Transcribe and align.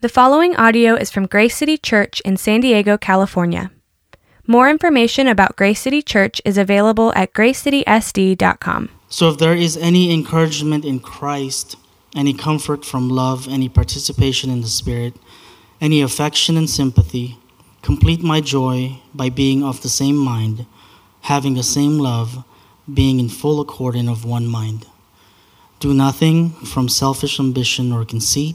The 0.00 0.08
following 0.08 0.54
audio 0.54 0.94
is 0.94 1.10
from 1.10 1.26
Grace 1.26 1.56
City 1.56 1.76
Church 1.76 2.20
in 2.20 2.36
San 2.36 2.60
Diego, 2.60 2.96
California. 2.96 3.72
More 4.46 4.70
information 4.70 5.26
about 5.26 5.56
Grace 5.56 5.80
City 5.80 6.02
Church 6.02 6.40
is 6.44 6.56
available 6.56 7.12
at 7.16 7.32
gracecitysd.com. 7.32 8.90
So, 9.08 9.28
if 9.30 9.38
there 9.38 9.54
is 9.54 9.76
any 9.76 10.14
encouragement 10.14 10.84
in 10.84 11.00
Christ, 11.00 11.74
any 12.14 12.32
comfort 12.32 12.84
from 12.84 13.08
love, 13.08 13.48
any 13.48 13.68
participation 13.68 14.50
in 14.50 14.60
the 14.60 14.68
Spirit, 14.68 15.14
any 15.80 16.00
affection 16.00 16.56
and 16.56 16.70
sympathy, 16.70 17.36
complete 17.82 18.22
my 18.22 18.40
joy 18.40 19.00
by 19.12 19.30
being 19.30 19.64
of 19.64 19.82
the 19.82 19.88
same 19.88 20.16
mind, 20.16 20.64
having 21.22 21.54
the 21.54 21.64
same 21.64 21.98
love, 21.98 22.44
being 22.86 23.18
in 23.18 23.28
full 23.28 23.60
accord 23.60 23.96
and 23.96 24.08
of 24.08 24.24
one 24.24 24.46
mind. 24.46 24.86
Do 25.80 25.92
nothing 25.92 26.50
from 26.50 26.88
selfish 26.88 27.40
ambition 27.40 27.90
or 27.90 28.04
conceit 28.04 28.54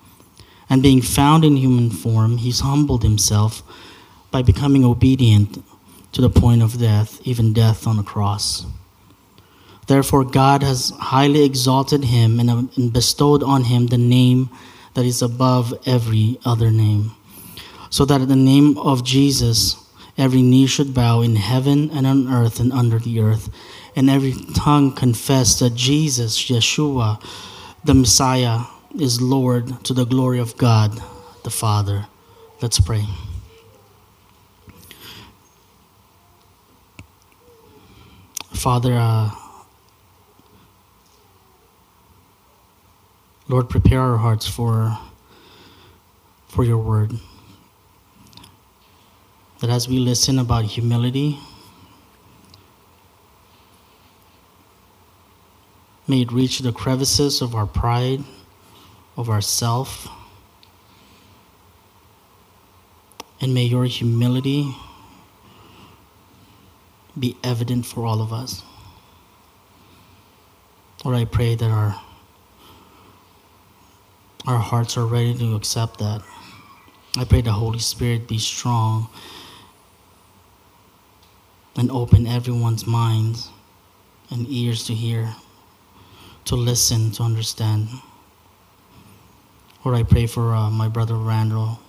and 0.71 0.81
being 0.81 1.01
found 1.01 1.43
in 1.43 1.57
human 1.57 1.89
form, 1.89 2.37
he 2.37 2.49
humbled 2.49 3.03
himself 3.03 3.61
by 4.31 4.41
becoming 4.41 4.85
obedient 4.85 5.61
to 6.13 6.21
the 6.21 6.29
point 6.29 6.61
of 6.63 6.79
death, 6.79 7.19
even 7.27 7.51
death 7.51 7.85
on 7.85 7.99
a 7.99 8.03
cross. 8.03 8.65
Therefore, 9.87 10.23
God 10.23 10.63
has 10.63 10.91
highly 10.91 11.43
exalted 11.43 12.05
him 12.05 12.39
uh, 12.39 12.63
and 12.77 12.93
bestowed 12.93 13.43
on 13.43 13.65
him 13.65 13.87
the 13.87 13.97
name 13.97 14.49
that 14.93 15.03
is 15.03 15.21
above 15.21 15.73
every 15.85 16.39
other 16.45 16.71
name, 16.71 17.11
so 17.89 18.05
that 18.05 18.21
at 18.21 18.29
the 18.29 18.35
name 18.37 18.77
of 18.77 19.03
Jesus 19.03 19.75
every 20.17 20.41
knee 20.41 20.67
should 20.67 20.93
bow 20.93 21.19
in 21.19 21.35
heaven 21.35 21.89
and 21.91 22.07
on 22.07 22.31
earth 22.31 22.61
and 22.61 22.71
under 22.71 22.97
the 22.97 23.19
earth, 23.19 23.49
and 23.97 24.09
every 24.09 24.35
tongue 24.55 24.93
confess 24.93 25.59
that 25.59 25.75
Jesus, 25.75 26.41
Yeshua, 26.49 27.21
the 27.83 27.93
Messiah, 27.93 28.61
is 28.99 29.21
Lord 29.21 29.83
to 29.85 29.93
the 29.93 30.05
glory 30.05 30.39
of 30.39 30.57
God 30.57 31.01
the 31.43 31.49
Father. 31.49 32.07
Let's 32.61 32.79
pray. 32.79 33.05
Father, 38.53 38.93
uh, 38.93 39.31
Lord, 43.47 43.69
prepare 43.69 44.01
our 44.01 44.17
hearts 44.17 44.47
for, 44.47 44.97
for 46.47 46.63
your 46.63 46.77
word. 46.77 47.13
That 49.59 49.69
as 49.69 49.87
we 49.87 49.99
listen 49.99 50.37
about 50.37 50.65
humility, 50.65 51.39
may 56.07 56.21
it 56.21 56.31
reach 56.31 56.59
the 56.59 56.71
crevices 56.71 57.41
of 57.41 57.55
our 57.55 57.65
pride 57.65 58.23
of 59.17 59.29
ourself. 59.29 60.07
And 63.39 63.53
may 63.53 63.63
your 63.63 63.85
humility 63.85 64.75
be 67.17 67.35
evident 67.43 67.85
for 67.85 68.05
all 68.05 68.21
of 68.21 68.31
us. 68.31 68.63
Lord, 71.03 71.17
I 71.17 71.25
pray 71.25 71.55
that 71.55 71.69
our, 71.69 71.99
our 74.45 74.59
hearts 74.59 74.97
are 74.97 75.05
ready 75.05 75.33
to 75.37 75.55
accept 75.55 75.97
that. 75.99 76.21
I 77.17 77.25
pray 77.25 77.41
the 77.41 77.51
Holy 77.51 77.79
Spirit 77.79 78.27
be 78.27 78.37
strong 78.37 79.09
and 81.75 81.89
open 81.91 82.27
everyone's 82.27 82.85
minds 82.85 83.49
and 84.29 84.47
ears 84.47 84.85
to 84.85 84.93
hear, 84.93 85.35
to 86.45 86.55
listen, 86.55 87.11
to 87.11 87.23
understand. 87.23 87.89
Lord, 89.83 89.97
I 89.97 90.03
pray 90.03 90.27
for 90.27 90.53
uh, 90.53 90.69
my 90.69 90.87
brother 90.87 91.15
Randall 91.15 91.79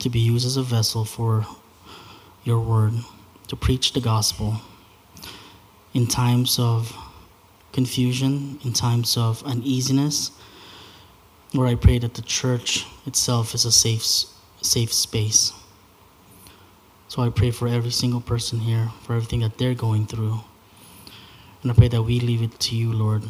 to 0.00 0.08
be 0.08 0.18
used 0.18 0.44
as 0.44 0.56
a 0.56 0.64
vessel 0.64 1.04
for 1.04 1.46
your 2.42 2.58
word, 2.58 2.94
to 3.46 3.54
preach 3.54 3.92
the 3.92 4.00
gospel 4.00 4.56
in 5.94 6.08
times 6.08 6.58
of 6.58 6.92
confusion, 7.72 8.58
in 8.64 8.72
times 8.72 9.16
of 9.16 9.44
uneasiness. 9.44 10.32
Lord, 11.54 11.68
I 11.68 11.76
pray 11.76 12.00
that 12.00 12.14
the 12.14 12.22
church 12.22 12.84
itself 13.06 13.54
is 13.54 13.64
a 13.64 13.70
safe, 13.70 14.02
safe 14.60 14.92
space. 14.92 15.52
So 17.06 17.22
I 17.22 17.28
pray 17.30 17.52
for 17.52 17.68
every 17.68 17.92
single 17.92 18.20
person 18.20 18.58
here, 18.58 18.90
for 19.02 19.14
everything 19.14 19.40
that 19.40 19.56
they're 19.56 19.74
going 19.74 20.06
through. 20.06 20.40
And 21.62 21.70
I 21.70 21.74
pray 21.74 21.88
that 21.88 22.02
we 22.02 22.18
leave 22.18 22.42
it 22.42 22.58
to 22.58 22.74
you, 22.74 22.92
Lord 22.92 23.22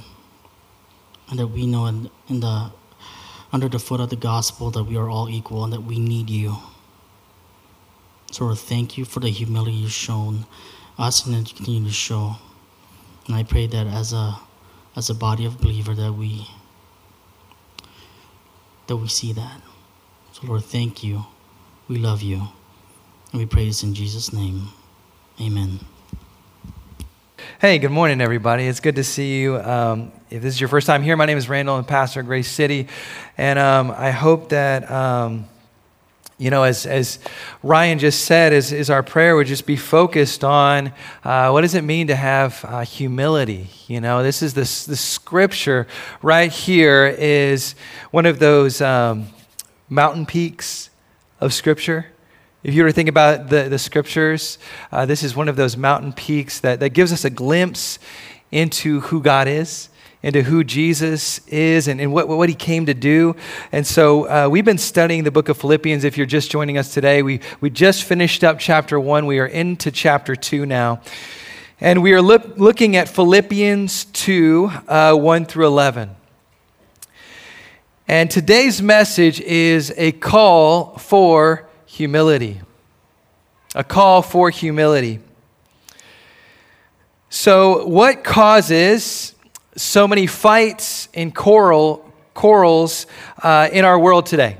and 1.30 1.38
that 1.38 1.46
we 1.46 1.66
know 1.66 1.86
in, 1.86 2.10
in 2.28 2.40
the 2.40 2.70
under 3.52 3.68
the 3.68 3.78
foot 3.78 4.00
of 4.00 4.10
the 4.10 4.16
gospel 4.16 4.70
that 4.70 4.84
we 4.84 4.96
are 4.96 5.08
all 5.08 5.28
equal 5.28 5.64
and 5.64 5.72
that 5.72 5.82
we 5.82 5.98
need 5.98 6.30
you. 6.30 6.56
So 8.30 8.44
Lord, 8.44 8.58
thank 8.58 8.96
you 8.96 9.04
for 9.04 9.20
the 9.20 9.28
humility 9.28 9.72
you've 9.72 9.92
shown 9.92 10.46
us 10.98 11.26
and 11.26 11.34
that 11.34 11.50
you 11.50 11.56
continue 11.56 11.88
to 11.88 11.92
show. 11.92 12.36
And 13.26 13.34
I 13.34 13.42
pray 13.42 13.66
that 13.66 13.86
as 13.86 14.12
a 14.12 14.38
as 14.96 15.10
a 15.10 15.14
body 15.14 15.46
of 15.46 15.60
believer 15.60 15.94
that 15.94 16.12
we 16.12 16.46
that 18.86 18.96
we 18.96 19.08
see 19.08 19.32
that. 19.32 19.60
So 20.32 20.46
Lord, 20.46 20.64
thank 20.64 21.02
you. 21.02 21.24
We 21.88 21.98
love 21.98 22.22
you. 22.22 22.48
And 23.32 23.40
we 23.40 23.46
pray 23.46 23.66
this 23.66 23.82
in 23.82 23.94
Jesus' 23.94 24.32
name. 24.32 24.68
Amen. 25.40 25.80
Hey, 27.60 27.78
good 27.78 27.90
morning, 27.90 28.22
everybody. 28.22 28.66
It's 28.66 28.80
good 28.80 28.96
to 28.96 29.04
see 29.04 29.38
you. 29.38 29.58
Um, 29.58 30.12
if 30.30 30.40
this 30.40 30.54
is 30.54 30.60
your 30.62 30.68
first 30.68 30.86
time 30.86 31.02
here, 31.02 31.14
my 31.14 31.26
name 31.26 31.36
is 31.36 31.46
Randall. 31.46 31.76
I'm 31.76 31.84
pastor 31.84 32.20
of 32.20 32.26
Grace 32.26 32.50
City. 32.50 32.88
And 33.36 33.58
um, 33.58 33.90
I 33.90 34.12
hope 34.12 34.48
that, 34.48 34.90
um, 34.90 35.46
you 36.38 36.48
know, 36.48 36.62
as, 36.62 36.86
as 36.86 37.18
Ryan 37.62 37.98
just 37.98 38.24
said, 38.24 38.54
is, 38.54 38.72
is 38.72 38.88
our 38.88 39.02
prayer 39.02 39.36
would 39.36 39.46
just 39.46 39.66
be 39.66 39.76
focused 39.76 40.42
on 40.42 40.94
uh, 41.22 41.50
what 41.50 41.60
does 41.60 41.74
it 41.74 41.84
mean 41.84 42.06
to 42.06 42.16
have 42.16 42.64
uh, 42.66 42.80
humility? 42.80 43.68
You 43.88 44.00
know, 44.00 44.22
this 44.22 44.40
is 44.40 44.54
this, 44.54 44.86
the 44.86 44.96
scripture 44.96 45.86
right 46.22 46.50
here 46.50 47.14
is 47.18 47.74
one 48.10 48.24
of 48.24 48.38
those 48.38 48.80
um, 48.80 49.26
mountain 49.90 50.24
peaks 50.24 50.88
of 51.40 51.52
scripture. 51.52 52.06
If 52.62 52.74
you 52.74 52.82
were 52.82 52.90
to 52.90 52.92
think 52.92 53.08
about 53.08 53.48
the, 53.48 53.70
the 53.70 53.78
scriptures, 53.78 54.58
uh, 54.92 55.06
this 55.06 55.22
is 55.22 55.34
one 55.34 55.48
of 55.48 55.56
those 55.56 55.78
mountain 55.78 56.12
peaks 56.12 56.60
that, 56.60 56.80
that 56.80 56.90
gives 56.90 57.10
us 57.10 57.24
a 57.24 57.30
glimpse 57.30 57.98
into 58.52 59.00
who 59.00 59.22
God 59.22 59.48
is, 59.48 59.88
into 60.22 60.42
who 60.42 60.62
Jesus 60.62 61.40
is, 61.46 61.88
and, 61.88 62.02
and 62.02 62.12
what, 62.12 62.28
what 62.28 62.50
he 62.50 62.54
came 62.54 62.84
to 62.84 62.92
do. 62.92 63.34
And 63.72 63.86
so 63.86 64.28
uh, 64.28 64.48
we've 64.50 64.64
been 64.64 64.76
studying 64.76 65.24
the 65.24 65.30
book 65.30 65.48
of 65.48 65.56
Philippians. 65.56 66.04
If 66.04 66.18
you're 66.18 66.26
just 66.26 66.50
joining 66.50 66.76
us 66.76 66.92
today, 66.92 67.22
we, 67.22 67.40
we 67.62 67.70
just 67.70 68.04
finished 68.04 68.44
up 68.44 68.58
chapter 68.58 69.00
one. 69.00 69.24
We 69.24 69.38
are 69.38 69.46
into 69.46 69.90
chapter 69.90 70.36
two 70.36 70.66
now. 70.66 71.00
And 71.80 72.02
we 72.02 72.12
are 72.12 72.20
look, 72.20 72.58
looking 72.58 72.94
at 72.94 73.08
Philippians 73.08 74.04
2 74.04 74.70
uh, 74.86 75.14
1 75.14 75.46
through 75.46 75.66
11. 75.66 76.10
And 78.06 78.30
today's 78.30 78.82
message 78.82 79.40
is 79.40 79.94
a 79.96 80.12
call 80.12 80.98
for 80.98 81.69
humility. 81.90 82.60
A 83.74 83.82
call 83.82 84.22
for 84.22 84.48
humility. 84.48 85.18
So, 87.28 87.84
what 87.86 88.22
causes 88.22 89.34
so 89.76 90.06
many 90.06 90.26
fights 90.26 91.08
and 91.14 91.34
quarrel, 91.34 92.08
quarrels 92.32 93.06
uh, 93.42 93.68
in 93.72 93.84
our 93.84 93.98
world 93.98 94.26
today? 94.26 94.58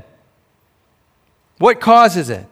What 1.59 1.81
causes 1.81 2.31
it? 2.31 2.47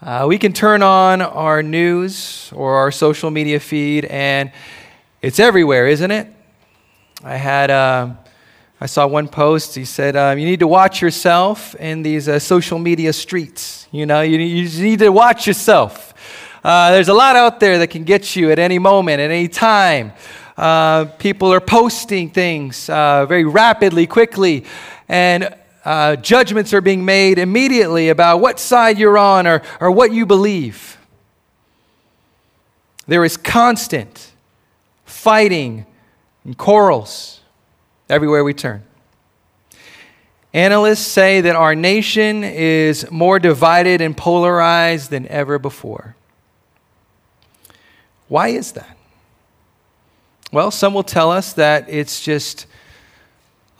Uh, 0.00 0.26
we 0.28 0.38
can 0.38 0.52
turn 0.52 0.82
on 0.82 1.20
our 1.20 1.62
news 1.64 2.50
or 2.54 2.76
our 2.76 2.92
social 2.92 3.30
media 3.30 3.58
feed, 3.58 4.04
and 4.04 4.52
it's 5.20 5.40
everywhere, 5.40 5.88
isn't 5.88 6.10
it? 6.10 6.28
I 7.24 7.36
had. 7.36 7.70
Uh, 7.70 8.10
I 8.82 8.86
saw 8.86 9.06
one 9.06 9.28
post. 9.28 9.76
He 9.76 9.84
said, 9.84 10.16
um, 10.16 10.40
"You 10.40 10.44
need 10.44 10.58
to 10.58 10.66
watch 10.66 11.00
yourself 11.00 11.76
in 11.76 12.02
these 12.02 12.28
uh, 12.28 12.40
social 12.40 12.80
media 12.80 13.12
streets. 13.12 13.86
You 13.92 14.06
know, 14.06 14.22
you, 14.22 14.40
you 14.40 14.82
need 14.82 14.98
to 14.98 15.10
watch 15.10 15.46
yourself. 15.46 16.12
Uh, 16.64 16.90
there's 16.90 17.06
a 17.06 17.14
lot 17.14 17.36
out 17.36 17.60
there 17.60 17.78
that 17.78 17.90
can 17.90 18.02
get 18.02 18.34
you 18.34 18.50
at 18.50 18.58
any 18.58 18.80
moment, 18.80 19.20
at 19.20 19.30
any 19.30 19.46
time. 19.46 20.12
Uh, 20.56 21.04
people 21.04 21.52
are 21.52 21.60
posting 21.60 22.30
things 22.30 22.90
uh, 22.90 23.24
very 23.24 23.44
rapidly, 23.44 24.04
quickly, 24.04 24.64
and 25.08 25.54
uh, 25.84 26.16
judgments 26.16 26.74
are 26.74 26.80
being 26.80 27.04
made 27.04 27.38
immediately 27.38 28.08
about 28.08 28.38
what 28.38 28.58
side 28.58 28.98
you're 28.98 29.16
on 29.16 29.46
or, 29.46 29.62
or 29.80 29.92
what 29.92 30.12
you 30.12 30.26
believe. 30.26 30.98
There 33.06 33.24
is 33.24 33.36
constant 33.36 34.32
fighting 35.04 35.86
and 36.44 36.58
quarrels 36.58 37.41
everywhere 38.08 38.44
we 38.44 38.54
turn. 38.54 38.82
Analysts 40.54 41.06
say 41.06 41.40
that 41.40 41.56
our 41.56 41.74
nation 41.74 42.44
is 42.44 43.10
more 43.10 43.38
divided 43.38 44.00
and 44.00 44.16
polarized 44.16 45.10
than 45.10 45.26
ever 45.28 45.58
before. 45.58 46.14
Why 48.28 48.48
is 48.48 48.72
that? 48.72 48.96
Well, 50.52 50.70
some 50.70 50.92
will 50.92 51.02
tell 51.02 51.30
us 51.30 51.54
that 51.54 51.88
it's 51.88 52.22
just 52.22 52.66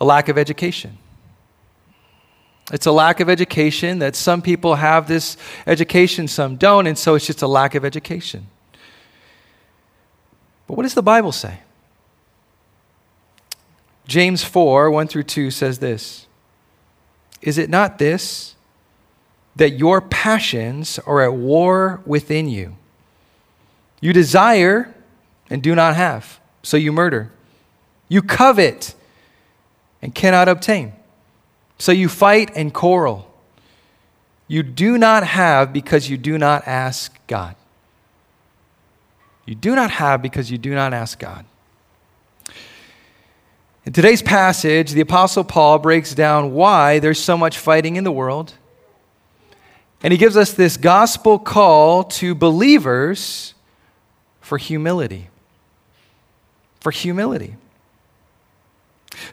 a 0.01 0.05
lack 0.05 0.29
of 0.29 0.37
education. 0.37 0.97
It's 2.71 2.85
a 2.85 2.91
lack 2.91 3.19
of 3.19 3.29
education 3.29 3.99
that 3.99 4.15
some 4.15 4.41
people 4.41 4.75
have 4.75 5.07
this 5.07 5.37
education, 5.67 6.27
some 6.27 6.55
don't, 6.55 6.87
and 6.87 6.97
so 6.97 7.13
it's 7.13 7.27
just 7.27 7.41
a 7.41 7.47
lack 7.47 7.75
of 7.75 7.85
education. 7.85 8.47
But 10.65 10.77
what 10.77 10.83
does 10.83 10.93
the 10.93 11.03
Bible 11.03 11.31
say? 11.31 11.59
James 14.07 14.43
4 14.43 14.91
1 14.91 15.07
through 15.07 15.23
2 15.23 15.51
says 15.51 15.79
this 15.79 16.27
Is 17.41 17.57
it 17.57 17.69
not 17.69 17.97
this, 17.97 18.55
that 19.55 19.71
your 19.71 20.01
passions 20.01 20.99
are 20.99 21.21
at 21.21 21.33
war 21.33 22.01
within 22.05 22.49
you? 22.49 22.75
You 24.01 24.13
desire 24.13 24.93
and 25.49 25.61
do 25.61 25.75
not 25.75 25.95
have, 25.95 26.39
so 26.61 26.77
you 26.77 26.91
murder. 26.91 27.31
You 28.09 28.21
covet 28.21 28.95
and 30.01 30.13
cannot 30.13 30.49
obtain 30.49 30.93
so 31.83 31.91
you 31.91 32.07
fight 32.07 32.49
and 32.55 32.73
quarrel. 32.73 33.29
You 34.47 34.63
do 34.63 34.97
not 34.97 35.25
have 35.25 35.73
because 35.73 36.09
you 36.09 36.17
do 36.17 36.37
not 36.37 36.65
ask 36.65 37.15
God. 37.27 37.55
You 39.45 39.55
do 39.55 39.75
not 39.75 39.91
have 39.91 40.21
because 40.21 40.49
you 40.49 40.57
do 40.57 40.73
not 40.73 40.93
ask 40.93 41.19
God. 41.19 41.43
In 43.85 43.91
today's 43.91 44.21
passage, 44.21 44.91
the 44.91 45.01
Apostle 45.01 45.43
Paul 45.43 45.77
breaks 45.77 46.15
down 46.15 46.53
why 46.53 46.99
there's 46.99 47.19
so 47.21 47.37
much 47.37 47.57
fighting 47.57 47.97
in 47.97 48.05
the 48.05 48.13
world. 48.13 48.53
And 50.01 50.13
he 50.13 50.17
gives 50.17 50.37
us 50.37 50.53
this 50.53 50.77
gospel 50.77 51.37
call 51.37 52.05
to 52.05 52.33
believers 52.33 53.53
for 54.39 54.57
humility. 54.57 55.27
For 56.79 56.91
humility. 56.91 57.55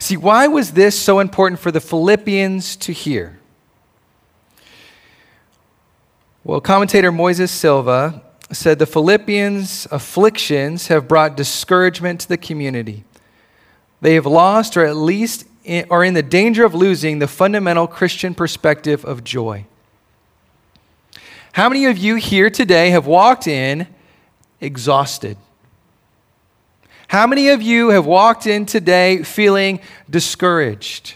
See, 0.00 0.16
why 0.16 0.48
was 0.48 0.72
this 0.72 0.98
so 0.98 1.20
important 1.20 1.60
for 1.60 1.70
the 1.70 1.80
Philippians 1.80 2.74
to 2.76 2.92
hear? 2.92 3.38
Well, 6.42 6.60
commentator 6.60 7.12
Moises 7.12 7.50
Silva 7.50 8.22
said 8.50 8.80
the 8.80 8.86
Philippians' 8.86 9.86
afflictions 9.92 10.88
have 10.88 11.06
brought 11.06 11.36
discouragement 11.36 12.20
to 12.22 12.28
the 12.28 12.36
community. 12.36 13.04
They 14.00 14.14
have 14.14 14.26
lost, 14.26 14.76
or 14.76 14.84
at 14.84 14.96
least 14.96 15.46
in, 15.64 15.86
are 15.90 16.02
in 16.02 16.14
the 16.14 16.22
danger 16.22 16.64
of 16.64 16.74
losing, 16.74 17.18
the 17.18 17.28
fundamental 17.28 17.86
Christian 17.86 18.34
perspective 18.34 19.04
of 19.04 19.24
joy. 19.24 19.66
How 21.52 21.68
many 21.68 21.86
of 21.86 21.98
you 21.98 22.16
here 22.16 22.48
today 22.48 22.90
have 22.90 23.06
walked 23.06 23.46
in 23.46 23.86
exhausted? 24.60 25.36
How 27.08 27.26
many 27.26 27.48
of 27.48 27.60
you 27.60 27.90
have 27.90 28.06
walked 28.06 28.46
in 28.46 28.66
today 28.66 29.24
feeling 29.24 29.80
discouraged? 30.08 31.14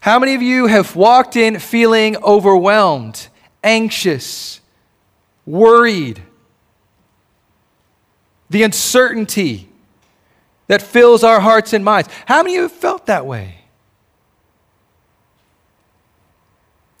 How 0.00 0.18
many 0.18 0.34
of 0.34 0.42
you 0.42 0.66
have 0.66 0.94
walked 0.94 1.34
in 1.34 1.58
feeling 1.58 2.16
overwhelmed, 2.18 3.26
anxious, 3.64 4.60
worried? 5.44 6.22
The 8.48 8.62
uncertainty 8.62 9.68
that 10.66 10.82
fills 10.82 11.22
our 11.24 11.40
hearts 11.40 11.72
and 11.72 11.84
minds. 11.84 12.08
How 12.26 12.42
many 12.42 12.54
of 12.54 12.56
you 12.56 12.62
have 12.62 12.72
felt 12.72 13.06
that 13.06 13.26
way? 13.26 13.56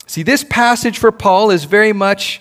See, 0.06 0.22
this 0.22 0.44
passage 0.44 0.98
for 0.98 1.10
Paul 1.10 1.50
is 1.50 1.64
very 1.64 1.92
much 1.92 2.40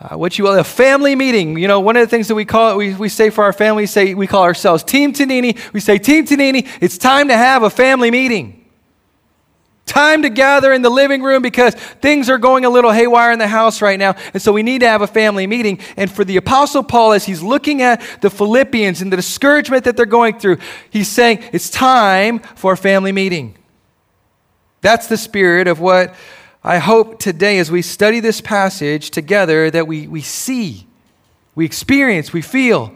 uh, 0.00 0.16
what 0.16 0.38
you 0.38 0.44
will 0.44 0.58
a 0.58 0.64
family 0.64 1.14
meeting. 1.14 1.58
You 1.58 1.68
know, 1.68 1.80
one 1.80 1.96
of 1.96 2.00
the 2.00 2.06
things 2.06 2.28
that 2.28 2.34
we 2.34 2.44
call 2.44 2.72
it, 2.72 2.76
we, 2.76 2.94
we 2.94 3.08
say 3.08 3.30
for 3.30 3.44
our 3.44 3.52
family, 3.52 3.86
say 3.86 4.14
we 4.14 4.26
call 4.26 4.42
ourselves 4.42 4.82
Team 4.82 5.12
Tanini. 5.12 5.58
We 5.72 5.80
say, 5.80 5.98
Team 5.98 6.24
Tanini, 6.24 6.66
it's 6.80 6.98
time 6.98 7.28
to 7.28 7.36
have 7.36 7.62
a 7.62 7.70
family 7.70 8.10
meeting. 8.10 8.61
Time 9.92 10.22
to 10.22 10.30
gather 10.30 10.72
in 10.72 10.80
the 10.80 10.88
living 10.88 11.22
room 11.22 11.42
because 11.42 11.74
things 11.74 12.30
are 12.30 12.38
going 12.38 12.64
a 12.64 12.70
little 12.70 12.92
haywire 12.92 13.30
in 13.30 13.38
the 13.38 13.46
house 13.46 13.82
right 13.82 13.98
now. 13.98 14.14
And 14.32 14.40
so 14.40 14.50
we 14.50 14.62
need 14.62 14.78
to 14.78 14.88
have 14.88 15.02
a 15.02 15.06
family 15.06 15.46
meeting. 15.46 15.80
And 15.98 16.10
for 16.10 16.24
the 16.24 16.38
Apostle 16.38 16.82
Paul, 16.82 17.12
as 17.12 17.26
he's 17.26 17.42
looking 17.42 17.82
at 17.82 18.00
the 18.22 18.30
Philippians 18.30 19.02
and 19.02 19.12
the 19.12 19.16
discouragement 19.16 19.84
that 19.84 19.98
they're 19.98 20.06
going 20.06 20.38
through, 20.38 20.56
he's 20.88 21.08
saying, 21.08 21.44
it's 21.52 21.68
time 21.68 22.38
for 22.38 22.72
a 22.72 22.76
family 22.76 23.12
meeting. 23.12 23.54
That's 24.80 25.08
the 25.08 25.18
spirit 25.18 25.68
of 25.68 25.78
what 25.78 26.14
I 26.64 26.78
hope 26.78 27.18
today, 27.18 27.58
as 27.58 27.70
we 27.70 27.82
study 27.82 28.20
this 28.20 28.40
passage 28.40 29.10
together, 29.10 29.70
that 29.70 29.86
we, 29.86 30.06
we 30.06 30.22
see, 30.22 30.86
we 31.54 31.66
experience, 31.66 32.32
we 32.32 32.40
feel. 32.40 32.94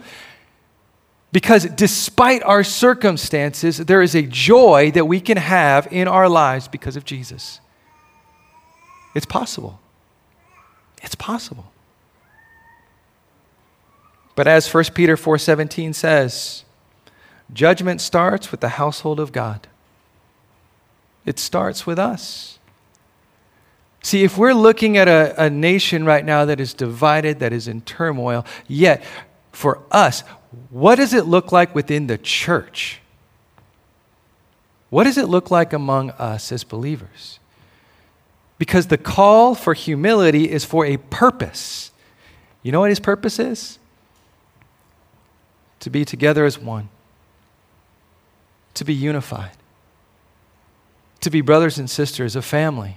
Because 1.37 1.67
despite 1.67 2.43
our 2.45 2.65
circumstances, 2.65 3.77
there 3.77 4.01
is 4.01 4.15
a 4.15 4.23
joy 4.23 4.91
that 4.93 5.05
we 5.05 5.21
can 5.21 5.37
have 5.37 5.87
in 5.91 6.09
our 6.09 6.31
lives 6.31 6.67
because 6.67 6.97
of 6.97 7.05
Jesus. 7.05 7.61
It's 9.15 9.27
possible. 9.27 9.79
It's 11.03 11.15
possible. 11.15 11.71
But 14.35 14.47
as 14.47 14.67
1 14.67 14.95
Peter 14.95 15.15
4:17 15.15 15.95
says, 15.95 16.65
judgment 17.53 18.01
starts 18.01 18.51
with 18.51 18.61
the 18.61 18.71
household 18.81 19.21
of 19.21 19.31
God. 19.31 19.67
It 21.27 21.39
starts 21.39 21.87
with 21.87 21.99
us. 21.99 22.59
See, 24.03 24.25
if 24.25 24.39
we're 24.39 24.55
looking 24.55 24.97
at 24.97 25.07
a, 25.07 25.35
a 25.37 25.51
nation 25.51 26.07
right 26.07 26.25
now 26.25 26.47
that 26.47 26.61
is 26.61 26.73
divided, 26.73 27.41
that 27.41 27.53
is 27.53 27.69
in 27.69 27.83
turmoil, 27.83 28.47
yet 28.67 29.05
for 29.53 29.83
us, 29.91 30.23
what 30.71 30.97
does 30.97 31.13
it 31.13 31.27
look 31.27 31.53
like 31.53 31.75
within 31.75 32.07
the 32.07 32.19
church? 32.19 33.01
What 34.91 35.05
does 35.05 35.19
it 35.19 35.29
look 35.29 35.51
like 35.51 35.73
among 35.73 36.11
us 36.13 36.53
as 36.53 36.65
believers? 36.65 37.39
Because 38.59 38.87
the 38.87 38.97
call 38.97 39.55
for 39.55 39.75
humility 39.75 40.51
is 40.51 40.65
for 40.65 40.87
a 40.87 40.97
purpose. 40.97 41.91
You 42.63 42.73
know 42.73 42.81
what 42.81 42.91
his 42.91 43.01
purpose 43.01 43.39
is? 43.39 43.79
To 45.81 45.91
be 45.91 46.05
together 46.05 46.45
as 46.45 46.59
one, 46.59 46.89
to 48.75 48.85
be 48.85 48.95
unified, 48.95 49.57
to 51.21 51.31
be 51.31 51.43
brothers 51.43 51.79
and 51.79 51.91
sisters, 51.91 52.35
a 52.35 52.43
family. 52.43 52.97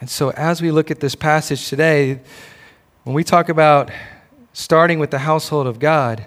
And 0.00 0.08
so, 0.08 0.30
as 0.30 0.62
we 0.62 0.70
look 0.70 0.90
at 0.90 1.00
this 1.00 1.14
passage 1.14 1.68
today, 1.68 2.20
when 3.02 3.14
we 3.14 3.24
talk 3.24 3.48
about 3.48 3.90
starting 4.58 4.98
with 4.98 5.12
the 5.12 5.20
household 5.20 5.68
of 5.68 5.78
God, 5.78 6.26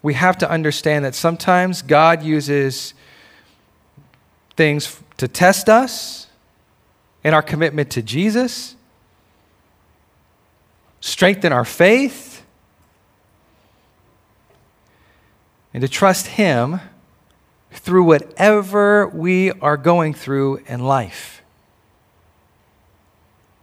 we 0.00 0.14
have 0.14 0.38
to 0.38 0.48
understand 0.48 1.04
that 1.04 1.16
sometimes 1.16 1.82
God 1.82 2.22
uses 2.22 2.94
things 4.56 5.00
to 5.16 5.26
test 5.26 5.68
us 5.68 6.28
in 7.24 7.34
our 7.34 7.42
commitment 7.42 7.90
to 7.90 8.00
Jesus, 8.00 8.76
strengthen 11.00 11.52
our 11.52 11.64
faith, 11.64 12.46
and 15.74 15.80
to 15.80 15.88
trust 15.88 16.28
Him 16.28 16.78
through 17.72 18.04
whatever 18.04 19.08
we 19.08 19.50
are 19.50 19.76
going 19.76 20.14
through 20.14 20.60
in 20.68 20.78
life 20.78 21.42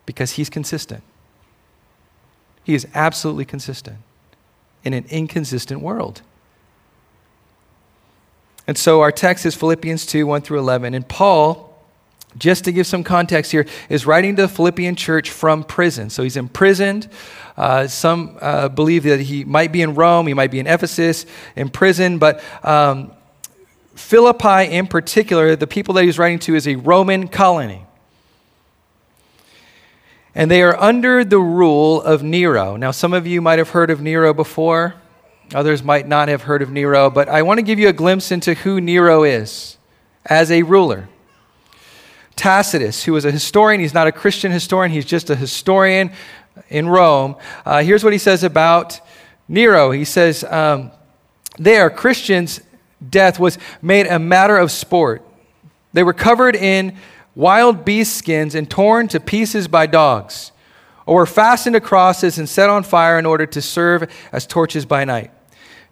because 0.06 0.34
he's 0.34 0.50
consistent. 0.50 1.04
He 2.68 2.76
is 2.76 2.86
absolutely 2.94 3.46
consistent 3.46 4.00
in 4.84 4.92
an 4.92 5.06
inconsistent 5.10 5.80
world. 5.80 6.22
And 8.68 8.78
so 8.78 9.00
our 9.00 9.12
text 9.14 9.46
is 9.46 9.56
Philippians 9.56 10.06
2 10.06 10.28
1 10.28 10.42
through 10.42 10.60
11. 10.60 10.94
And 10.94 11.08
Paul, 11.08 11.82
just 12.38 12.66
to 12.66 12.74
give 12.74 12.86
some 12.86 13.06
context 13.06 13.54
here, 13.54 13.66
is 13.88 14.06
writing 14.06 14.36
to 14.36 14.42
the 14.42 14.48
Philippian 14.50 14.98
church 14.98 15.30
from 15.30 15.64
prison. 15.64 16.10
So 16.10 16.24
he's 16.24 16.36
imprisoned. 16.36 17.08
Uh, 17.56 17.88
some 17.88 18.38
uh, 18.42 18.68
believe 18.68 19.04
that 19.04 19.22
he 19.22 19.46
might 19.46 19.72
be 19.72 19.82
in 19.82 19.96
Rome, 19.96 20.28
he 20.28 20.34
might 20.34 20.52
be 20.52 20.60
in 20.60 20.68
Ephesus, 20.68 21.26
in 21.56 21.70
prison, 21.70 22.18
but 22.18 22.44
um, 22.64 23.14
Philippi 23.96 24.70
in 24.70 24.88
particular, 24.88 25.56
the 25.56 25.68
people 25.68 25.94
that 25.94 26.04
he's 26.04 26.20
writing 26.20 26.40
to, 26.40 26.56
is 26.56 26.68
a 26.68 26.76
Roman 26.76 27.30
colony 27.30 27.87
and 30.38 30.52
they 30.52 30.62
are 30.62 30.80
under 30.80 31.26
the 31.26 31.40
rule 31.40 32.00
of 32.04 32.22
Nero. 32.22 32.76
Now, 32.76 32.92
some 32.92 33.12
of 33.12 33.26
you 33.26 33.42
might 33.42 33.58
have 33.58 33.72
heard 33.72 33.90
of 33.90 34.02
Nero 34.02 34.36
before. 34.36 34.94
Others 35.56 35.82
might 35.82 36.08
not 36.08 36.28
have 36.28 36.44
heard 36.44 36.62
of 36.62 36.70
Nero, 36.70 37.10
but 37.10 37.28
I 37.28 37.42
want 37.42 37.58
to 37.58 37.64
give 37.64 37.80
you 37.80 37.88
a 37.88 37.94
glimpse 37.94 38.32
into 38.32 38.54
who 38.54 38.80
Nero 38.80 39.24
is 39.24 39.80
as 40.28 40.52
a 40.52 40.62
ruler. 40.62 41.10
Tacitus, 42.36 43.06
who 43.06 43.14
was 43.14 43.26
a 43.26 43.32
historian, 43.32 43.82
he's 43.82 43.96
not 43.96 44.06
a 44.06 44.12
Christian 44.12 44.52
historian, 44.52 44.92
he's 44.92 45.06
just 45.06 45.32
a 45.32 45.36
historian 45.36 46.12
in 46.70 46.88
Rome. 46.88 47.36
Uh, 47.66 47.82
here's 47.82 48.04
what 48.04 48.14
he 48.14 48.20
says 48.20 48.44
about 48.44 49.00
Nero. 49.48 49.90
He 49.90 50.06
says, 50.06 50.44
um, 50.44 50.92
There, 51.58 51.90
Christians' 51.90 52.62
death 53.10 53.40
was 53.40 53.58
made 53.82 54.06
a 54.06 54.20
matter 54.20 54.58
of 54.58 54.70
sport. 54.70 55.24
They 55.94 56.04
were 56.04 56.14
covered 56.14 56.56
in 56.56 56.96
wild 57.38 57.86
beast 57.86 58.18
skins 58.18 58.56
and 58.56 58.68
torn 58.68 59.08
to 59.08 59.20
pieces 59.20 59.68
by 59.68 59.86
dogs, 59.86 60.52
or 61.06 61.18
were 61.18 61.26
fastened 61.28 61.76
to 61.76 61.80
crosses 61.80 62.40
and 62.40 62.50
set 62.50 62.68
on 62.68 62.82
fire 62.82 63.20
in 63.20 63.28
order 63.28 63.46
to 63.46 63.62
serve 63.62 64.12
as 64.32 64.48
torches 64.48 64.88
by 64.88 65.06
night. 65.06 65.30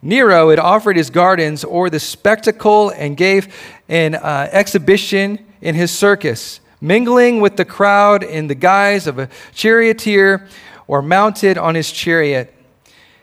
Nero 0.02 0.50
had 0.50 0.58
offered 0.58 0.96
his 0.96 1.08
gardens 1.08 1.62
or 1.62 1.88
the 1.88 2.00
spectacle 2.00 2.90
and 2.90 3.16
gave 3.16 3.54
an 3.88 4.16
uh, 4.16 4.48
exhibition 4.50 5.38
in 5.60 5.76
his 5.76 5.92
circus, 5.92 6.58
mingling 6.80 7.40
with 7.40 7.56
the 7.56 7.64
crowd 7.64 8.24
in 8.24 8.48
the 8.48 8.54
guise 8.54 9.06
of 9.06 9.20
a 9.20 9.28
charioteer 9.54 10.48
or 10.88 11.00
mounted 11.00 11.56
on 11.56 11.76
his 11.76 11.92
chariot. 11.92 12.52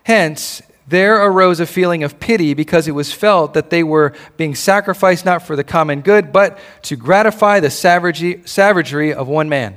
Hence, 0.04 0.62
there 0.94 1.26
arose 1.26 1.60
a 1.60 1.66
feeling 1.66 2.04
of 2.04 2.20
pity 2.20 2.54
because 2.54 2.88
it 2.88 2.92
was 2.92 3.12
felt 3.12 3.56
that 3.56 3.72
they 3.72 3.82
were 3.84 4.14
being 4.38 4.54
sacrificed 4.54 5.26
not 5.26 5.42
for 5.42 5.56
the 5.56 5.64
common 5.64 6.02
good, 6.02 6.32
but 6.32 6.60
to 6.84 6.96
gratify 6.96 7.60
the 7.60 7.72
savagery, 7.72 9.12
of 9.12 9.28
one 9.28 9.50
man. 9.50 9.76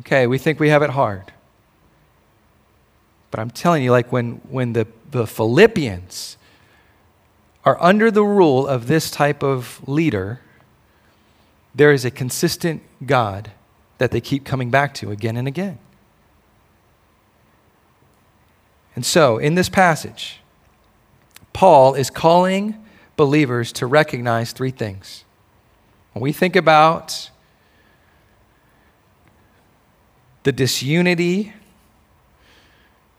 Okay, 0.00 0.26
we 0.26 0.38
think 0.38 0.58
we 0.58 0.70
have 0.70 0.82
it 0.82 0.88
hard. 0.88 1.34
But 3.30 3.40
I'm 3.40 3.50
telling 3.50 3.82
you, 3.82 3.90
like 3.90 4.10
when, 4.10 4.36
when 4.48 4.72
the, 4.72 4.86
the 5.10 5.26
Philippians 5.26 6.38
are 7.62 7.76
under 7.78 8.10
the 8.10 8.24
rule 8.24 8.66
of 8.66 8.86
this 8.86 9.10
type 9.10 9.42
of 9.42 9.86
leader, 9.86 10.40
there 11.74 11.92
is 11.92 12.06
a 12.06 12.10
consistent 12.10 12.82
God 13.04 13.50
that 13.98 14.12
they 14.12 14.22
keep 14.22 14.46
coming 14.46 14.70
back 14.70 14.94
to 14.94 15.10
again 15.10 15.36
and 15.36 15.46
again. 15.46 15.78
And 18.96 19.04
so, 19.04 19.36
in 19.36 19.54
this 19.54 19.68
passage, 19.68 20.40
Paul 21.52 21.94
is 21.94 22.10
calling 22.10 22.82
believers 23.16 23.70
to 23.72 23.86
recognize 23.86 24.52
three 24.52 24.70
things. 24.70 25.24
When 26.12 26.22
we 26.22 26.32
think 26.32 26.56
about 26.56 27.30
the 30.44 30.52
disunity, 30.52 31.52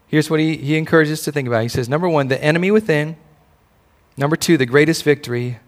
here's 0.08 0.30
what 0.30 0.40
he, 0.40 0.58
he 0.58 0.78
encourages 0.78 1.20
us 1.20 1.26
to 1.26 1.32
think 1.32 1.48
about. 1.48 1.62
He 1.62 1.70
says, 1.70 1.88
number 1.88 2.10
one, 2.10 2.28
the 2.28 2.44
enemy 2.44 2.72
within. 2.72 3.16
Number 4.18 4.36
two, 4.36 4.58
the 4.58 4.66
greatest 4.66 5.04
victory. 5.04 5.60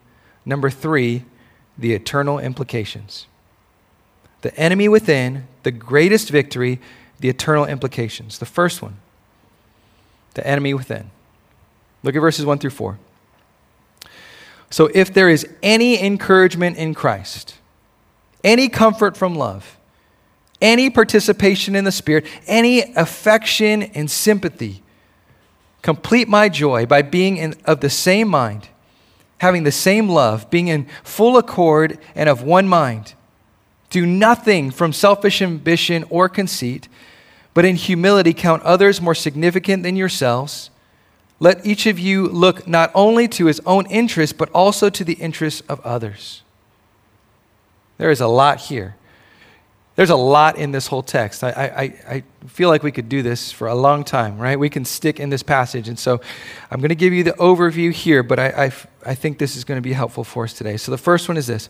Number 0.44 0.72
three, 0.72 1.25
the 1.78 1.94
eternal 1.94 2.39
implications. 2.39 3.28
The 4.42 4.56
enemy 4.56 4.88
within, 4.89 5.48
the 5.63 5.72
greatest 5.72 6.30
victory, 6.30 6.80
the 7.20 7.30
eternal 7.30 7.66
implications. 7.66 8.39
The 8.39 8.46
first 8.46 8.82
one, 8.82 8.98
the 10.39 10.48
enemy 10.48 10.74
within. 10.74 11.12
Look 12.03 12.15
at 12.15 12.19
verses 12.19 12.46
1 12.46 12.60
through 12.60 12.69
4. 12.72 12.98
So, 14.69 14.89
if 14.93 15.13
there 15.13 15.29
is 15.29 15.48
any 15.63 16.01
encouragement 16.01 16.77
in 16.77 16.93
Christ, 16.93 17.55
any 18.43 18.69
comfort 18.69 19.17
from 19.17 19.36
love, 19.36 19.77
any 20.62 20.89
participation 20.89 21.75
in 21.75 21.86
the 21.86 21.91
Spirit, 21.91 22.25
any 22.48 22.93
affection 22.93 23.84
and 23.84 24.10
sympathy, 24.10 24.84
complete 25.81 26.27
my 26.27 26.50
joy 26.50 26.86
by 26.86 27.01
being 27.01 27.38
in, 27.38 27.55
of 27.65 27.81
the 27.81 27.89
same 27.89 28.27
mind, 28.27 28.69
having 29.39 29.63
the 29.63 29.72
same 29.72 30.08
love, 30.08 30.50
being 30.50 30.67
in 30.67 30.88
full 31.03 31.38
accord 31.38 31.98
and 32.13 32.29
of 32.29 32.43
one 32.43 32.67
mind. 32.67 33.15
Do 33.89 34.05
nothing 34.05 34.69
from 34.69 34.93
selfish 34.93 35.41
ambition 35.41 36.05
or 36.10 36.29
conceit 36.29 36.88
but 37.60 37.66
in 37.66 37.75
humility 37.75 38.34
count 38.34 38.63
others 38.63 39.01
more 39.01 39.13
significant 39.13 39.84
than 39.84 39.98
yourselves. 39.98 40.70
Let 41.42 41.66
each 41.66 41.88
of 41.88 42.00
you 42.00 42.30
look 42.30 42.66
not 42.70 42.89
only 42.96 43.28
to 43.28 43.48
his 43.48 43.60
own 43.66 43.86
interest, 43.88 44.38
but 44.38 44.50
also 44.51 44.89
to 44.89 45.04
the 45.04 45.16
interests 45.16 45.62
of 45.68 45.82
others. 45.82 46.42
There 47.98 48.12
is 48.12 48.22
a 48.22 48.28
lot 48.28 48.62
here. 48.62 48.96
There's 49.98 50.10
a 50.10 50.16
lot 50.16 50.58
in 50.58 50.72
this 50.72 50.88
whole 50.88 51.04
text. 51.04 51.44
I, 51.44 51.50
I, 51.50 52.16
I 52.16 52.24
feel 52.48 52.70
like 52.70 52.82
we 52.82 52.94
could 52.94 53.10
do 53.10 53.22
this 53.22 53.51
for 53.51 53.68
a 53.68 53.75
long 53.75 54.06
time, 54.06 54.38
right? 54.38 54.58
We 54.58 54.70
can 54.70 54.86
stick 54.86 55.20
in 55.20 55.30
this 55.30 55.44
passage. 55.44 55.89
And 55.89 56.00
so 56.00 56.22
I'm 56.72 56.80
going 56.80 56.88
to 56.88 56.96
give 56.96 57.12
you 57.12 57.25
the 57.25 57.34
overview 57.34 57.92
here, 57.92 58.24
but 58.24 58.39
I, 58.39 58.48
I, 58.48 58.72
I 59.06 59.16
think 59.16 59.38
this 59.38 59.58
is 59.58 59.66
going 59.66 59.80
to 59.80 59.82
be 59.82 59.92
helpful 59.92 60.24
for 60.24 60.46
us 60.46 60.54
today. 60.54 60.78
So 60.78 60.94
the 60.94 60.98
first 60.98 61.28
one 61.28 61.36
is 61.36 61.48
this 61.48 61.68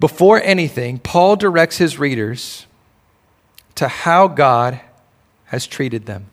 Before 0.00 0.40
anything, 0.40 1.00
Paul 1.00 1.36
directs 1.36 1.76
his 1.76 1.98
readers 1.98 2.64
to 3.76 3.88
how 3.88 4.28
God 4.28 4.80
has 5.46 5.66
treated 5.66 6.06
them. 6.06 6.26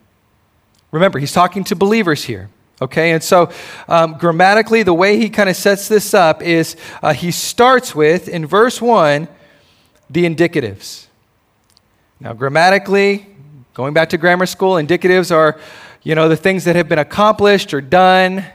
Remember, 0.92 1.20
he's 1.20 1.32
talking 1.32 1.64
to 1.66 1.76
believers 1.76 2.24
here. 2.24 2.50
Okay, 2.82 3.12
and 3.12 3.24
so 3.24 3.52
um, 3.88 4.18
grammatically, 4.18 4.82
the 4.82 4.94
way 4.94 5.18
he 5.18 5.30
kind 5.30 5.50
of 5.50 5.56
sets 5.56 5.88
this 5.88 6.16
up 6.16 6.42
is 6.42 6.76
uh, 7.04 7.14
he 7.14 7.30
starts 7.30 7.94
with, 7.94 8.28
in 8.28 8.46
verse 8.46 8.82
1, 8.82 9.28
the 10.10 10.26
indicatives. 10.26 11.06
Now, 12.20 12.34
grammatically, 12.34 13.28
going 13.76 13.94
back 13.94 14.10
to 14.10 14.18
grammar 14.18 14.48
school, 14.48 14.74
indicatives 14.74 15.34
are, 15.34 15.60
you 16.02 16.16
know, 16.16 16.28
the 16.28 16.36
things 16.36 16.66
that 16.66 16.76
have 16.76 16.90
been 16.90 17.00
accomplished 17.00 17.74
or 17.74 17.82
done 17.82 18.46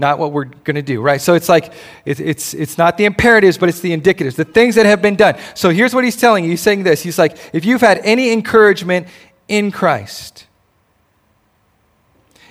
not 0.00 0.18
what 0.18 0.32
we're 0.32 0.46
going 0.46 0.74
to 0.74 0.82
do, 0.82 1.00
right? 1.00 1.20
So 1.20 1.34
it's 1.34 1.48
like, 1.48 1.72
it, 2.04 2.18
it's, 2.18 2.54
it's 2.54 2.76
not 2.76 2.96
the 2.96 3.04
imperatives, 3.04 3.58
but 3.58 3.68
it's 3.68 3.80
the 3.80 3.96
indicatives, 3.96 4.34
the 4.34 4.44
things 4.44 4.74
that 4.74 4.86
have 4.86 5.00
been 5.00 5.14
done. 5.14 5.38
So 5.54 5.70
here's 5.70 5.94
what 5.94 6.02
he's 6.02 6.16
telling 6.16 6.44
you. 6.44 6.50
He's 6.50 6.60
saying 6.60 6.82
this. 6.82 7.02
He's 7.02 7.18
like, 7.18 7.36
if 7.52 7.64
you've 7.64 7.80
had 7.80 7.98
any 7.98 8.32
encouragement 8.32 9.06
in 9.46 9.70
Christ, 9.70 10.46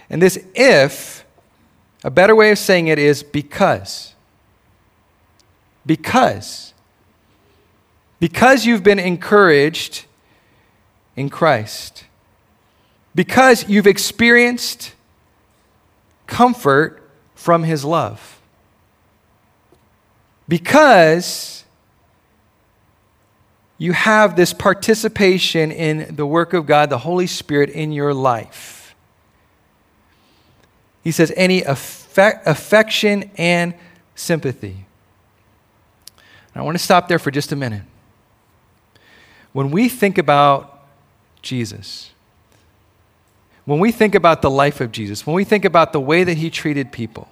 and 0.10 0.22
this 0.22 0.44
if, 0.56 1.26
a 2.04 2.10
better 2.10 2.36
way 2.36 2.52
of 2.52 2.58
saying 2.58 2.88
it 2.88 2.98
is 2.98 3.24
because. 3.24 4.14
Because. 5.86 6.74
Because 8.20 8.66
you've 8.66 8.84
been 8.84 9.00
encouraged 9.00 10.06
in 11.16 11.30
Christ. 11.30 12.06
Because 13.16 13.68
you've 13.68 13.88
experienced 13.88 14.94
comfort 16.28 16.99
from 17.40 17.64
his 17.64 17.86
love. 17.86 18.42
Because 20.50 21.64
you 23.78 23.94
have 23.94 24.36
this 24.36 24.54
participation 24.54 25.72
in 25.72 26.18
the 26.18 26.26
work 26.26 26.52
of 26.52 26.66
God, 26.66 26.90
the 26.90 26.98
Holy 26.98 27.28
Spirit 27.28 27.70
in 27.70 27.94
your 27.94 28.14
life. 28.14 28.94
He 31.02 31.14
says, 31.14 31.32
any 31.38 31.64
affect, 31.64 32.46
affection 32.46 33.32
and 33.38 33.74
sympathy. 34.16 34.86
I 36.54 36.62
want 36.62 36.78
to 36.78 36.84
stop 36.84 37.08
there 37.08 37.20
for 37.20 37.32
just 37.32 37.54
a 37.54 37.56
minute. 37.56 37.84
When 39.54 39.72
we 39.72 39.88
think 39.88 40.18
about 40.18 40.86
Jesus, 41.42 42.12
when 43.70 43.80
we 43.80 43.92
think 43.92 44.16
about 44.16 44.42
the 44.42 44.50
life 44.50 44.82
of 44.82 44.92
Jesus, 44.92 45.28
when 45.28 45.36
we 45.36 45.44
think 45.44 45.64
about 45.64 45.94
the 45.94 46.02
way 46.02 46.24
that 46.24 46.38
he 46.40 46.50
treated 46.50 46.92
people 46.92 47.30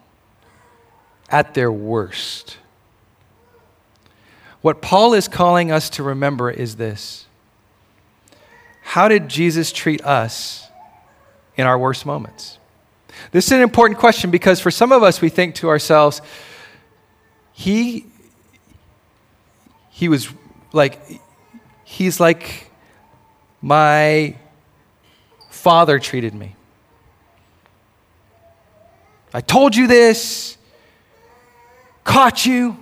at 1.30 1.56
their 1.56 1.72
worst, 1.72 2.58
what 4.62 4.80
Paul 4.80 5.16
is 5.16 5.28
calling 5.28 5.72
us 5.72 5.90
to 5.90 6.04
remember 6.04 6.52
is 6.52 6.76
this 6.76 7.26
How 8.84 9.08
did 9.08 9.30
Jesus 9.30 9.72
treat 9.72 10.06
us 10.06 10.68
in 11.56 11.66
our 11.66 11.76
worst 11.76 12.06
moments? 12.06 12.60
This 13.32 13.48
is 13.48 13.54
an 13.54 13.62
important 13.62 14.00
question 14.00 14.30
because 14.30 14.60
for 14.60 14.70
some 14.70 14.92
of 14.92 15.02
us, 15.02 15.20
we 15.20 15.30
think 15.30 15.56
to 15.56 15.70
ourselves, 15.70 16.22
he, 17.52 18.06
he 19.90 20.08
was 20.08 20.32
like, 20.72 21.02
he's 21.84 22.20
like 22.20 22.70
my 23.60 24.36
father 25.58 26.00
treated 26.00 26.34
me. 26.34 26.56
I 29.34 29.42
told 29.42 29.76
you 29.76 29.88
this, 29.88 30.58
caught 32.04 32.46
you. 32.46 32.78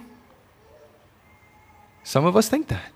Some 2.03 2.25
of 2.25 2.37
us 2.37 2.47
think 2.47 2.67
that. 2.67 2.91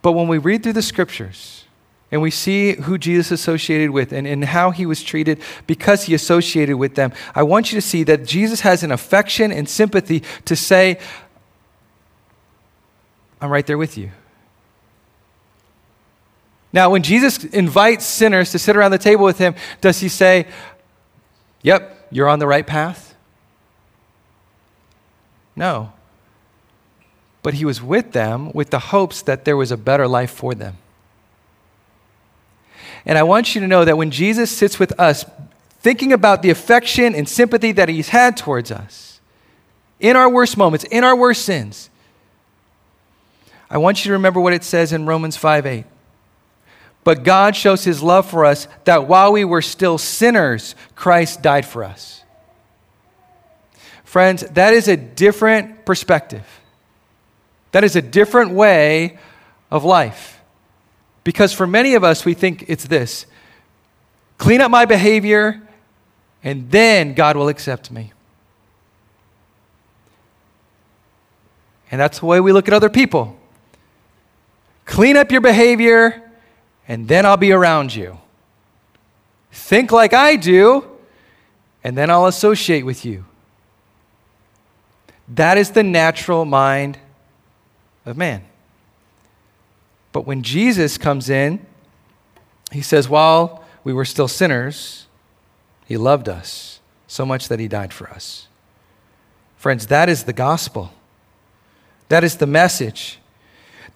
But 0.00 0.12
when 0.12 0.28
we 0.28 0.38
read 0.38 0.62
through 0.62 0.72
the 0.74 0.82
scriptures 0.82 1.64
and 2.10 2.22
we 2.22 2.30
see 2.30 2.74
who 2.74 2.96
Jesus 2.96 3.30
associated 3.30 3.90
with 3.90 4.12
and, 4.12 4.26
and 4.26 4.44
how 4.44 4.70
he 4.70 4.86
was 4.86 5.02
treated 5.02 5.40
because 5.66 6.04
he 6.04 6.14
associated 6.14 6.76
with 6.76 6.94
them, 6.94 7.12
I 7.34 7.42
want 7.42 7.72
you 7.72 7.80
to 7.80 7.86
see 7.86 8.04
that 8.04 8.24
Jesus 8.24 8.60
has 8.60 8.82
an 8.82 8.92
affection 8.92 9.52
and 9.52 9.68
sympathy 9.68 10.22
to 10.46 10.56
say, 10.56 10.98
I'm 13.40 13.50
right 13.50 13.66
there 13.66 13.78
with 13.78 13.98
you. 13.98 14.10
Now, 16.76 16.90
when 16.90 17.02
Jesus 17.02 17.42
invites 17.42 18.04
sinners 18.04 18.52
to 18.52 18.58
sit 18.58 18.76
around 18.76 18.90
the 18.90 18.98
table 18.98 19.24
with 19.24 19.38
him, 19.38 19.54
does 19.80 20.00
he 20.00 20.10
say, 20.10 20.46
Yep, 21.62 22.08
you're 22.10 22.28
on 22.28 22.38
the 22.38 22.46
right 22.46 22.66
path? 22.66 23.14
No. 25.56 25.94
But 27.42 27.54
he 27.54 27.64
was 27.64 27.80
with 27.80 28.12
them 28.12 28.52
with 28.52 28.68
the 28.68 28.78
hopes 28.78 29.22
that 29.22 29.46
there 29.46 29.56
was 29.56 29.72
a 29.72 29.78
better 29.78 30.06
life 30.06 30.30
for 30.30 30.54
them. 30.54 30.76
And 33.06 33.16
I 33.16 33.22
want 33.22 33.54
you 33.54 33.62
to 33.62 33.66
know 33.66 33.86
that 33.86 33.96
when 33.96 34.10
Jesus 34.10 34.50
sits 34.50 34.78
with 34.78 34.92
us, 35.00 35.24
thinking 35.80 36.12
about 36.12 36.42
the 36.42 36.50
affection 36.50 37.14
and 37.14 37.26
sympathy 37.26 37.72
that 37.72 37.88
he's 37.88 38.10
had 38.10 38.36
towards 38.36 38.70
us 38.70 39.18
in 39.98 40.14
our 40.14 40.28
worst 40.28 40.58
moments, 40.58 40.84
in 40.84 41.04
our 41.04 41.16
worst 41.16 41.42
sins, 41.42 41.88
I 43.70 43.78
want 43.78 44.04
you 44.04 44.10
to 44.10 44.12
remember 44.12 44.40
what 44.40 44.52
it 44.52 44.62
says 44.62 44.92
in 44.92 45.06
Romans 45.06 45.38
5 45.38 45.64
8. 45.64 45.84
But 47.06 47.22
God 47.22 47.54
shows 47.54 47.84
his 47.84 48.02
love 48.02 48.28
for 48.28 48.44
us 48.44 48.66
that 48.82 49.06
while 49.06 49.30
we 49.30 49.44
were 49.44 49.62
still 49.62 49.96
sinners, 49.96 50.74
Christ 50.96 51.40
died 51.40 51.64
for 51.64 51.84
us. 51.84 52.24
Friends, 54.02 54.42
that 54.42 54.74
is 54.74 54.88
a 54.88 54.96
different 54.96 55.84
perspective. 55.86 56.44
That 57.70 57.84
is 57.84 57.94
a 57.94 58.02
different 58.02 58.50
way 58.50 59.20
of 59.70 59.84
life. 59.84 60.40
Because 61.22 61.52
for 61.52 61.64
many 61.64 61.94
of 61.94 62.02
us, 62.02 62.24
we 62.24 62.34
think 62.34 62.64
it's 62.66 62.88
this 62.88 63.26
clean 64.36 64.60
up 64.60 64.72
my 64.72 64.84
behavior, 64.84 65.62
and 66.42 66.72
then 66.72 67.14
God 67.14 67.36
will 67.36 67.46
accept 67.46 67.92
me. 67.92 68.12
And 71.88 72.00
that's 72.00 72.18
the 72.18 72.26
way 72.26 72.40
we 72.40 72.50
look 72.50 72.66
at 72.66 72.74
other 72.74 72.90
people. 72.90 73.38
Clean 74.86 75.16
up 75.16 75.30
your 75.30 75.40
behavior, 75.40 76.25
and 76.88 77.08
then 77.08 77.26
I'll 77.26 77.36
be 77.36 77.52
around 77.52 77.94
you. 77.94 78.18
Think 79.52 79.90
like 79.90 80.12
I 80.12 80.36
do, 80.36 80.88
and 81.82 81.96
then 81.96 82.10
I'll 82.10 82.26
associate 82.26 82.84
with 82.84 83.04
you. 83.04 83.24
That 85.28 85.58
is 85.58 85.70
the 85.70 85.82
natural 85.82 86.44
mind 86.44 86.98
of 88.04 88.16
man. 88.16 88.44
But 90.12 90.26
when 90.26 90.42
Jesus 90.42 90.98
comes 90.98 91.28
in, 91.28 91.64
he 92.72 92.80
says, 92.80 93.08
while 93.08 93.64
we 93.84 93.92
were 93.92 94.04
still 94.04 94.28
sinners, 94.28 95.06
he 95.86 95.96
loved 95.96 96.28
us 96.28 96.80
so 97.06 97.26
much 97.26 97.48
that 97.48 97.60
he 97.60 97.68
died 97.68 97.92
for 97.92 98.08
us. 98.10 98.48
Friends, 99.56 99.86
that 99.88 100.08
is 100.08 100.24
the 100.24 100.32
gospel. 100.32 100.92
That 102.08 102.24
is 102.24 102.36
the 102.36 102.46
message. 102.46 103.18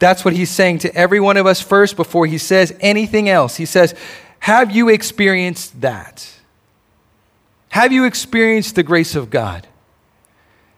That's 0.00 0.24
what 0.24 0.34
he's 0.34 0.50
saying 0.50 0.78
to 0.78 0.94
every 0.96 1.20
one 1.20 1.36
of 1.36 1.46
us 1.46 1.60
first 1.60 1.94
before 1.94 2.26
he 2.26 2.38
says 2.38 2.74
anything 2.80 3.28
else. 3.28 3.56
He 3.56 3.66
says, 3.66 3.94
Have 4.40 4.74
you 4.74 4.88
experienced 4.88 5.82
that? 5.82 6.28
Have 7.68 7.92
you 7.92 8.04
experienced 8.04 8.74
the 8.74 8.82
grace 8.82 9.14
of 9.14 9.30
God? 9.30 9.68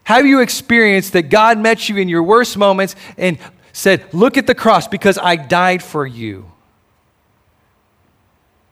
Have 0.03 0.25
you 0.25 0.41
experienced 0.41 1.13
that 1.13 1.23
God 1.23 1.57
met 1.57 1.87
you 1.87 1.95
in 1.95 2.09
your 2.09 2.21
worst 2.21 2.57
moments 2.57 2.97
and 3.17 3.39
said, 3.71 4.13
Look 4.13 4.37
at 4.37 4.45
the 4.45 4.53
cross 4.53 4.89
because 4.89 5.17
I 5.17 5.37
died 5.37 5.81
for 5.81 6.05
you? 6.05 6.51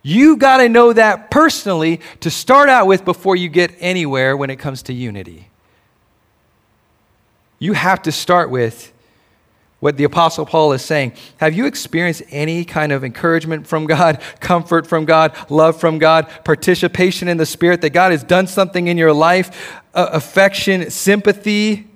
You 0.03 0.35
got 0.35 0.57
to 0.57 0.67
know 0.67 0.91
that 0.91 1.31
personally 1.31 2.01
to 2.19 2.29
start 2.29 2.67
out 2.67 2.87
with 2.87 3.05
before 3.05 3.37
you 3.37 3.47
get 3.47 3.73
anywhere 3.79 4.35
when 4.35 4.49
it 4.49 4.57
comes 4.57 4.83
to 4.83 4.93
unity. 4.93 5.47
You 7.57 7.71
have 7.73 8.01
to 8.01 8.11
start 8.11 8.49
with 8.49 8.91
what 9.81 9.97
the 9.97 10.03
Apostle 10.05 10.45
Paul 10.45 10.71
is 10.73 10.83
saying. 10.83 11.11
Have 11.37 11.53
you 11.53 11.65
experienced 11.65 12.21
any 12.29 12.63
kind 12.63 12.91
of 12.91 13.03
encouragement 13.03 13.67
from 13.67 13.87
God, 13.87 14.21
comfort 14.39 14.87
from 14.87 15.05
God, 15.05 15.35
love 15.49 15.77
from 15.77 15.97
God, 15.97 16.29
participation 16.45 17.27
in 17.27 17.37
the 17.37 17.45
Spirit, 17.45 17.81
that 17.81 17.89
God 17.89 18.11
has 18.11 18.23
done 18.23 18.47
something 18.47 18.87
in 18.87 18.97
your 18.97 19.11
life, 19.11 19.81
uh, 19.93 20.09
affection, 20.13 20.89
sympathy? 20.91 21.87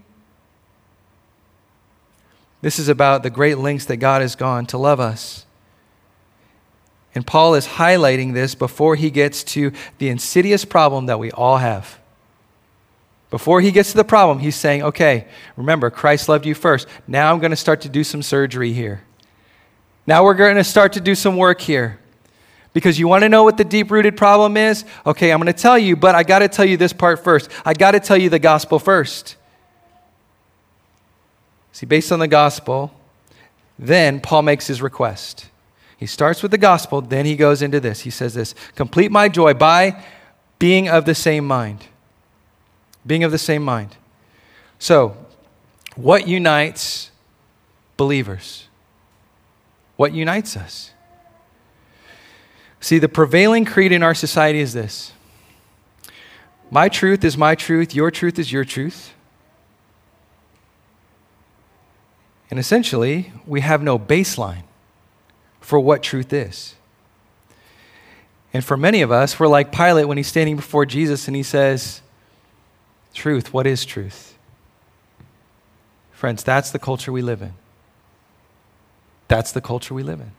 This 2.61 2.79
is 2.79 2.89
about 2.89 3.21
the 3.21 3.29
great 3.29 3.59
lengths 3.59 3.85
that 3.85 3.98
God 3.98 4.24
has 4.24 4.35
gone 4.35 4.65
to 4.67 4.77
love 4.79 5.00
us. 5.00 5.45
And 7.13 7.25
Paul 7.25 7.53
is 7.53 7.67
highlighting 7.67 8.33
this 8.33 8.55
before 8.55 8.95
he 8.95 9.11
gets 9.11 9.43
to 9.43 9.71
the 10.00 10.09
insidious 10.09 10.65
problem 10.65 11.05
that 11.05 11.19
we 11.19 11.31
all 11.31 11.57
have. 11.57 12.00
Before 13.35 13.59
he 13.59 13.71
gets 13.71 13.91
to 13.91 13.98
the 13.98 14.05
problem, 14.05 14.39
he's 14.39 14.55
saying, 14.55 14.81
okay, 14.81 15.27
remember, 15.57 15.89
Christ 15.89 16.29
loved 16.29 16.45
you 16.45 16.55
first. 16.55 16.87
Now 17.05 17.33
I'm 17.33 17.39
going 17.39 17.51
to 17.51 17.57
start 17.57 17.81
to 17.81 17.89
do 17.89 18.01
some 18.01 18.24
surgery 18.24 18.71
here. 18.71 19.03
Now 20.07 20.24
we're 20.24 20.35
going 20.35 20.55
to 20.55 20.63
start 20.63 20.93
to 20.93 21.01
do 21.01 21.15
some 21.15 21.35
work 21.35 21.59
here. 21.59 22.00
Because 22.71 22.98
you 22.98 23.09
want 23.09 23.24
to 23.24 23.27
know 23.27 23.43
what 23.43 23.57
the 23.57 23.65
deep 23.65 23.91
rooted 23.91 24.15
problem 24.15 24.55
is? 24.55 24.85
Okay, 25.05 25.33
I'm 25.33 25.41
going 25.41 25.53
to 25.53 25.61
tell 25.61 25.77
you, 25.77 25.98
but 25.98 26.15
I 26.15 26.24
got 26.24 26.39
to 26.39 26.48
tell 26.48 26.63
you 26.63 26.77
this 26.77 26.93
part 26.93 27.25
first. 27.25 27.51
I 27.65 27.74
got 27.74 27.91
to 27.91 28.00
tell 28.00 28.15
you 28.15 28.29
the 28.29 28.39
gospel 28.39 28.79
first. 28.79 29.35
See, 31.74 31.85
based 31.85 32.13
on 32.13 32.19
the 32.19 32.29
gospel, 32.29 32.98
then 33.77 34.21
Paul 34.21 34.43
makes 34.43 34.67
his 34.67 34.81
request. 34.81 35.48
He 35.98 36.05
starts 36.05 36.41
with 36.41 36.51
the 36.51 36.57
gospel, 36.57 37.01
then 37.01 37.25
he 37.25 37.35
goes 37.35 37.61
into 37.61 37.81
this. 37.81 38.00
He 38.00 38.11
says 38.11 38.33
this 38.33 38.55
Complete 38.75 39.11
my 39.11 39.27
joy 39.27 39.53
by 39.53 40.01
being 40.57 40.87
of 40.87 41.03
the 41.03 41.15
same 41.15 41.45
mind 41.45 41.85
being 43.05 43.24
of 43.24 43.31
the 43.31 43.37
same 43.37 43.63
mind. 43.63 43.96
So, 44.79 45.15
what 45.96 46.27
unites 46.27 47.11
believers? 47.98 48.68
What 49.96 50.13
unites 50.13 50.57
us? 50.57 50.91
See, 52.79 53.00
the 53.00 53.09
prevailing 53.09 53.65
creed 53.65 53.91
in 53.91 54.03
our 54.03 54.13
society 54.13 54.59
is 54.59 54.74
this 54.74 55.13
My 56.70 56.89
truth 56.89 57.24
is 57.24 57.37
my 57.37 57.55
truth, 57.55 57.96
your 57.96 58.11
truth 58.11 58.37
is 58.37 58.51
your 58.51 58.65
truth. 58.65 59.13
And 62.51 62.59
essentially, 62.59 63.33
we 63.48 63.61
have 63.61 63.81
no 63.81 63.98
baseline 63.98 64.63
for 65.59 65.79
what 65.79 66.03
truth 66.03 66.31
is. 66.31 66.75
And 68.53 68.63
for 68.63 68.77
many 68.77 69.01
of 69.01 69.11
us, 69.11 69.39
we're 69.39 69.48
like 69.48 69.72
Pilate 69.72 70.07
when 70.07 70.18
he's 70.18 70.27
standing 70.27 70.55
before 70.55 70.85
Jesus 70.85 71.27
and 71.27 71.35
he 71.35 71.44
says, 71.44 72.01
Truth, 73.15 73.53
what 73.53 73.65
is 73.65 73.85
truth? 73.85 74.37
Friends, 76.11 76.43
that's 76.43 76.69
the 76.69 76.77
culture 76.77 77.11
we 77.11 77.21
live 77.21 77.41
in. 77.41 77.53
That's 79.29 79.53
the 79.53 79.61
culture 79.61 79.93
we 79.93 80.03
live 80.03 80.19
in. 80.19 80.31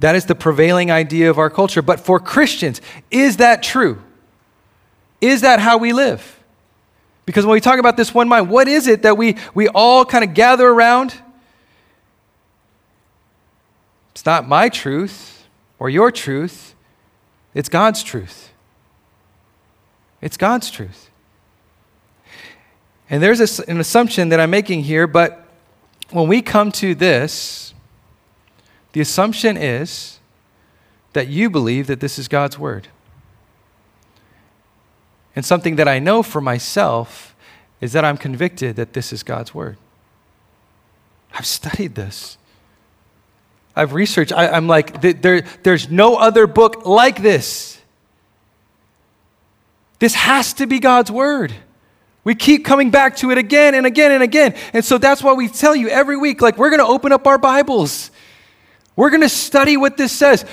That 0.00 0.16
is 0.16 0.26
the 0.26 0.34
prevailing 0.34 0.90
idea 0.90 1.30
of 1.30 1.38
our 1.38 1.48
culture. 1.48 1.82
But 1.82 2.00
for 2.00 2.18
Christians, 2.18 2.80
is 3.10 3.36
that 3.36 3.62
true? 3.62 4.02
Is 5.20 5.42
that 5.42 5.60
how 5.60 5.78
we 5.78 5.92
live? 5.92 6.38
Because 7.26 7.46
when 7.46 7.52
we 7.52 7.60
talk 7.60 7.78
about 7.78 7.96
this 7.96 8.12
one 8.12 8.28
mind, 8.28 8.50
what 8.50 8.66
is 8.66 8.88
it 8.88 9.02
that 9.02 9.16
we, 9.16 9.36
we 9.54 9.68
all 9.68 10.04
kind 10.04 10.24
of 10.24 10.34
gather 10.34 10.66
around? 10.66 11.14
It's 14.12 14.26
not 14.26 14.48
my 14.48 14.68
truth 14.68 15.46
or 15.78 15.88
your 15.88 16.10
truth, 16.10 16.74
it's 17.54 17.68
God's 17.68 18.02
truth. 18.02 18.52
It's 20.20 20.36
God's 20.36 20.70
truth. 20.70 21.09
And 23.10 23.20
there's 23.20 23.58
an 23.58 23.80
assumption 23.80 24.28
that 24.28 24.38
I'm 24.38 24.50
making 24.50 24.84
here, 24.84 25.08
but 25.08 25.44
when 26.10 26.28
we 26.28 26.40
come 26.40 26.70
to 26.72 26.94
this, 26.94 27.74
the 28.92 29.00
assumption 29.00 29.56
is 29.56 30.20
that 31.12 31.26
you 31.26 31.50
believe 31.50 31.88
that 31.88 31.98
this 31.98 32.18
is 32.20 32.28
God's 32.28 32.56
Word. 32.56 32.86
And 35.34 35.44
something 35.44 35.76
that 35.76 35.88
I 35.88 35.98
know 35.98 36.22
for 36.22 36.40
myself 36.40 37.34
is 37.80 37.92
that 37.92 38.04
I'm 38.04 38.16
convicted 38.16 38.76
that 38.76 38.92
this 38.92 39.12
is 39.12 39.24
God's 39.24 39.52
Word. 39.52 39.76
I've 41.32 41.46
studied 41.46 41.96
this. 41.96 42.38
I've 43.74 43.92
researched. 43.92 44.32
I, 44.32 44.56
am 44.56 44.68
like, 44.68 45.00
there, 45.00 45.42
there's 45.62 45.90
no 45.90 46.16
other 46.16 46.46
book 46.46 46.86
like 46.86 47.22
this. 47.22 47.80
This 49.98 50.14
has 50.14 50.52
to 50.54 50.66
be 50.66 50.78
God's 50.78 51.10
Word. 51.10 51.54
We 52.22 52.34
keep 52.34 52.64
coming 52.64 52.90
back 52.90 53.16
to 53.16 53.30
it 53.30 53.38
again 53.38 53.74
and 53.74 53.86
again 53.86 54.12
and 54.12 54.22
again. 54.22 54.54
And 54.72 54.84
so 54.84 54.98
that's 54.98 55.22
why 55.22 55.32
we 55.32 55.48
tell 55.48 55.74
you 55.74 55.88
every 55.88 56.16
week 56.16 56.42
like, 56.42 56.58
we're 56.58 56.70
going 56.70 56.80
to 56.80 56.86
open 56.86 57.12
up 57.12 57.26
our 57.26 57.38
Bibles. 57.38 58.10
We're 58.94 59.10
going 59.10 59.22
to 59.22 59.28
study 59.28 59.76
what 59.76 59.96
this 59.96 60.12
says. 60.12 60.44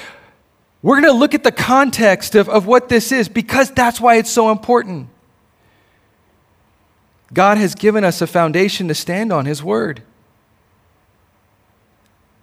We're 0.81 1.01
going 1.01 1.13
to 1.13 1.19
look 1.19 1.33
at 1.33 1.43
the 1.43 1.51
context 1.51 2.35
of, 2.35 2.47
of 2.47 2.65
what 2.65 2.87
this 2.87 3.11
is 3.11 3.27
because 3.27 3.71
that's 3.71 3.99
why 3.99 4.15
it's 4.15 4.31
so 4.31 4.51
important. 4.51 5.09
God 7.33 7.57
has 7.57 7.75
given 7.75 8.05
us 8.05 8.21
a 8.21 8.27
foundation 8.27 8.87
to 8.87 8.95
stand 8.95 9.33
on, 9.33 9.45
His 9.45 9.61
Word. 9.61 10.01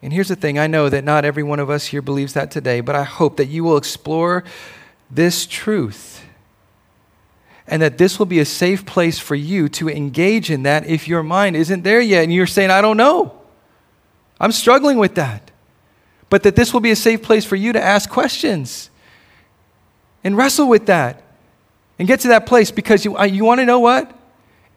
And 0.02 0.12
here's 0.12 0.28
the 0.28 0.36
thing 0.36 0.58
I 0.58 0.66
know 0.66 0.90
that 0.90 1.04
not 1.04 1.24
every 1.24 1.42
one 1.42 1.58
of 1.58 1.70
us 1.70 1.86
here 1.86 2.02
believes 2.02 2.34
that 2.34 2.50
today, 2.50 2.82
but 2.82 2.94
I 2.94 3.04
hope 3.04 3.38
that 3.38 3.46
you 3.46 3.64
will 3.64 3.78
explore 3.78 4.44
this 5.10 5.46
truth 5.46 6.23
and 7.66 7.80
that 7.80 7.98
this 7.98 8.18
will 8.18 8.26
be 8.26 8.40
a 8.40 8.44
safe 8.44 8.84
place 8.84 9.18
for 9.18 9.34
you 9.34 9.68
to 9.70 9.88
engage 9.88 10.50
in 10.50 10.64
that 10.64 10.86
if 10.86 11.08
your 11.08 11.22
mind 11.22 11.56
isn't 11.56 11.82
there 11.82 12.00
yet 12.00 12.24
and 12.24 12.32
you're 12.32 12.46
saying, 12.46 12.70
I 12.70 12.80
don't 12.80 12.96
know. 12.96 13.38
I'm 14.38 14.52
struggling 14.52 14.98
with 14.98 15.14
that. 15.14 15.50
but 16.34 16.42
that 16.42 16.56
this 16.56 16.72
will 16.72 16.80
be 16.80 16.90
a 16.90 16.96
safe 16.96 17.22
place 17.22 17.44
for 17.44 17.54
you 17.54 17.72
to 17.72 17.80
ask 17.80 18.10
questions 18.10 18.90
and 20.24 20.36
wrestle 20.36 20.68
with 20.68 20.86
that 20.86 21.22
and 21.96 22.08
get 22.08 22.18
to 22.20 22.28
that 22.28 22.44
place 22.44 22.72
because 22.72 23.04
you, 23.04 23.16
you 23.24 23.44
want 23.44 23.60
to 23.60 23.64
know 23.64 23.78
what? 23.78 24.10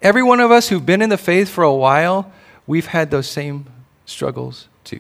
Every 0.01 0.21
one 0.21 0.39
of 0.39 0.51
us 0.51 0.69
who've 0.69 0.85
been 0.85 1.01
in 1.01 1.09
the 1.09 1.17
faith 1.17 1.49
for 1.49 1.63
a 1.63 1.73
while, 1.73 2.31
we've 2.67 2.85
had 2.85 3.09
those 3.09 3.27
same 3.27 3.65
struggles 4.05 4.67
too. 4.83 4.99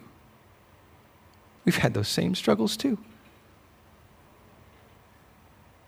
We've 1.63 1.77
had 1.77 1.93
those 1.93 2.07
same 2.07 2.33
struggles 2.33 2.75
too. 2.75 2.97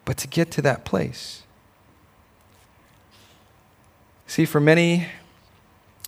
But 0.05 0.17
to 0.17 0.27
get 0.27 0.51
to 0.51 0.61
that 0.61 0.85
place, 0.85 1.41
see, 4.29 4.45
for 4.45 4.61
many 4.61 5.07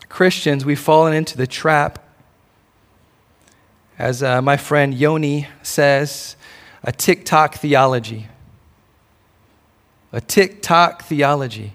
Christians, 0.08 0.64
we've 0.64 0.80
fallen 0.80 1.12
into 1.12 1.36
the 1.38 1.48
trap, 1.48 1.98
as 3.98 4.22
uh, 4.22 4.42
my 4.44 4.58
friend 4.58 4.94
Yoni 4.94 5.48
says, 5.64 6.36
a 6.84 6.92
TikTok 6.92 7.56
theology. 7.56 8.28
A 10.14 10.22
TikTok 10.22 11.04
theology, 11.04 11.74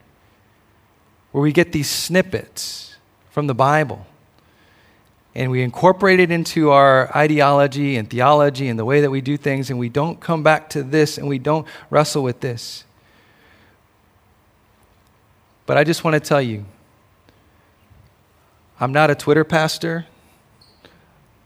where 1.32 1.42
we 1.42 1.50
get 1.52 1.72
these 1.72 1.90
snippets 1.90 2.94
from 3.30 3.48
the 3.48 3.54
Bible 3.54 4.06
and 5.34 5.50
we 5.50 5.62
incorporate 5.62 6.20
it 6.20 6.30
into 6.30 6.70
our 6.70 7.14
ideology 7.14 7.96
and 7.96 8.08
theology 8.08 8.68
and 8.68 8.78
the 8.78 8.86
way 8.86 9.02
that 9.02 9.10
we 9.10 9.20
do 9.20 9.36
things, 9.36 9.68
and 9.68 9.78
we 9.78 9.90
don't 9.90 10.18
come 10.18 10.42
back 10.42 10.70
to 10.70 10.82
this 10.82 11.18
and 11.18 11.28
we 11.28 11.38
don't 11.38 11.66
wrestle 11.90 12.22
with 12.22 12.40
this. 12.40 12.85
But 15.66 15.76
I 15.76 15.84
just 15.84 16.04
want 16.04 16.14
to 16.14 16.20
tell 16.20 16.40
you 16.40 16.64
I'm 18.78 18.92
not 18.92 19.10
a 19.10 19.14
Twitter 19.14 19.44
pastor, 19.44 20.06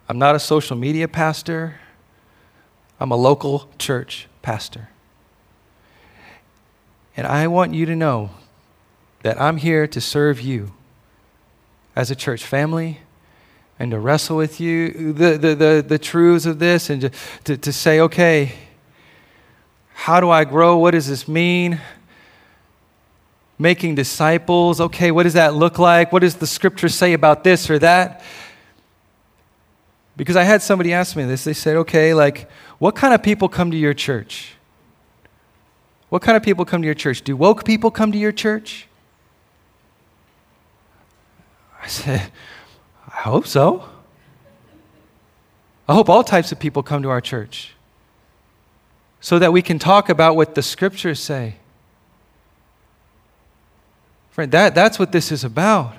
I'm 0.09 0.19
not 0.19 0.35
a 0.35 0.39
social 0.39 0.77
media 0.77 1.09
pastor, 1.09 1.81
I'm 2.99 3.11
a 3.11 3.17
local 3.17 3.69
church 3.79 4.29
pastor. 4.43 4.91
And 7.17 7.27
I 7.27 7.47
want 7.49 7.75
you 7.75 7.87
to 7.87 7.97
know 7.97 8.31
that 9.23 9.41
I'm 9.41 9.57
here 9.57 9.87
to 9.87 10.01
serve 10.01 10.41
you 10.41 10.73
as 11.97 12.11
a 12.11 12.15
church 12.15 12.45
family 12.45 13.01
and 13.79 13.91
to 13.91 13.99
wrestle 13.99 14.37
with 14.37 14.61
you 14.61 15.13
the, 15.13 15.37
the, 15.39 15.55
the, 15.55 15.85
the 15.87 15.99
truths 15.99 16.47
of 16.47 16.59
this 16.59 16.91
and 16.91 17.01
to, 17.03 17.11
to, 17.45 17.57
to 17.57 17.73
say, 17.73 18.01
okay, 18.01 18.55
how 19.93 20.21
do 20.21 20.31
I 20.31 20.45
grow? 20.45 20.77
What 20.77 20.93
does 20.93 21.09
this 21.09 21.29
mean? 21.29 21.81
Making 23.61 23.95
disciples, 23.95 24.81
okay, 24.81 25.11
what 25.11 25.25
does 25.25 25.35
that 25.35 25.55
look 25.55 25.79
like? 25.79 26.13
What 26.13 26.21
does 26.21 26.37
the 26.37 26.47
scripture 26.47 26.89
say 26.89 27.13
about 27.13 27.45
this 27.45 27.69
or 27.69 27.79
that? 27.79 28.23
Because 30.17 30.35
I 30.35 30.45
had 30.45 30.63
somebody 30.63 30.95
ask 30.95 31.15
me 31.15 31.25
this. 31.25 31.45
They 31.45 31.53
said, 31.53 31.77
okay, 31.77 32.15
like, 32.15 32.51
what 32.79 32.97
kind 32.97 33.13
of 33.13 33.23
people 33.23 33.51
come 33.51 33.71
to 33.71 33.77
your 33.77 33.93
church? 33.93 34.55
What 36.09 36.23
kind 36.23 36.39
of 36.39 36.43
people 36.43 36.65
come 36.65 36.81
to 36.81 36.87
your 36.87 36.95
church? 36.95 37.23
Do 37.23 37.37
woke 37.37 37.67
people 37.67 37.91
come 37.91 38.13
to 38.13 38.19
your 38.19 38.33
church? 38.33 38.89
I 41.83 41.87
said, 41.87 42.33
I 43.09 43.23
hope 43.23 43.47
so. 43.47 43.85
I 45.87 45.93
hope 45.93 46.09
all 46.09 46.25
types 46.25 46.51
of 46.51 46.59
people 46.59 46.83
come 46.83 47.03
to 47.03 47.11
our 47.11 47.21
church 47.21 47.75
so 49.21 49.39
that 49.39 49.53
we 49.53 49.61
can 49.61 49.79
talk 49.79 50.09
about 50.09 50.35
what 50.35 50.55
the 50.55 50.63
scriptures 50.63 51.21
say. 51.21 51.57
Friend, 54.31 54.51
that, 54.53 54.75
that's 54.75 54.99
what 54.99 55.13
this 55.13 55.33
is 55.33 55.45
about. 55.45 55.95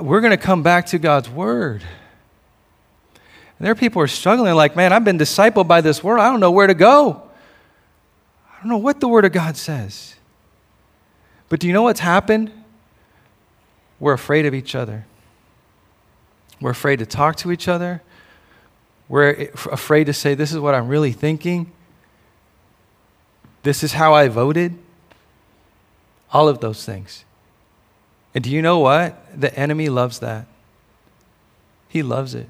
We're 0.00 0.20
going 0.20 0.32
to 0.32 0.36
come 0.36 0.62
back 0.62 0.86
to 0.86 0.98
God's 0.98 1.28
word. 1.28 1.82
And 3.58 3.66
there 3.66 3.72
are 3.72 3.76
people 3.76 4.00
who 4.00 4.04
are 4.04 4.08
struggling, 4.08 4.54
like, 4.54 4.76
man, 4.76 4.92
I've 4.92 5.04
been 5.04 5.18
discipled 5.18 5.68
by 5.68 5.80
this 5.80 6.02
word. 6.02 6.18
I 6.18 6.30
don't 6.30 6.40
know 6.40 6.50
where 6.50 6.66
to 6.66 6.74
go. 6.74 7.22
I 8.50 8.60
don't 8.60 8.68
know 8.68 8.78
what 8.78 9.00
the 9.00 9.08
word 9.08 9.24
of 9.24 9.32
God 9.32 9.56
says. 9.56 10.16
But 11.48 11.60
do 11.60 11.66
you 11.66 11.72
know 11.72 11.82
what's 11.82 12.00
happened? 12.00 12.50
We're 14.00 14.14
afraid 14.14 14.46
of 14.46 14.54
each 14.54 14.74
other. 14.74 15.06
We're 16.60 16.70
afraid 16.70 17.00
to 17.00 17.06
talk 17.06 17.36
to 17.36 17.52
each 17.52 17.68
other. 17.68 18.02
We're 19.08 19.50
afraid 19.70 20.04
to 20.04 20.12
say, 20.12 20.34
This 20.34 20.52
is 20.52 20.58
what 20.58 20.74
I'm 20.74 20.88
really 20.88 21.12
thinking. 21.12 21.70
This 23.62 23.84
is 23.84 23.92
how 23.92 24.14
I 24.14 24.28
voted. 24.28 24.78
All 26.32 26.48
of 26.48 26.60
those 26.60 26.84
things. 26.84 27.24
And 28.34 28.42
do 28.42 28.50
you 28.50 28.62
know 28.62 28.78
what? 28.78 29.18
The 29.38 29.54
enemy 29.58 29.88
loves 29.88 30.20
that. 30.20 30.46
He 31.88 32.02
loves 32.02 32.34
it. 32.34 32.48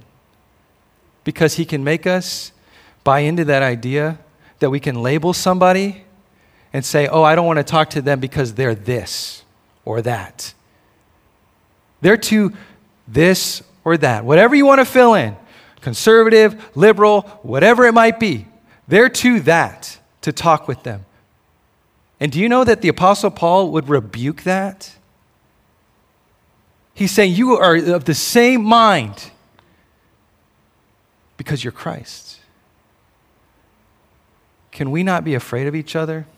Because 1.25 1.55
he 1.55 1.65
can 1.65 1.83
make 1.83 2.07
us 2.07 2.53
buy 3.05 3.21
into 3.21 3.45
that 3.47 3.63
idea 3.63 4.19
that 4.61 4.71
we 4.71 4.79
can 4.79 5.03
label 5.03 5.33
somebody 5.33 6.05
and 6.73 6.85
say, 6.85 7.09
oh, 7.09 7.23
I 7.23 7.35
don't 7.35 7.47
want 7.47 7.59
to 7.59 7.65
talk 7.65 7.91
to 7.91 8.03
them 8.03 8.21
because 8.21 8.55
they're 8.55 8.75
this 8.75 9.43
or 9.85 10.01
that. 10.03 10.55
They're 12.01 12.17
too 12.17 12.53
this 13.07 13.63
or 13.85 13.97
that, 13.97 14.25
whatever 14.25 14.55
you 14.55 14.65
want 14.65 14.81
to 14.81 14.85
fill 14.85 15.15
in 15.15 15.37
conservative, 15.81 16.77
liberal, 16.77 17.23
whatever 17.43 17.87
it 17.87 17.93
might 17.93 18.21
be. 18.21 18.47
They're 18.87 19.09
to 19.09 19.41
that 19.41 19.99
to 20.23 20.33
talk 20.33 20.69
with 20.69 20.85
them. 20.85 21.05
And 22.23 22.31
do 22.31 22.39
you 22.39 22.49
know 22.49 22.63
that 22.63 22.83
the 22.83 22.89
Apostle 22.89 23.33
Paul 23.33 23.73
would 23.73 23.89
rebuke 23.89 24.45
that? 24.45 24.95
He's 26.95 27.11
saying, 27.11 27.35
You 27.35 27.57
are 27.57 27.75
of 27.75 28.05
the 28.05 28.15
same 28.15 28.63
mind 28.63 29.33
because 31.37 31.65
you're 31.65 31.73
Christ. 31.73 32.39
Can 34.71 34.93
we 34.93 35.03
not 35.03 35.25
be 35.25 35.35
afraid 35.35 35.67
of 35.67 35.75
each 35.75 35.97
other 35.97 36.29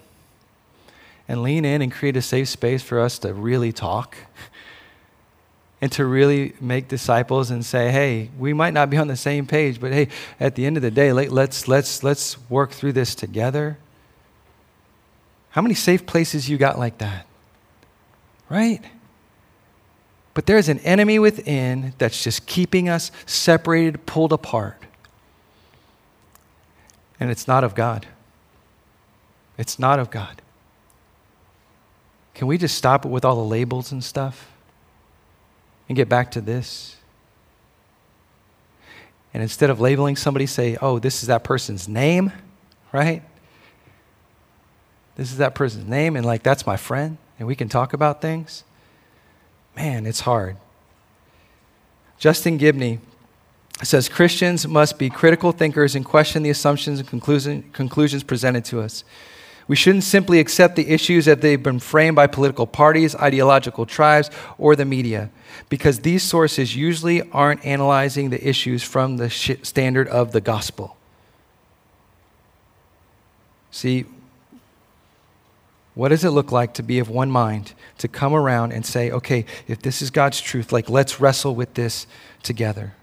and 1.29 1.42
lean 1.42 1.66
in 1.66 1.83
and 1.83 1.92
create 1.92 2.16
a 2.16 2.23
safe 2.23 2.49
space 2.49 2.83
for 2.83 2.99
us 2.99 3.18
to 3.18 3.35
really 3.35 3.70
talk? 3.70 4.16
and 5.83 5.92
to 5.92 6.07
really 6.07 6.55
make 6.62 6.88
disciples 6.88 7.51
and 7.51 7.62
say, 7.62 7.90
hey, 7.90 8.31
we 8.38 8.55
might 8.55 8.73
not 8.73 8.88
be 8.88 8.97
on 8.97 9.07
the 9.07 9.16
same 9.16 9.47
page, 9.47 9.79
but 9.79 9.92
hey, 9.92 10.09
at 10.40 10.55
the 10.55 10.64
end 10.64 10.79
of 10.79 10.83
the 10.83 10.90
day, 10.90 11.12
let's, 11.12 11.68
let's, 11.68 12.03
let's 12.03 12.38
work 12.49 12.70
through 12.70 12.94
this 12.94 13.14
together. 13.14 13.77
How 15.55 15.62
many 15.62 15.75
safe 15.75 16.05
places 16.05 16.49
you 16.49 16.59
got 16.59 16.79
like 16.79 16.99
that? 16.99 17.27
Right? 18.51 18.81
But 20.35 20.47
there's 20.47 20.69
an 20.69 20.81
enemy 20.81 21.19
within 21.19 21.95
that's 21.99 22.23
just 22.23 22.47
keeping 22.47 22.88
us 22.88 23.12
separated, 23.25 24.05
pulled 24.05 24.33
apart. 24.33 24.83
And 27.21 27.31
it's 27.31 27.47
not 27.47 27.62
of 27.62 27.75
God. 27.75 28.07
It's 29.57 29.79
not 29.79 30.01
of 30.01 30.11
God. 30.11 30.43
Can 32.35 32.49
we 32.49 32.59
just 32.59 32.77
stop 32.77 33.05
it 33.05 33.09
with 33.09 33.25
all 33.25 33.37
the 33.37 33.49
labels 33.49 33.93
and 33.93 34.03
stuff? 34.03 34.49
and 35.88 35.97
get 35.97 36.09
back 36.09 36.31
to 36.33 36.40
this. 36.40 36.97
And 39.33 39.43
instead 39.43 39.71
of 39.71 39.81
labeling 39.81 40.17
somebody, 40.17 40.47
say, 40.47 40.77
oh, 40.81 40.99
this 40.99 41.23
is 41.23 41.29
that 41.29 41.45
person's 41.45 41.88
name, 41.88 42.33
right? 42.93 43.23
This 45.16 45.31
is 45.31 45.38
that 45.38 45.55
person's 45.55 45.87
name, 45.87 46.16
and 46.16 46.27
like, 46.27 46.42
that's 46.42 46.66
my 46.66 46.77
friend, 46.77 47.18
and 47.38 47.46
we 47.46 47.55
can 47.55 47.68
talk 47.68 47.92
about 47.92 48.20
things. 48.20 48.64
Man, 49.77 50.07
it's 50.07 50.20
hard. 50.20 50.57
Justin 52.18 52.59
Giboney 52.59 52.98
says 53.83 54.09
Christians 54.09 54.66
must 54.66 54.98
be 54.98 55.11
critical 55.11 55.53
thinkers 55.53 55.94
and 55.94 56.05
question 56.05 56.42
the 56.42 56.50
assumptions 56.50 57.00
and 57.00 57.09
conclusion, 57.09 57.64
conclusions 57.72 58.22
presented 58.22 58.64
to 58.66 58.81
us. 58.81 59.05
We 59.66 59.77
shouldn't 59.77 60.05
simply 60.05 60.40
accept 60.40 60.77
the 60.77 60.88
issues 60.88 61.24
that 61.24 61.40
they've 61.40 61.62
been 61.62 61.81
framed 61.81 62.16
by 62.16 62.27
political 62.27 62.66
parties, 62.66 63.16
ideological 63.16 63.87
tribes, 63.87 64.31
or 64.59 64.77
the 64.77 64.85
media, 64.85 65.31
because 65.68 66.00
these 66.00 66.22
sources 66.22 66.77
usually 66.77 67.22
aren't 67.31 67.64
analyzing 67.64 68.31
the 68.31 68.46
issues 68.46 68.83
from 68.83 69.16
the 69.16 69.31
standard 69.31 70.07
of 70.09 70.33
the 70.33 70.40
gospel. 70.40 70.96
See, 73.70 74.05
what 75.95 76.09
does 76.09 76.25
it 76.25 76.31
look 76.31 76.51
like 76.51 76.75
to 76.75 76.83
be 76.83 76.99
of 76.99 77.09
one 77.09 77.31
mind, 77.31 77.73
to 77.99 78.09
come 78.09 78.35
around 78.35 78.73
and 78.73 78.85
say, 78.85 79.11
okay, 79.11 79.45
if 79.69 79.81
this 79.81 80.03
is 80.03 80.11
God's 80.11 80.41
truth, 80.41 80.73
like 80.73 80.91
let's 80.91 81.21
wrestle 81.21 81.55
with 81.55 81.75
this 81.75 82.07
together? 82.43 82.95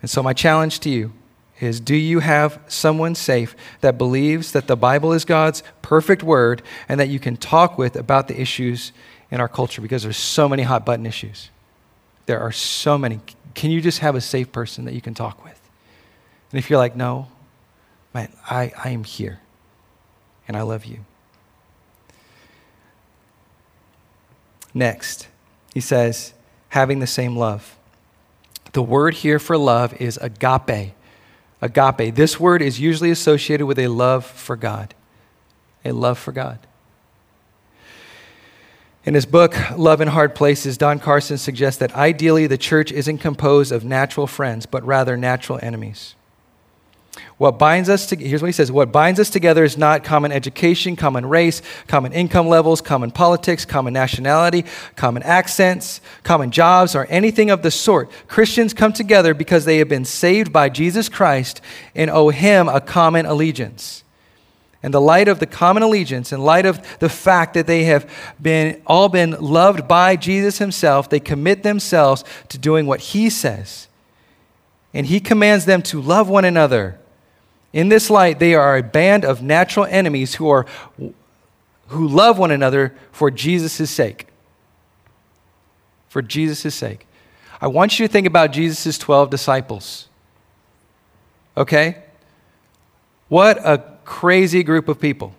And 0.00 0.10
so, 0.10 0.22
my 0.22 0.32
challenge 0.32 0.80
to 0.80 0.90
you 0.90 1.12
is 1.60 1.78
do 1.78 1.94
you 1.94 2.20
have 2.20 2.58
someone 2.68 3.14
safe 3.14 3.54
that 3.82 3.98
believes 3.98 4.52
that 4.52 4.66
the 4.66 4.76
Bible 4.76 5.12
is 5.12 5.24
God's 5.24 5.62
perfect 5.82 6.22
word 6.22 6.62
and 6.88 6.98
that 6.98 7.08
you 7.08 7.20
can 7.20 7.36
talk 7.36 7.76
with 7.76 7.96
about 7.96 8.28
the 8.28 8.40
issues 8.40 8.92
in 9.30 9.40
our 9.40 9.48
culture 9.48 9.82
because 9.82 10.02
there's 10.02 10.16
so 10.16 10.48
many 10.48 10.62
hot 10.62 10.84
button 10.84 11.06
issues. 11.06 11.50
There 12.26 12.40
are 12.40 12.52
so 12.52 12.96
many. 12.96 13.20
Can 13.54 13.70
you 13.70 13.80
just 13.80 13.98
have 13.98 14.14
a 14.14 14.20
safe 14.20 14.50
person 14.50 14.86
that 14.86 14.94
you 14.94 15.00
can 15.00 15.14
talk 15.14 15.44
with? 15.44 15.60
And 16.50 16.58
if 16.58 16.70
you're 16.70 16.78
like, 16.78 16.96
no, 16.96 17.28
man, 18.14 18.32
I, 18.48 18.72
I 18.82 18.90
am 18.90 19.04
here 19.04 19.40
and 20.48 20.56
I 20.56 20.62
love 20.62 20.84
you. 20.84 21.04
Next, 24.72 25.28
he 25.74 25.80
says, 25.80 26.32
having 26.70 27.00
the 27.00 27.06
same 27.06 27.36
love. 27.36 27.76
The 28.72 28.82
word 28.82 29.14
here 29.14 29.38
for 29.38 29.58
love 29.58 30.00
is 30.00 30.16
agape. 30.18 30.94
Agape. 31.60 32.14
This 32.14 32.38
word 32.38 32.62
is 32.62 32.80
usually 32.80 33.10
associated 33.10 33.66
with 33.66 33.78
a 33.78 33.88
love 33.88 34.24
for 34.24 34.56
God. 34.56 34.94
A 35.84 35.92
love 35.92 36.18
for 36.18 36.32
God. 36.32 36.58
In 39.04 39.14
his 39.14 39.26
book, 39.26 39.56
Love 39.76 40.00
in 40.00 40.08
Hard 40.08 40.34
Places, 40.34 40.76
Don 40.76 40.98
Carson 40.98 41.38
suggests 41.38 41.78
that 41.80 41.94
ideally 41.96 42.46
the 42.46 42.58
church 42.58 42.92
isn't 42.92 43.18
composed 43.18 43.72
of 43.72 43.82
natural 43.82 44.26
friends, 44.26 44.66
but 44.66 44.84
rather 44.84 45.16
natural 45.16 45.58
enemies. 45.62 46.14
What 47.38 47.58
binds 47.58 47.88
us 47.88 48.06
to, 48.06 48.16
here's 48.16 48.42
what 48.42 48.48
he 48.48 48.52
says 48.52 48.70
what 48.70 48.92
binds 48.92 49.18
us 49.18 49.30
together 49.30 49.64
is 49.64 49.76
not 49.76 50.04
common 50.04 50.30
education, 50.30 50.94
common 50.94 51.26
race, 51.26 51.62
common 51.88 52.12
income 52.12 52.48
levels, 52.48 52.80
common 52.80 53.10
politics, 53.10 53.64
common 53.64 53.92
nationality, 53.94 54.64
common 54.94 55.22
accents, 55.22 56.00
common 56.22 56.50
jobs, 56.50 56.94
or 56.94 57.06
anything 57.06 57.50
of 57.50 57.62
the 57.62 57.70
sort. 57.70 58.10
Christians 58.28 58.74
come 58.74 58.92
together 58.92 59.34
because 59.34 59.64
they 59.64 59.78
have 59.78 59.88
been 59.88 60.04
saved 60.04 60.52
by 60.52 60.68
Jesus 60.68 61.08
Christ 61.08 61.60
and 61.94 62.10
owe 62.10 62.28
him 62.28 62.68
a 62.68 62.80
common 62.80 63.26
allegiance. 63.26 64.04
In 64.82 64.92
the 64.92 65.00
light 65.00 65.26
of 65.26 65.40
the 65.40 65.46
common 65.46 65.82
allegiance, 65.82 66.32
in 66.32 66.40
light 66.40 66.64
of 66.64 66.98
the 67.00 67.08
fact 67.08 67.54
that 67.54 67.66
they 67.66 67.84
have 67.84 68.08
been 68.40 68.80
all 68.86 69.08
been 69.08 69.32
loved 69.32 69.88
by 69.88 70.16
Jesus 70.16 70.58
himself, 70.58 71.10
they 71.10 71.20
commit 71.20 71.62
themselves 71.64 72.22
to 72.50 72.56
doing 72.56 72.86
what 72.86 73.00
he 73.00 73.28
says. 73.28 73.88
And 74.94 75.06
he 75.06 75.20
commands 75.20 75.64
them 75.64 75.82
to 75.82 76.00
love 76.00 76.28
one 76.28 76.44
another 76.44 76.99
in 77.72 77.88
this 77.88 78.10
light, 78.10 78.38
they 78.38 78.54
are 78.54 78.76
a 78.76 78.82
band 78.82 79.24
of 79.24 79.42
natural 79.42 79.86
enemies 79.86 80.34
who, 80.36 80.48
are, 80.48 80.66
who 81.88 82.08
love 82.08 82.38
one 82.38 82.50
another 82.50 82.94
for 83.12 83.30
Jesus' 83.30 83.90
sake. 83.90 84.26
For 86.08 86.20
Jesus' 86.20 86.74
sake. 86.74 87.06
I 87.60 87.68
want 87.68 87.98
you 87.98 88.06
to 88.06 88.12
think 88.12 88.26
about 88.26 88.50
Jesus' 88.52 88.98
12 88.98 89.30
disciples. 89.30 90.08
Okay? 91.56 92.02
What 93.28 93.58
a 93.58 93.84
crazy 94.04 94.64
group 94.64 94.88
of 94.88 95.00
people. 95.00 95.34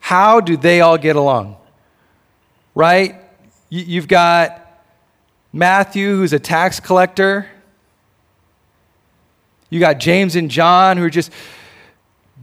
How 0.00 0.40
do 0.40 0.56
they 0.56 0.80
all 0.80 0.98
get 0.98 1.14
along? 1.14 1.56
Right? 2.74 3.16
You've 3.68 4.08
got 4.08 4.58
Matthew, 5.52 6.16
who's 6.16 6.32
a 6.32 6.40
tax 6.40 6.80
collector 6.80 7.46
you 9.72 9.80
got 9.80 9.98
James 9.98 10.36
and 10.36 10.50
John 10.50 10.98
who 10.98 11.04
are 11.04 11.08
just 11.08 11.32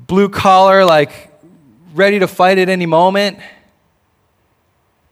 blue 0.07 0.29
collar, 0.29 0.83
like 0.83 1.31
ready 1.93 2.17
to 2.17 2.27
fight 2.27 2.57
at 2.57 2.69
any 2.69 2.87
moment. 2.87 3.37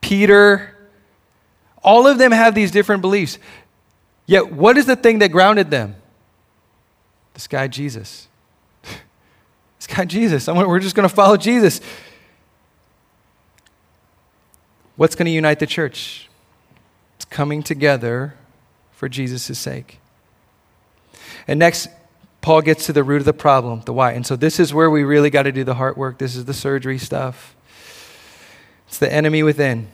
Peter. 0.01 0.75
All 1.83 2.07
of 2.07 2.17
them 2.17 2.31
have 2.31 2.55
these 2.55 2.71
different 2.71 3.03
beliefs. 3.03 3.37
Yet, 4.25 4.51
what 4.51 4.79
is 4.79 4.87
the 4.87 4.95
thing 4.95 5.19
that 5.19 5.29
grounded 5.29 5.69
them? 5.69 5.95
This 7.35 7.47
guy, 7.47 7.67
Jesus. 7.67 8.27
this 8.81 9.85
guy, 9.87 10.03
Jesus. 10.03 10.47
We're 10.47 10.79
just 10.79 10.95
going 10.95 11.07
to 11.07 11.13
follow 11.13 11.37
Jesus. 11.37 11.81
What's 14.95 15.13
going 15.13 15.27
to 15.27 15.31
unite 15.31 15.59
the 15.59 15.67
church? 15.67 16.29
It's 17.17 17.25
coming 17.25 17.61
together 17.61 18.33
for 18.91 19.07
Jesus' 19.07 19.59
sake. 19.59 19.99
And 21.47 21.59
next, 21.59 21.89
Paul 22.47 22.61
gets 22.61 22.85
to 22.85 22.93
the 22.93 23.03
root 23.03 23.17
of 23.17 23.25
the 23.25 23.33
problem, 23.33 23.81
the 23.81 23.91
why. 23.91 24.13
And 24.13 24.25
so 24.25 24.37
this 24.37 24.57
is 24.57 24.73
where 24.73 24.89
we 24.89 25.03
really 25.03 25.29
got 25.29 25.43
to 25.43 25.51
do 25.51 25.65
the 25.65 25.73
heart 25.73 25.97
work. 25.97 26.17
This 26.17 26.33
is 26.33 26.45
the 26.45 26.53
surgery 26.53 26.97
stuff. 26.97 27.53
It's 28.87 28.99
the 28.99 29.11
enemy 29.11 29.43
within. 29.43 29.89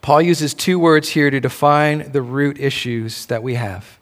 Paul 0.00 0.22
uses 0.22 0.54
two 0.54 0.80
words 0.80 1.10
here 1.10 1.30
to 1.30 1.38
define 1.38 2.10
the 2.10 2.20
root 2.20 2.58
issues 2.58 3.26
that 3.26 3.44
we 3.44 3.54
have. 3.54 4.00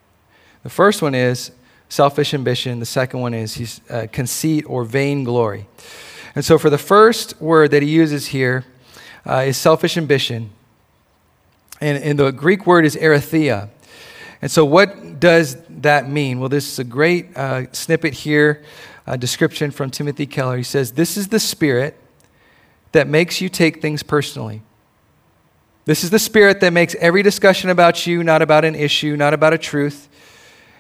The 0.63 0.71
first 0.71 1.03
one 1.03 1.15
is 1.15 1.53
selfish 1.91 2.33
ambition. 2.33 2.81
The 2.81 2.87
second 2.87 3.21
one 3.21 3.35
is 3.35 3.83
uh, 3.91 4.07
conceit 4.11 4.65
or 4.67 4.85
vainglory. 4.85 5.67
And 6.35 6.43
so, 6.43 6.57
for 6.57 6.71
the 6.71 6.79
first 6.79 7.39
word 7.43 7.73
that 7.73 7.83
he 7.83 7.91
uses 7.91 8.29
here 8.29 8.65
uh, 9.27 9.45
is 9.49 9.59
selfish 9.59 9.99
ambition. 9.99 10.49
And, 11.79 12.03
and 12.03 12.19
the 12.19 12.31
Greek 12.31 12.67
word 12.67 12.87
is 12.87 12.97
eritheia. 12.97 13.69
And 14.43 14.51
so, 14.51 14.65
what 14.65 15.21
does 15.21 15.57
that 15.69 16.09
mean? 16.09 16.41
Well, 16.41 16.49
this 16.49 16.71
is 16.73 16.79
a 16.79 16.85
great 16.85 17.37
uh, 17.37 17.71
snippet 17.73 18.15
here, 18.15 18.63
a 19.07 19.19
description 19.19 19.71
from 19.71 19.91
Timothy 19.91 20.27
Keller. 20.27 20.57
He 20.57 20.63
says, 20.63 20.93
This 20.93 21.17
is 21.17 21.29
the 21.29 21.41
spirit 21.41 21.97
that 22.93 23.07
makes 23.07 23.41
you 23.41 23.49
take 23.49 23.83
things 23.83 24.03
personally. 24.03 24.63
This 25.85 26.05
is 26.05 26.11
the 26.11 26.19
spirit 26.19 26.61
that 26.61 26.73
makes 26.73 26.95
every 26.97 27.23
discussion 27.23 27.71
about 27.71 28.07
you 28.07 28.23
not 28.23 28.43
about 28.43 28.65
an 28.65 28.75
issue, 28.75 29.17
not 29.17 29.35
about 29.35 29.53
a 29.53 29.59
truth. 29.59 30.09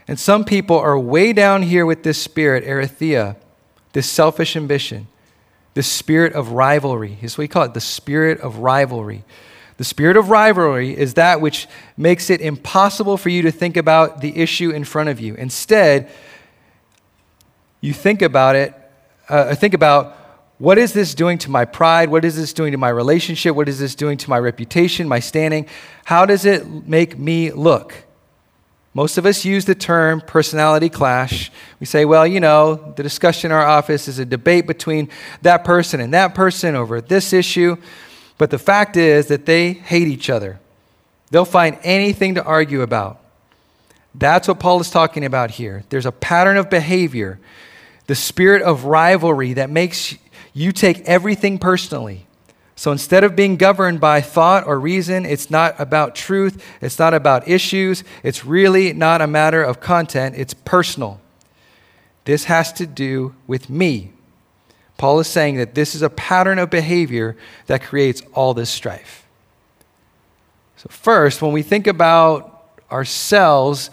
And 0.06 0.18
some 0.18 0.44
people 0.44 0.78
are 0.78 0.98
way 0.98 1.32
down 1.32 1.62
here 1.62 1.86
with 1.86 2.02
this 2.02 2.20
spirit, 2.20 2.64
eritheia, 2.64 3.36
this 3.92 4.08
selfish 4.08 4.56
ambition, 4.56 5.06
this 5.74 5.86
spirit 5.86 6.32
of 6.32 6.52
rivalry. 6.52 7.18
Is 7.22 7.36
what 7.36 7.42
we 7.42 7.48
call 7.48 7.64
it 7.64 7.74
the 7.74 7.80
spirit 7.80 8.40
of 8.40 8.58
rivalry. 8.58 9.24
The 9.80 9.84
spirit 9.84 10.18
of 10.18 10.28
rivalry 10.28 10.94
is 10.94 11.14
that 11.14 11.40
which 11.40 11.66
makes 11.96 12.28
it 12.28 12.42
impossible 12.42 13.16
for 13.16 13.30
you 13.30 13.40
to 13.40 13.50
think 13.50 13.78
about 13.78 14.20
the 14.20 14.36
issue 14.36 14.68
in 14.68 14.84
front 14.84 15.08
of 15.08 15.20
you. 15.20 15.34
Instead, 15.36 16.10
you 17.80 17.94
think 17.94 18.20
about 18.20 18.56
it, 18.56 18.74
uh, 19.30 19.54
think 19.54 19.72
about 19.72 20.18
what 20.58 20.76
is 20.76 20.92
this 20.92 21.14
doing 21.14 21.38
to 21.38 21.50
my 21.50 21.64
pride? 21.64 22.10
What 22.10 22.26
is 22.26 22.36
this 22.36 22.52
doing 22.52 22.72
to 22.72 22.76
my 22.76 22.90
relationship? 22.90 23.56
What 23.56 23.70
is 23.70 23.78
this 23.78 23.94
doing 23.94 24.18
to 24.18 24.28
my 24.28 24.38
reputation, 24.38 25.08
my 25.08 25.18
standing? 25.18 25.64
How 26.04 26.26
does 26.26 26.44
it 26.44 26.66
make 26.86 27.18
me 27.18 27.50
look? 27.50 27.94
Most 28.92 29.16
of 29.16 29.24
us 29.24 29.46
use 29.46 29.64
the 29.64 29.74
term 29.74 30.20
personality 30.20 30.90
clash. 30.90 31.50
We 31.78 31.86
say, 31.86 32.04
well, 32.04 32.26
you 32.26 32.40
know, 32.40 32.92
the 32.96 33.02
discussion 33.02 33.50
in 33.50 33.56
our 33.56 33.66
office 33.66 34.08
is 34.08 34.18
a 34.18 34.26
debate 34.26 34.66
between 34.66 35.08
that 35.40 35.64
person 35.64 36.00
and 36.00 36.12
that 36.12 36.34
person 36.34 36.76
over 36.76 37.00
this 37.00 37.32
issue. 37.32 37.78
But 38.40 38.48
the 38.48 38.58
fact 38.58 38.96
is 38.96 39.26
that 39.26 39.44
they 39.44 39.74
hate 39.74 40.08
each 40.08 40.30
other. 40.30 40.60
They'll 41.30 41.44
find 41.44 41.76
anything 41.82 42.36
to 42.36 42.42
argue 42.42 42.80
about. 42.80 43.20
That's 44.14 44.48
what 44.48 44.58
Paul 44.58 44.80
is 44.80 44.88
talking 44.88 45.26
about 45.26 45.50
here. 45.50 45.84
There's 45.90 46.06
a 46.06 46.10
pattern 46.10 46.56
of 46.56 46.70
behavior, 46.70 47.38
the 48.06 48.14
spirit 48.14 48.62
of 48.62 48.86
rivalry 48.86 49.52
that 49.52 49.68
makes 49.68 50.16
you 50.54 50.72
take 50.72 51.00
everything 51.00 51.58
personally. 51.58 52.26
So 52.76 52.90
instead 52.92 53.24
of 53.24 53.36
being 53.36 53.58
governed 53.58 54.00
by 54.00 54.22
thought 54.22 54.66
or 54.66 54.80
reason, 54.80 55.26
it's 55.26 55.50
not 55.50 55.78
about 55.78 56.14
truth, 56.14 56.64
it's 56.80 56.98
not 56.98 57.12
about 57.12 57.46
issues, 57.46 58.04
it's 58.22 58.46
really 58.46 58.94
not 58.94 59.20
a 59.20 59.26
matter 59.26 59.62
of 59.62 59.82
content, 59.82 60.34
it's 60.38 60.54
personal. 60.54 61.20
This 62.24 62.44
has 62.44 62.72
to 62.72 62.86
do 62.86 63.34
with 63.46 63.68
me. 63.68 64.14
Paul 65.00 65.18
is 65.18 65.28
saying 65.28 65.56
that 65.56 65.74
this 65.74 65.94
is 65.94 66.02
a 66.02 66.10
pattern 66.10 66.58
of 66.58 66.68
behavior 66.68 67.34
that 67.68 67.80
creates 67.80 68.20
all 68.34 68.52
this 68.52 68.68
strife. 68.68 69.26
So, 70.76 70.90
first, 70.90 71.40
when 71.40 71.52
we 71.52 71.62
think 71.62 71.86
about 71.86 72.68
ourselves, 72.92 73.90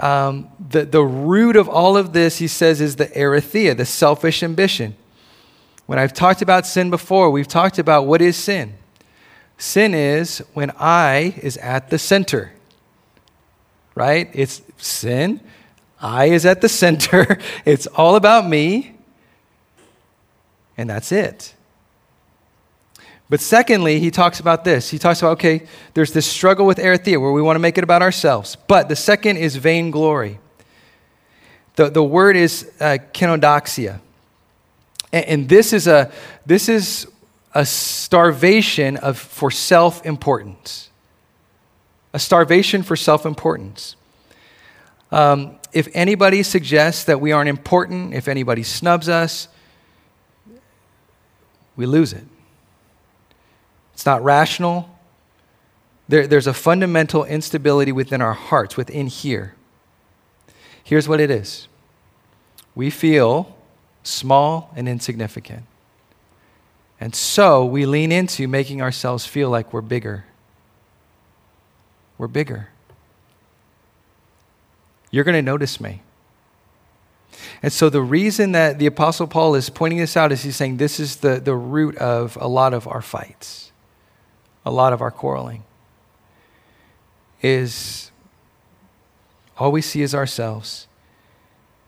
um, 0.00 0.48
the, 0.68 0.84
the 0.86 1.04
root 1.04 1.54
of 1.54 1.68
all 1.68 1.96
of 1.96 2.12
this, 2.12 2.38
he 2.38 2.48
says, 2.48 2.80
is 2.80 2.96
the 2.96 3.06
eritheia, 3.06 3.76
the 3.76 3.86
selfish 3.86 4.42
ambition. 4.42 4.96
When 5.86 6.00
I've 6.00 6.12
talked 6.12 6.42
about 6.42 6.66
sin 6.66 6.90
before, 6.90 7.30
we've 7.30 7.46
talked 7.46 7.78
about 7.78 8.08
what 8.08 8.20
is 8.20 8.36
sin. 8.36 8.74
Sin 9.56 9.94
is 9.94 10.38
when 10.52 10.72
I 10.80 11.36
is 11.40 11.58
at 11.58 11.90
the 11.90 11.98
center, 11.98 12.50
right? 13.94 14.28
It's 14.32 14.62
sin. 14.78 15.42
I 16.00 16.24
is 16.24 16.44
at 16.44 16.60
the 16.60 16.68
center. 16.82 17.38
It's 17.64 17.86
all 17.86 18.16
about 18.16 18.48
me 18.48 18.96
and 20.80 20.88
that's 20.88 21.12
it. 21.12 21.54
But 23.28 23.40
secondly, 23.40 24.00
he 24.00 24.10
talks 24.10 24.40
about 24.40 24.64
this. 24.64 24.90
He 24.90 24.98
talks 24.98 25.20
about, 25.20 25.32
okay, 25.32 25.66
there's 25.94 26.12
this 26.12 26.26
struggle 26.26 26.66
with 26.66 26.78
eritheia 26.78 27.20
where 27.20 27.30
we 27.30 27.42
want 27.42 27.54
to 27.54 27.60
make 27.60 27.78
it 27.78 27.84
about 27.84 28.02
ourselves. 28.02 28.56
But 28.66 28.88
the 28.88 28.96
second 28.96 29.36
is 29.36 29.54
vainglory. 29.54 30.40
The, 31.76 31.90
the 31.90 32.02
word 32.02 32.34
is 32.34 32.72
uh, 32.80 32.98
kenodoxia. 33.12 34.00
And, 35.12 35.24
and 35.26 35.48
this 35.48 35.72
is 35.72 35.86
a, 35.86 36.10
this 36.44 36.68
is 36.68 37.06
a 37.54 37.64
starvation 37.64 38.96
of, 38.96 39.18
for 39.18 39.50
self 39.50 40.04
importance. 40.04 40.88
A 42.12 42.18
starvation 42.18 42.82
for 42.82 42.96
self 42.96 43.26
importance. 43.26 43.96
Um, 45.12 45.56
if 45.72 45.88
anybody 45.94 46.42
suggests 46.42 47.04
that 47.04 47.20
we 47.20 47.32
aren't 47.32 47.48
important, 47.48 48.14
if 48.14 48.28
anybody 48.28 48.62
snubs 48.62 49.08
us, 49.08 49.46
we 51.80 51.86
lose 51.86 52.12
it. 52.12 52.24
It's 53.94 54.04
not 54.04 54.22
rational. 54.22 54.98
There, 56.08 56.26
there's 56.26 56.46
a 56.46 56.52
fundamental 56.52 57.24
instability 57.24 57.90
within 57.90 58.20
our 58.20 58.34
hearts, 58.34 58.76
within 58.76 59.06
here. 59.06 59.54
Here's 60.84 61.08
what 61.08 61.20
it 61.20 61.30
is 61.30 61.68
we 62.74 62.90
feel 62.90 63.56
small 64.02 64.70
and 64.76 64.88
insignificant. 64.88 65.64
And 67.00 67.14
so 67.14 67.64
we 67.64 67.86
lean 67.86 68.12
into 68.12 68.46
making 68.46 68.82
ourselves 68.82 69.24
feel 69.24 69.48
like 69.48 69.72
we're 69.72 69.80
bigger. 69.80 70.26
We're 72.18 72.28
bigger. 72.28 72.68
You're 75.10 75.24
going 75.24 75.34
to 75.34 75.42
notice 75.42 75.80
me. 75.80 76.02
And 77.62 77.72
so 77.72 77.90
the 77.90 78.02
reason 78.02 78.52
that 78.52 78.78
the 78.78 78.86
Apostle 78.86 79.26
Paul 79.26 79.54
is 79.54 79.70
pointing 79.70 79.98
this 79.98 80.16
out 80.16 80.32
is 80.32 80.42
he's 80.42 80.56
saying 80.56 80.76
this 80.76 81.00
is 81.00 81.16
the, 81.16 81.40
the 81.40 81.54
root 81.54 81.96
of 81.98 82.36
a 82.40 82.48
lot 82.48 82.74
of 82.74 82.86
our 82.86 83.02
fights, 83.02 83.72
a 84.64 84.70
lot 84.70 84.92
of 84.92 85.00
our 85.00 85.10
quarreling, 85.10 85.64
is 87.42 88.10
all 89.58 89.72
we 89.72 89.82
see 89.82 90.02
is 90.02 90.14
ourselves. 90.14 90.86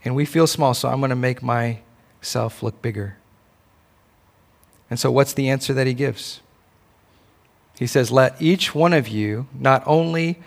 And 0.04 0.16
we 0.16 0.24
feel 0.24 0.46
small, 0.46 0.74
so 0.74 0.88
I'm 0.88 0.98
going 0.98 1.10
to 1.10 1.16
make 1.16 1.42
myself 1.42 2.62
look 2.62 2.82
bigger. 2.82 3.16
And 4.90 4.98
so, 4.98 5.10
what's 5.10 5.32
the 5.32 5.48
answer 5.48 5.72
that 5.74 5.86
he 5.86 5.94
gives? 5.94 6.40
He 7.78 7.86
says, 7.86 8.10
Let 8.10 8.40
each 8.40 8.74
one 8.74 8.92
of 8.92 9.08
you 9.08 9.46
not 9.54 9.82
only 9.86 10.40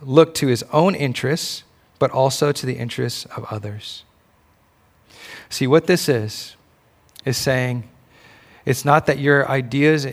look 0.00 0.34
to 0.34 0.46
his 0.46 0.62
own 0.72 0.94
interests, 0.94 1.63
but 1.98 2.10
also 2.10 2.52
to 2.52 2.66
the 2.66 2.74
interests 2.74 3.24
of 3.36 3.44
others. 3.50 4.04
See, 5.48 5.66
what 5.66 5.86
this 5.86 6.08
is, 6.08 6.56
is 7.24 7.36
saying 7.36 7.88
it's 8.66 8.84
not 8.84 9.06
that 9.06 9.18
your 9.18 9.48
ideas 9.48 10.06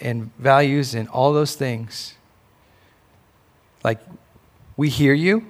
and 0.00 0.30
values 0.38 0.94
and 0.94 1.08
all 1.08 1.32
those 1.32 1.54
things, 1.54 2.14
like, 3.82 4.00
we 4.76 4.88
hear 4.88 5.12
you, 5.12 5.44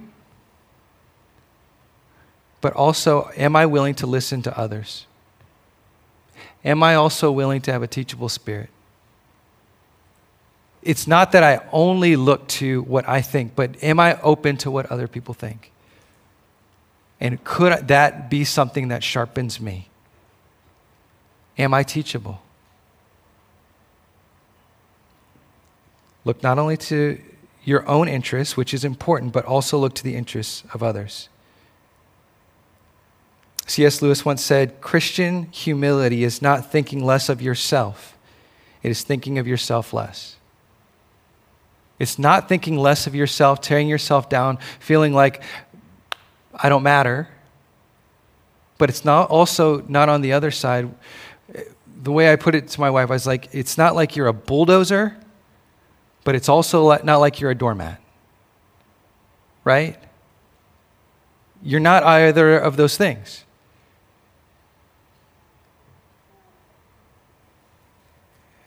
but 2.61 2.72
also, 2.72 3.31
am 3.37 3.55
I 3.57 3.66
willing 3.66 3.94
to 3.96 4.07
listen 4.07 4.42
to 4.42 4.59
others? 4.59 5.07
Am 6.64 6.83
I 6.83 6.94
also 6.94 7.31
willing 7.31 7.61
to 7.62 7.72
have 7.72 7.83
a 7.83 7.87
teachable 7.87 8.29
spirit? 8.29 8.70
It's 10.85 11.07
not 11.07 11.33
that 11.33 11.42
I 11.42 11.66
only 11.73 12.14
look 12.14 12.47
to 12.49 12.83
what 12.83 13.09
I 13.09 13.23
think, 13.23 13.57
but 13.57 13.83
am 13.83 13.99
I 13.99 14.20
open 14.20 14.59
to 14.59 14.70
what 14.70 14.87
other 14.87 15.09
people 15.09 15.33
think? 15.33 15.73
And 17.18 17.42
could 17.42 17.88
that 17.88 18.29
be 18.29 18.44
something 18.44 18.88
that 18.88 19.03
sharpens 19.03 19.59
me? 19.61 19.88
Am 21.57 21.73
I 21.73 21.85
teachable? 21.85 22.42
Look 26.27 26.42
not 26.42 26.59
only 26.59 26.77
to 26.77 27.18
your 27.64 27.88
own 27.88 28.07
interests, 28.07 28.57
which 28.57 28.75
is 28.75 28.85
important, 28.85 29.33
but 29.33 29.47
also 29.47 29.79
look 29.79 29.94
to 29.94 30.05
the 30.05 30.14
interests 30.14 30.64
of 30.75 30.83
others. 30.83 31.31
C.S. 33.66 34.03
Lewis 34.03 34.23
once 34.23 34.44
said 34.44 34.83
Christian 34.83 35.44
humility 35.44 36.25
is 36.25 36.42
not 36.42 36.70
thinking 36.70 37.03
less 37.03 37.31
of 37.31 37.40
yourself, 37.40 38.18
it 38.83 38.90
is 38.90 39.03
thinking 39.03 39.38
of 39.38 39.47
yourself 39.47 39.94
less. 39.94 40.37
It's 42.05 42.19
not 42.19 42.51
thinking 42.51 42.77
less 42.77 43.07
of 43.07 43.14
yourself, 43.14 43.62
tearing 43.62 43.88
yourself 43.88 44.29
down, 44.29 44.59
feeling 44.79 45.14
like 45.14 45.43
I 46.55 46.69
don't 46.69 46.83
matter. 46.83 47.29
But 48.77 48.90
it's 48.90 49.07
not 49.07 49.31
also 49.31 49.81
not 49.88 50.11
on 50.11 50.21
the 50.21 50.35
other 50.35 50.51
side. 50.51 50.95
The 52.03 52.12
way 52.12 52.31
I 52.31 52.37
put 52.37 52.55
it 52.55 52.69
to 52.69 52.81
my 52.81 52.90
wife, 52.90 53.09
I 53.09 53.14
was 53.14 53.27
like, 53.27 53.49
it's 53.53 53.79
not 53.79 53.95
like 53.95 54.17
you're 54.17 54.27
a 54.27 54.35
bulldozer, 54.35 55.17
but 56.25 56.35
it's 56.35 56.51
also 56.51 56.95
not 57.05 57.17
like 57.21 57.40
you're 57.40 57.53
a 57.53 57.55
doormat. 57.55 57.99
Right? 59.64 59.97
You're 61.62 61.81
not 61.81 62.03
either 62.03 62.59
of 62.59 62.77
those 62.77 62.99
things. 62.99 63.47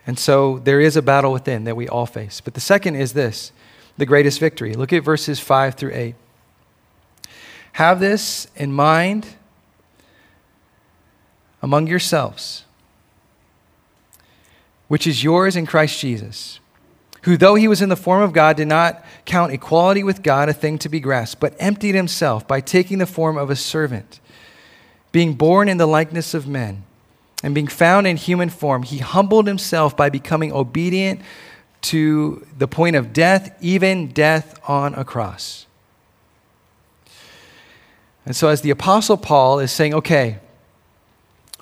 And 0.08 0.18
so 0.18 0.60
there 0.60 0.80
is 0.80 0.96
a 0.96 1.02
battle 1.02 1.34
within 1.34 1.66
that 1.66 1.76
we 1.76 1.88
all 1.90 2.06
face. 2.06 2.40
But 2.40 2.54
the 2.54 2.62
second 2.62 2.96
is 2.96 3.12
this 3.12 3.52
the 3.98 4.06
greatest 4.06 4.40
victory. 4.40 4.74
Look 4.74 4.94
at 4.94 5.04
verses 5.04 5.40
5 5.40 5.76
through 5.76 5.94
8. 5.94 6.16
Have 7.74 8.00
this 8.00 8.48
in 8.56 8.72
mind 8.72 9.28
among 11.62 11.88
yourselves, 11.88 12.64
which 14.88 15.06
is 15.06 15.24
yours 15.24 15.56
in 15.56 15.66
Christ 15.66 16.00
Jesus, 16.00 16.60
who, 17.24 17.36
though 17.36 17.56
he 17.56 17.68
was 17.68 17.82
in 17.82 17.90
the 17.90 17.96
form 17.96 18.22
of 18.22 18.32
God, 18.32 18.56
did 18.56 18.68
not 18.68 19.04
count 19.26 19.52
equality 19.52 20.04
with 20.04 20.24
God 20.24 20.48
a 20.48 20.54
thing 20.54 20.78
to 20.80 20.90
be 20.90 21.00
grasped, 21.00 21.42
but 21.42 21.56
emptied 21.60 21.96
himself 21.96 22.48
by 22.48 22.62
taking 22.62 23.00
the 23.00 23.06
form 23.06 23.38
of 23.38 23.50
a 23.50 23.56
servant, 23.56 24.22
being 25.12 25.34
born 25.34 25.68
in 25.68 25.78
the 25.78 25.88
likeness 25.88 26.34
of 26.34 26.48
men 26.48 26.84
and 27.44 27.54
being 27.54 27.68
found 27.68 28.08
in 28.08 28.18
human 28.18 28.50
form, 28.50 28.84
he 28.84 28.98
humbled 28.98 29.48
himself 29.48 29.96
by 29.96 30.10
becoming 30.10 30.52
obedient 30.52 31.22
to 31.82 32.46
the 32.58 32.68
point 32.68 32.96
of 32.96 33.14
death, 33.14 33.56
even 33.62 34.08
death 34.08 34.60
on 34.68 34.96
a 34.96 35.06
cross. 35.06 35.66
And 38.26 38.36
so, 38.36 38.50
as 38.50 38.62
the 38.62 38.72
Apostle 38.72 39.18
Paul 39.18 39.60
is 39.60 39.72
saying, 39.72 39.94
okay, 39.94 40.40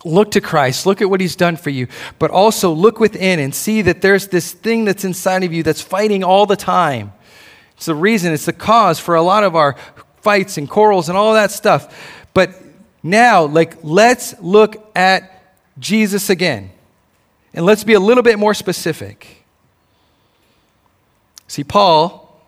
look 0.04 0.32
to 0.32 0.42
Christ, 0.42 0.86
look 0.86 1.02
at 1.02 1.10
what 1.10 1.20
he's 1.20 1.36
done 1.36 1.58
for 1.58 1.70
you, 1.70 1.88
but 2.18 2.32
also 2.32 2.72
look 2.72 3.00
within 3.00 3.40
and 3.40 3.54
see 3.54 3.82
that 3.84 4.02
there's 4.02 4.28
this 4.30 4.54
thing 4.54 4.86
that's 4.86 5.04
inside 5.04 5.44
of 5.44 5.54
you 5.54 5.62
that's 5.62 5.82
fighting 5.82 6.24
all 6.24 6.46
the 6.46 6.56
time. 6.56 7.14
It's 7.76 7.86
the 7.88 7.96
reason, 7.96 8.34
it's 8.34 8.46
the 8.46 8.54
cause 8.54 9.00
for 9.00 9.16
a 9.16 9.22
lot 9.22 9.44
of 9.44 9.56
our 9.56 9.76
fights 10.22 10.58
and 10.58 10.70
quarrels 10.70 11.10
and 11.10 11.18
all 11.18 11.34
that 11.34 11.52
stuff. 11.52 12.24
But 12.34 12.56
now, 13.04 13.46
like, 13.46 13.78
let's 13.84 14.34
look 14.42 14.90
at 14.96 15.35
Jesus 15.80 16.30
again. 16.30 16.72
And 17.54 17.66
let's 17.66 17.84
be 17.84 17.94
a 17.94 18.00
little 18.00 18.24
bit 18.24 18.38
more 18.38 18.54
specific. 18.54 19.44
See, 21.48 21.64
Paul, 21.64 22.42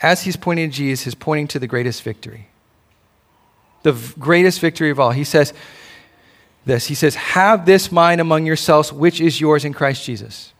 as 0.00 0.22
he's 0.22 0.36
pointing 0.36 0.70
to 0.70 0.76
Jesus, 0.76 1.06
is 1.06 1.14
pointing 1.14 1.48
to 1.48 1.58
the 1.58 1.66
greatest 1.66 2.02
victory. 2.02 2.48
The 3.82 3.92
greatest 4.18 4.60
victory 4.60 4.90
of 4.90 5.00
all. 5.00 5.12
He 5.12 5.24
says 5.24 5.54
this 6.66 6.86
He 6.86 6.94
says, 6.94 7.14
Have 7.14 7.64
this 7.64 7.90
mind 7.90 8.20
among 8.20 8.44
yourselves, 8.44 8.92
which 8.92 9.20
is 9.20 9.40
yours 9.40 9.64
in 9.64 9.72
Christ 9.72 10.04
Jesus. 10.04 10.52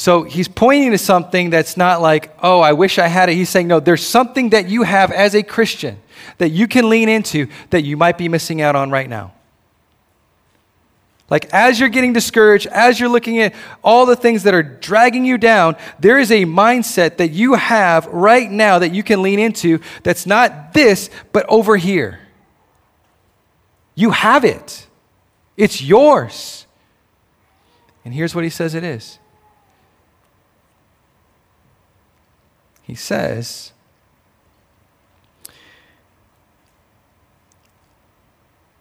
So 0.00 0.22
he's 0.22 0.48
pointing 0.48 0.92
to 0.92 0.98
something 0.98 1.50
that's 1.50 1.76
not 1.76 2.00
like, 2.00 2.34
oh, 2.42 2.60
I 2.60 2.72
wish 2.72 2.98
I 2.98 3.06
had 3.06 3.28
it. 3.28 3.34
He's 3.34 3.50
saying, 3.50 3.68
no, 3.68 3.80
there's 3.80 4.02
something 4.02 4.48
that 4.48 4.66
you 4.66 4.82
have 4.82 5.12
as 5.12 5.34
a 5.34 5.42
Christian 5.42 6.00
that 6.38 6.50
you 6.50 6.66
can 6.66 6.88
lean 6.88 7.08
into 7.08 7.48
that 7.70 7.82
you 7.82 7.96
might 7.96 8.18
be 8.18 8.28
missing 8.28 8.60
out 8.60 8.76
on 8.76 8.90
right 8.90 9.08
now. 9.08 9.32
Like, 11.28 11.52
as 11.54 11.78
you're 11.78 11.88
getting 11.88 12.12
discouraged, 12.12 12.66
as 12.66 12.98
you're 12.98 13.08
looking 13.08 13.38
at 13.38 13.54
all 13.84 14.04
the 14.04 14.16
things 14.16 14.42
that 14.42 14.54
are 14.54 14.64
dragging 14.64 15.24
you 15.24 15.38
down, 15.38 15.76
there 16.00 16.18
is 16.18 16.32
a 16.32 16.44
mindset 16.44 17.18
that 17.18 17.30
you 17.30 17.54
have 17.54 18.06
right 18.06 18.50
now 18.50 18.80
that 18.80 18.92
you 18.92 19.04
can 19.04 19.22
lean 19.22 19.38
into 19.38 19.78
that's 20.02 20.26
not 20.26 20.74
this, 20.74 21.08
but 21.32 21.46
over 21.48 21.76
here. 21.76 22.18
You 23.94 24.10
have 24.10 24.44
it, 24.44 24.86
it's 25.56 25.80
yours. 25.80 26.66
And 28.04 28.12
here's 28.12 28.34
what 28.34 28.42
he 28.42 28.50
says 28.50 28.74
it 28.74 28.82
is 28.82 29.20
He 32.90 32.96
says, 32.96 33.70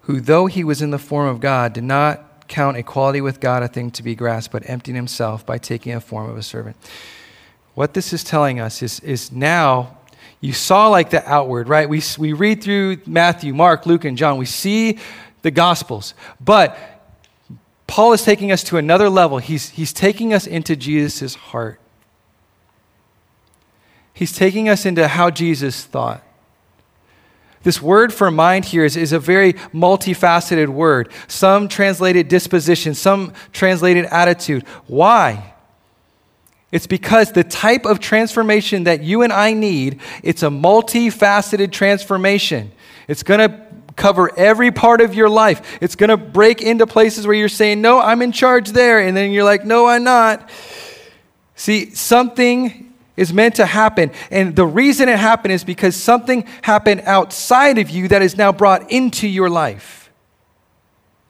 who, 0.09 0.19
though 0.19 0.47
he 0.47 0.63
was 0.63 0.81
in 0.81 0.89
the 0.89 0.97
form 0.97 1.27
of 1.27 1.39
God, 1.39 1.73
did 1.73 1.83
not 1.83 2.47
count 2.47 2.75
equality 2.75 3.21
with 3.21 3.39
God 3.39 3.61
a 3.61 3.67
thing 3.67 3.91
to 3.91 4.01
be 4.01 4.15
grasped, 4.15 4.51
but 4.51 4.67
emptied 4.67 4.95
himself 4.95 5.45
by 5.45 5.59
taking 5.59 5.93
a 5.93 6.01
form 6.01 6.27
of 6.27 6.35
a 6.35 6.41
servant. 6.41 6.75
What 7.75 7.93
this 7.93 8.11
is 8.11 8.23
telling 8.23 8.59
us 8.59 8.81
is, 8.81 8.99
is 9.01 9.31
now 9.31 9.99
you 10.41 10.51
saw 10.51 10.87
like 10.87 11.11
the 11.11 11.23
outward, 11.29 11.69
right? 11.69 11.87
We, 11.87 12.01
we 12.17 12.33
read 12.33 12.63
through 12.63 13.01
Matthew, 13.05 13.53
Mark, 13.53 13.85
Luke, 13.85 14.03
and 14.03 14.17
John. 14.17 14.39
We 14.39 14.47
see 14.47 14.97
the 15.43 15.51
Gospels. 15.51 16.15
But 16.41 16.75
Paul 17.85 18.11
is 18.13 18.23
taking 18.23 18.51
us 18.51 18.63
to 18.63 18.77
another 18.77 19.11
level. 19.11 19.37
He's, 19.37 19.69
he's 19.69 19.93
taking 19.93 20.33
us 20.33 20.47
into 20.47 20.75
Jesus' 20.75 21.35
heart. 21.35 21.79
He's 24.11 24.35
taking 24.35 24.69
us 24.69 24.87
into 24.87 25.07
how 25.07 25.29
Jesus 25.29 25.85
thought. 25.85 26.23
This 27.63 27.81
word 27.81 28.13
for 28.13 28.31
mind 28.31 28.65
here 28.65 28.85
is, 28.85 28.95
is 28.95 29.11
a 29.11 29.19
very 29.19 29.53
multifaceted 29.73 30.69
word. 30.69 31.11
Some 31.27 31.67
translated 31.67 32.27
disposition, 32.27 32.93
some 32.93 33.33
translated 33.51 34.05
attitude. 34.05 34.65
Why? 34.87 35.53
It's 36.71 36.87
because 36.87 37.31
the 37.31 37.43
type 37.43 37.85
of 37.85 37.99
transformation 37.99 38.83
that 38.83 39.03
you 39.03 39.23
and 39.23 39.33
I 39.33 39.53
need, 39.53 39.99
it's 40.23 40.43
a 40.43 40.49
multifaceted 40.49 41.71
transformation. 41.71 42.71
It's 43.07 43.23
going 43.23 43.39
to 43.39 43.65
cover 43.95 44.31
every 44.37 44.71
part 44.71 45.01
of 45.01 45.13
your 45.13 45.29
life. 45.29 45.77
It's 45.81 45.95
going 45.95 46.09
to 46.09 46.17
break 46.17 46.61
into 46.61 46.87
places 46.87 47.27
where 47.27 47.35
you're 47.35 47.49
saying, 47.49 47.81
"No, 47.81 47.99
I'm 47.99 48.21
in 48.21 48.31
charge 48.31 48.69
there." 48.69 48.99
And 48.99 49.17
then 49.17 49.31
you're 49.31 49.43
like, 49.43 49.65
"No, 49.65 49.87
I'm 49.87 50.03
not." 50.03 50.49
See, 51.55 51.93
something 51.93 52.88
is 53.19 53.33
meant 53.33 53.55
to 53.55 53.65
happen. 53.65 54.11
And 54.31 54.55
the 54.55 54.65
reason 54.65 55.09
it 55.09 55.19
happened 55.19 55.51
is 55.51 55.65
because 55.65 55.93
something 55.93 56.47
happened 56.61 57.01
outside 57.01 57.77
of 57.77 57.89
you 57.89 58.07
that 58.07 58.21
is 58.21 58.37
now 58.37 58.53
brought 58.53 58.89
into 58.89 59.27
your 59.27 59.49
life. 59.49 60.09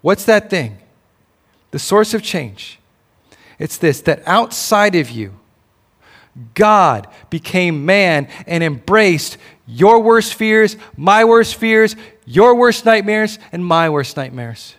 What's 0.01 0.25
that 0.25 0.51
thing? 0.51 0.77
The 1.71 1.79
source 1.79 2.13
of 2.13 2.21
change. 2.21 2.79
It's 3.57 3.77
this 3.77 4.01
that 4.01 4.21
outside 4.27 4.93
of 4.93 5.09
you, 5.09 5.33
God 6.53 7.07
became 7.31 7.87
man 7.87 8.27
and 8.45 8.63
embraced 8.63 9.37
your 9.65 9.99
worst 9.99 10.35
fears, 10.35 10.77
my 10.95 11.25
worst 11.25 11.55
fears, 11.55 11.95
your 12.23 12.53
worst 12.53 12.85
nightmares, 12.85 13.39
and 13.51 13.65
my 13.65 13.89
worst 13.89 14.15
nightmares. 14.15 14.75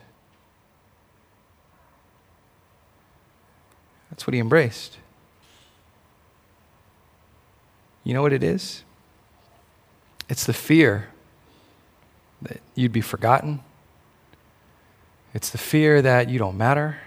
That's 4.10 4.28
what 4.28 4.34
he 4.34 4.40
embraced. 4.40 4.99
You 8.04 8.14
know 8.14 8.22
what 8.22 8.32
it 8.32 8.42
is? 8.42 8.82
It's 10.28 10.46
the 10.46 10.52
fear 10.52 11.08
that 12.42 12.60
you'd 12.74 12.92
be 12.92 13.00
forgotten. 13.00 13.60
It's 15.34 15.50
the 15.50 15.58
fear 15.58 16.00
that 16.02 16.28
you 16.28 16.38
don't 16.38 16.56
matter. 16.56 16.98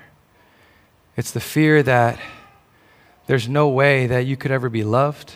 It's 1.18 1.32
the 1.32 1.40
fear 1.40 1.84
that 1.84 2.20
there's 3.28 3.48
no 3.48 3.70
way 3.70 4.08
that 4.08 4.26
you 4.26 4.38
could 4.38 4.52
ever 4.52 4.70
be 4.70 4.84
loved. 4.84 5.34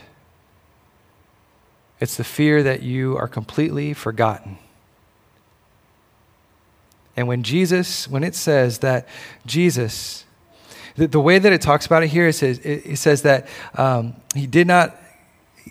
It's 2.00 2.18
the 2.18 2.24
fear 2.24 2.62
that 2.64 2.84
you 2.84 3.18
are 3.18 3.28
completely 3.28 3.94
forgotten. 3.94 4.58
And 7.16 7.28
when 7.28 7.42
Jesus, 7.42 8.08
when 8.08 8.24
it 8.24 8.36
says 8.36 8.80
that 8.80 9.08
Jesus, 9.46 10.26
the, 10.96 11.08
the 11.08 11.20
way 11.20 11.40
that 11.40 11.52
it 11.52 11.62
talks 11.62 11.88
about 11.88 12.04
it 12.04 12.10
here, 12.10 12.28
it 12.28 12.34
says, 12.34 12.60
it, 12.60 12.86
it 12.86 12.98
says 12.98 13.24
that 13.24 13.48
um, 13.74 14.14
he 14.36 14.46
did 14.46 14.68
not, 14.68 14.96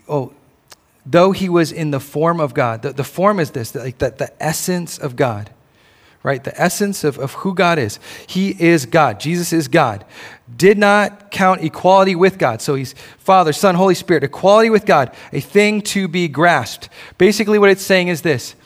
oh, 0.09 0.33
though 1.05 1.33
he 1.33 1.49
was 1.49 1.73
in 1.73 1.91
the 1.91 2.01
form 2.01 2.41
of 2.41 2.55
God, 2.55 2.83
the, 2.83 2.93
the 2.93 3.05
form 3.05 3.41
is 3.41 3.51
this, 3.51 3.75
like 3.75 3.99
the, 3.99 4.11
the 4.11 4.43
essence 4.43 4.99
of 4.99 5.17
God 5.17 5.51
right? 6.27 6.43
The 6.43 6.61
essence 6.61 7.05
of, 7.05 7.21
of 7.21 7.35
who 7.35 7.55
God 7.55 7.79
is. 7.79 8.01
He 8.27 8.51
is 8.61 8.85
God. 8.85 9.21
Jesus 9.21 9.53
is 9.53 9.69
God. 9.69 10.05
Did 10.57 10.77
not 10.77 11.31
count 11.31 11.63
equality 11.63 12.17
with 12.17 12.37
God. 12.37 12.61
So 12.61 12.75
he's 12.75 12.95
Father, 13.17 13.53
Son, 13.53 13.77
Holy 13.77 13.95
Spirit, 13.95 14.25
equality 14.25 14.69
with 14.69 14.87
God, 14.87 15.15
a 15.33 15.39
thing 15.39 15.83
to 15.83 16.09
be 16.09 16.27
grasped. 16.27 16.89
Basically, 17.17 17.61
what 17.61 17.71
it's 17.71 17.85
saying 17.85 18.09
is 18.09 18.23
this 18.23 18.57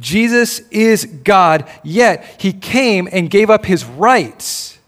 Jesus 0.00 0.60
is 0.70 1.04
God, 1.04 1.68
yet 1.84 2.24
he 2.40 2.54
came 2.54 3.10
and 3.12 3.28
gave 3.28 3.50
up 3.50 3.66
his 3.66 3.84
rights 3.84 4.78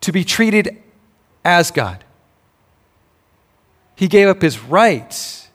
to 0.00 0.10
be 0.10 0.24
treated 0.24 0.82
as 1.44 1.70
God. 1.70 2.02
He 3.96 4.06
gave 4.06 4.28
up 4.28 4.40
his 4.40 4.62
rights 4.62 5.46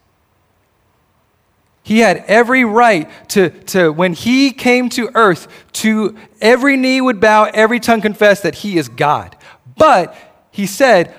he 1.84 2.00
had 2.00 2.24
every 2.28 2.64
right 2.64 3.10
to, 3.30 3.50
to, 3.50 3.92
when 3.92 4.14
he 4.14 4.52
came 4.52 4.90
to 4.90 5.10
earth, 5.16 5.48
to 5.74 6.16
every 6.40 6.78
knee 6.78 7.02
would 7.02 7.20
bow, 7.20 7.50
every 7.54 7.80
tongue 7.80 8.02
confess 8.02 8.42
that 8.42 8.56
he 8.56 8.78
is 8.78 8.88
God. 8.88 9.36
But 9.78 10.16
he 10.52 10.68
said, 10.68 11.14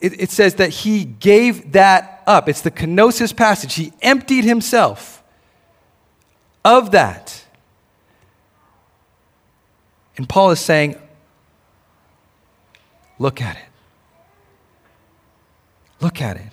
it, 0.00 0.20
it 0.20 0.30
says 0.30 0.56
that 0.56 0.70
he 0.70 1.04
gave 1.04 1.72
that 1.72 2.22
up. 2.26 2.48
It's 2.48 2.60
the 2.60 2.70
kenosis 2.70 3.34
passage. 3.34 3.74
He 3.74 3.92
emptied 4.02 4.44
himself 4.44 5.22
of 6.64 6.90
that. 6.90 7.44
And 10.16 10.28
Paul 10.28 10.50
is 10.50 10.60
saying, 10.60 11.00
look 13.18 13.40
at 13.40 13.56
it. 13.56 13.67
Look 16.00 16.20
at 16.20 16.36
it. 16.36 16.52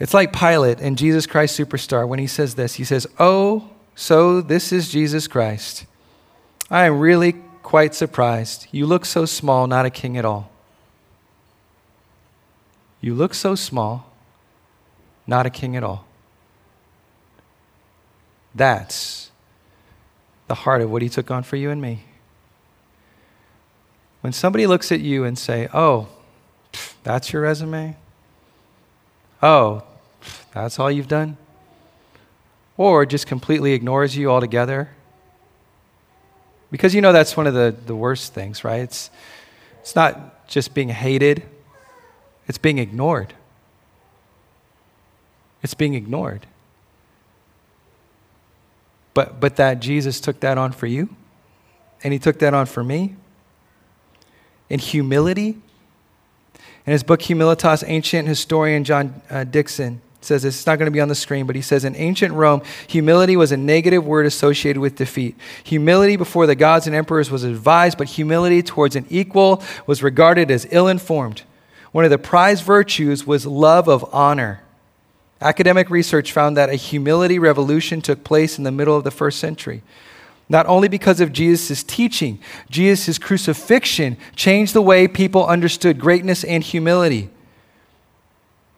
It's 0.00 0.14
like 0.14 0.32
Pilate 0.32 0.80
in 0.80 0.96
Jesus 0.96 1.26
Christ 1.26 1.58
Superstar 1.58 2.08
when 2.08 2.18
he 2.18 2.26
says 2.26 2.56
this. 2.56 2.74
He 2.74 2.84
says, 2.84 3.06
Oh, 3.18 3.70
so 3.94 4.40
this 4.40 4.72
is 4.72 4.88
Jesus 4.90 5.28
Christ. 5.28 5.86
I 6.70 6.86
am 6.86 6.98
really 6.98 7.34
quite 7.62 7.94
surprised. 7.94 8.66
You 8.72 8.86
look 8.86 9.04
so 9.04 9.26
small, 9.26 9.66
not 9.66 9.86
a 9.86 9.90
king 9.90 10.16
at 10.16 10.24
all. 10.24 10.50
You 13.00 13.14
look 13.14 13.34
so 13.34 13.54
small, 13.54 14.10
not 15.26 15.46
a 15.46 15.50
king 15.50 15.76
at 15.76 15.84
all. 15.84 16.04
That's 18.54 19.30
the 20.48 20.54
heart 20.54 20.82
of 20.82 20.90
what 20.90 21.02
he 21.02 21.08
took 21.08 21.30
on 21.30 21.42
for 21.42 21.56
you 21.56 21.70
and 21.70 21.80
me. 21.80 22.04
When 24.20 24.32
somebody 24.32 24.66
looks 24.66 24.92
at 24.92 25.00
you 25.00 25.24
and 25.24 25.38
say, 25.38 25.68
"Oh, 25.72 26.08
that's 27.02 27.32
your 27.32 27.42
resume?" 27.42 27.96
Oh, 29.42 29.82
that's 30.54 30.78
all 30.78 30.90
you've 30.90 31.08
done? 31.08 31.36
Or 32.76 33.04
just 33.04 33.26
completely 33.26 33.72
ignores 33.72 34.16
you 34.16 34.30
altogether? 34.30 34.90
Because 36.70 36.94
you 36.94 37.00
know 37.00 37.12
that's 37.12 37.36
one 37.36 37.46
of 37.46 37.54
the, 37.54 37.74
the 37.86 37.94
worst 37.94 38.32
things, 38.32 38.64
right? 38.64 38.80
It's, 38.80 39.10
it's 39.80 39.94
not 39.94 40.48
just 40.48 40.74
being 40.74 40.88
hated, 40.88 41.42
it's 42.48 42.58
being 42.58 42.78
ignored. 42.78 43.34
It's 45.62 45.74
being 45.74 45.94
ignored. 45.94 46.46
But, 49.14 49.38
but 49.38 49.56
that 49.56 49.80
Jesus 49.80 50.20
took 50.20 50.40
that 50.40 50.56
on 50.56 50.72
for 50.72 50.86
you, 50.86 51.08
and 52.02 52.12
he 52.12 52.18
took 52.18 52.38
that 52.38 52.54
on 52.54 52.66
for 52.66 52.82
me. 52.82 53.16
In 54.68 54.78
humility, 54.78 55.58
in 56.86 56.92
his 56.92 57.02
book 57.02 57.20
Humilitas, 57.20 57.84
ancient 57.86 58.28
historian 58.28 58.84
John 58.84 59.22
uh, 59.30 59.44
Dickson 59.44 60.00
says 60.24 60.42
this, 60.42 60.56
it's 60.56 60.66
not 60.66 60.78
going 60.78 60.86
to 60.86 60.92
be 60.92 61.00
on 61.00 61.08
the 61.08 61.14
screen, 61.14 61.46
but 61.46 61.56
he 61.56 61.62
says 61.62 61.84
in 61.84 61.96
ancient 61.96 62.32
Rome, 62.32 62.62
humility 62.86 63.36
was 63.36 63.52
a 63.52 63.56
negative 63.56 64.06
word 64.06 64.26
associated 64.26 64.80
with 64.80 64.96
defeat. 64.96 65.36
Humility 65.64 66.16
before 66.16 66.46
the 66.46 66.54
gods 66.54 66.86
and 66.86 66.94
emperors 66.94 67.30
was 67.30 67.44
advised, 67.44 67.98
but 67.98 68.08
humility 68.08 68.62
towards 68.62 68.96
an 68.96 69.06
equal 69.10 69.62
was 69.86 70.02
regarded 70.02 70.50
as 70.50 70.66
ill 70.70 70.88
informed. 70.88 71.42
One 71.90 72.04
of 72.04 72.10
the 72.10 72.18
prized 72.18 72.64
virtues 72.64 73.26
was 73.26 73.46
love 73.46 73.88
of 73.88 74.08
honor. 74.14 74.62
Academic 75.40 75.90
research 75.90 76.32
found 76.32 76.56
that 76.56 76.70
a 76.70 76.74
humility 76.74 77.38
revolution 77.38 78.00
took 78.00 78.22
place 78.22 78.58
in 78.58 78.64
the 78.64 78.70
middle 78.70 78.96
of 78.96 79.04
the 79.04 79.10
first 79.10 79.40
century. 79.40 79.82
Not 80.48 80.66
only 80.66 80.88
because 80.88 81.20
of 81.20 81.32
Jesus' 81.32 81.82
teaching, 81.82 82.38
Jesus' 82.68 83.18
crucifixion 83.18 84.16
changed 84.36 84.74
the 84.74 84.82
way 84.82 85.08
people 85.08 85.46
understood 85.46 85.98
greatness 85.98 86.44
and 86.44 86.62
humility. 86.62 87.30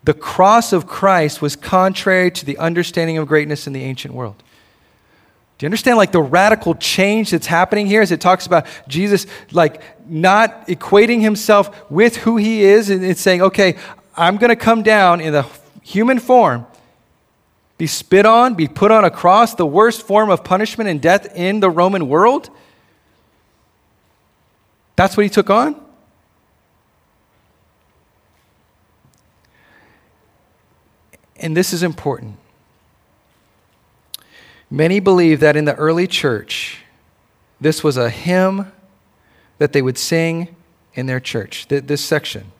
The 0.04 0.14
cross 0.14 0.72
of 0.72 0.86
Christ 0.86 1.40
was 1.40 1.56
contrary 1.56 2.30
to 2.30 2.44
the 2.44 2.58
understanding 2.58 3.18
of 3.18 3.26
greatness 3.26 3.66
in 3.66 3.72
the 3.72 3.82
ancient 3.82 4.14
world. 4.14 4.36
Do 5.56 5.64
you 5.64 5.68
understand 5.68 5.96
like 5.96 6.12
the 6.12 6.20
radical 6.20 6.74
change 6.74 7.30
that's 7.30 7.46
happening 7.46 7.86
here 7.86 8.02
as 8.02 8.10
it 8.10 8.20
talks 8.20 8.44
about 8.46 8.66
Jesus 8.88 9.26
like 9.52 9.82
not 10.06 10.66
equating 10.66 11.20
himself 11.20 11.90
with 11.90 12.16
who 12.16 12.36
he 12.36 12.62
is 12.62 12.90
and 12.90 13.04
it's 13.04 13.20
saying, 13.20 13.40
okay, 13.40 13.76
I'm 14.16 14.36
going 14.36 14.50
to 14.50 14.56
come 14.56 14.82
down 14.82 15.20
in 15.20 15.32
the 15.32 15.46
human 15.82 16.18
form, 16.18 16.66
be 17.76 17.86
spit 17.86 18.24
on, 18.24 18.54
be 18.54 18.68
put 18.68 18.90
on 18.90 19.04
a 19.04 19.10
cross, 19.10 19.54
the 19.54 19.66
worst 19.66 20.02
form 20.02 20.30
of 20.30 20.44
punishment 20.44 20.88
and 20.88 21.00
death 21.00 21.34
in 21.36 21.60
the 21.60 21.70
Roman 21.70 22.08
world? 22.08 22.50
That's 24.96 25.16
what 25.16 25.24
he 25.24 25.30
took 25.30 25.50
on? 25.50 25.84
and 31.44 31.54
this 31.54 31.74
is 31.74 31.82
important. 31.82 32.38
Many 34.70 34.98
believe 34.98 35.40
that 35.40 35.56
in 35.56 35.66
the 35.66 35.74
early 35.74 36.06
church, 36.06 36.82
this 37.60 37.84
was 37.84 37.98
a 37.98 38.08
hymn 38.08 38.72
that 39.58 39.74
they 39.74 39.82
would 39.82 39.98
sing 39.98 40.56
in 40.94 41.04
their 41.04 41.20
church, 41.20 41.68
this 41.68 42.00
section. 42.00 42.50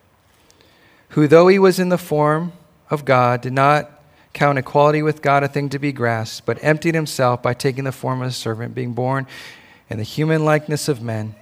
Who, 1.11 1.27
though 1.27 1.49
he 1.49 1.59
was 1.59 1.79
in 1.79 1.89
the 1.89 1.97
form 1.97 2.53
of 2.91 3.07
God, 3.07 3.41
did 3.41 3.55
not 3.55 3.94
count 4.35 4.59
equality 4.59 5.01
with 5.01 5.22
God 5.22 5.43
a 5.43 5.49
thing 5.49 5.70
to 5.70 5.78
be 5.78 5.93
grasped, 5.93 6.45
but 6.45 6.62
emptied 6.62 6.95
himself 6.95 7.43
by 7.43 7.55
taking 7.55 7.85
the 7.85 7.93
form 7.93 8.20
of 8.20 8.28
a 8.28 8.32
servant, 8.32 8.74
being 8.74 8.93
born 8.93 9.26
in 9.89 9.97
the 9.97 10.05
human 10.05 10.45
likeness 10.45 10.89
of 10.89 11.01
men. 11.01 11.35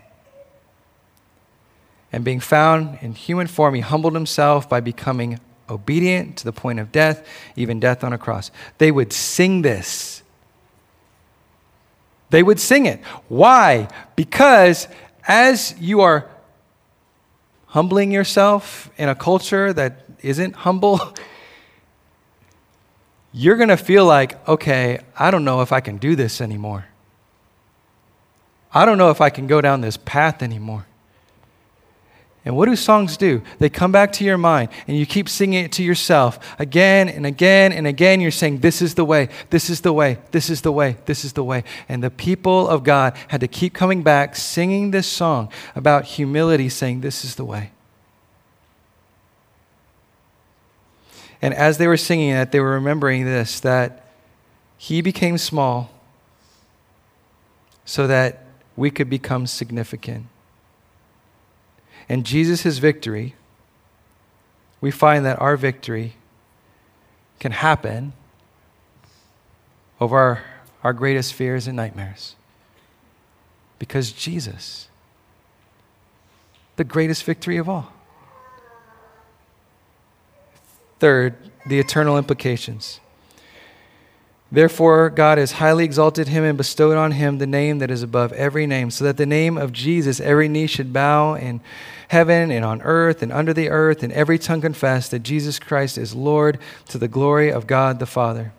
And 2.13 2.23
being 2.23 2.41
found 2.41 2.99
in 3.01 3.15
human 3.15 3.47
form, 3.47 3.75
he 3.75 3.81
humbled 3.81 4.15
himself 4.15 4.69
by 4.69 4.81
becoming 4.81 5.41
obedient 5.69 6.37
to 6.37 6.45
the 6.45 6.53
point 6.53 6.79
of 6.79 6.93
death, 6.93 7.27
even 7.57 7.81
death 7.81 8.05
on 8.05 8.13
a 8.13 8.19
cross. 8.19 8.51
They 8.77 8.93
would 8.93 9.13
sing 9.13 9.63
this. 9.63 10.23
They 12.29 12.43
would 12.43 12.61
sing 12.61 12.85
it. 12.85 13.03
Why? 13.29 13.89
Because 14.17 14.87
as 15.27 15.75
you 15.81 16.03
are 16.03 16.29
humbling 17.67 18.13
yourself 18.13 18.91
in 18.99 19.09
a 19.09 19.15
culture 19.15 19.73
that 19.73 20.05
isn't 20.23 20.55
humble, 20.57 21.01
you're 23.33 23.57
going 23.57 23.71
to 23.71 23.77
feel 23.77 24.05
like, 24.05 24.47
okay, 24.49 25.01
I 25.19 25.31
don't 25.31 25.45
know 25.45 25.63
if 25.63 25.73
I 25.73 25.81
can 25.81 25.97
do 25.97 26.15
this 26.15 26.41
anymore. 26.41 26.87
I 28.75 28.85
don't 28.85 28.99
know 28.99 29.11
if 29.11 29.21
I 29.21 29.31
can 29.31 29.47
go 29.47 29.61
down 29.61 29.81
this 29.81 29.97
path 29.97 30.43
anymore. 30.43 30.87
And 32.45 32.57
what 32.57 32.67
do 32.67 32.75
songs 32.75 33.17
do? 33.17 33.41
They 33.61 33.69
come 33.69 33.93
back 33.93 34.11
to 34.15 34.25
your 34.25 34.37
mind 34.37 34.71
and 34.89 34.97
you 34.97 35.07
keep 35.07 35.29
singing 35.29 35.65
it 35.65 35.73
to 35.73 35.83
yourself 35.85 36.41
again 36.59 37.09
and 37.09 37.25
again 37.25 37.73
and 37.73 37.87
again. 37.87 38.21
You're 38.21 38.33
saying, 38.33 38.59
This 38.59 38.83
is 38.83 38.95
the 38.95 39.05
way, 39.05 39.29
this 39.51 39.71
is 39.71 39.83
the 39.83 39.93
way, 39.93 40.19
this 40.33 40.51
is 40.51 40.63
the 40.63 40.73
way, 40.73 40.97
this 41.07 41.25
is 41.25 41.35
the 41.35 41.45
way. 41.45 41.63
And 41.89 42.03
the 42.03 42.11
people 42.11 42.67
of 42.67 42.83
God 42.83 43.17
had 43.29 43.41
to 43.43 43.49
keep 43.49 43.75
coming 43.75 44.03
back 44.03 44.35
singing 44.35 44.91
this 44.91 45.07
song 45.07 45.53
about 45.77 46.05
humility, 46.05 46.69
saying, 46.69 47.03
This 47.03 47.25
is 47.25 47.37
the 47.37 47.45
way. 47.45 47.71
And 51.43 51.53
as 51.53 51.77
they 51.77 51.87
were 51.89 51.97
singing 51.97 52.31
it, 52.31 52.53
they 52.53 52.61
were 52.61 52.71
remembering 52.71 53.25
this 53.25 53.61
that 53.61 54.07
He 54.79 55.03
became 55.03 55.37
small 55.37 55.91
so 57.85 58.07
that 58.07 58.47
we 58.77 58.91
could 58.91 59.11
become 59.11 59.47
significant 59.47 60.27
and 62.09 62.25
Jesus' 62.27 62.79
victory, 62.79 63.35
we 64.81 64.91
find 64.91 65.25
that 65.25 65.41
our 65.41 65.57
victory 65.57 66.15
can 67.39 67.53
happen 67.53 68.13
over 70.01 70.19
our, 70.19 70.43
our 70.85 70.93
greatest 70.93 71.35
fears 71.35 71.67
and 71.67 71.77
nightmares. 71.77 72.35
Because 73.79 74.13
Jesus, 74.13 74.89
the 76.77 76.85
greatest 76.85 77.25
victory 77.25 77.57
of 77.57 77.69
all. 77.69 77.93
Third, 81.03 81.35
the 81.67 81.81
eternal 81.81 82.17
implications. 82.17 83.01
Therefore, 84.53 85.11
God 85.11 85.37
has 85.37 85.51
highly 85.51 85.85
exalted 85.85 86.29
him 86.29 86.45
and 86.45 86.57
bestowed 86.57 86.97
on 86.97 87.11
him 87.11 87.39
the 87.39 87.47
name 87.47 87.81
that 87.81 87.91
is 87.91 88.05
above 88.05 88.33
every 88.35 88.69
name, 88.69 88.89
so 88.93 89.03
that 89.03 89.17
the 89.17 89.27
name 89.27 89.59
of 89.59 89.73
Jesus 89.73 90.21
every 90.21 90.47
knee 90.47 90.69
should 90.69 90.93
bow 90.93 91.35
in 91.35 91.61
heaven 92.07 92.53
and 92.53 92.65
on 92.65 92.81
earth 92.83 93.21
and 93.21 93.33
under 93.33 93.53
the 93.53 93.69
earth, 93.69 94.05
and 94.05 94.13
every 94.13 94.39
tongue 94.39 94.61
confess 94.61 95.09
that 95.09 95.25
Jesus 95.25 95.59
Christ 95.59 95.99
is 95.99 96.15
Lord 96.15 96.61
to 96.91 96.99
the 96.99 97.09
glory 97.09 97.51
of 97.51 97.67
God 97.67 97.99
the 97.99 98.07
Father. 98.07 98.53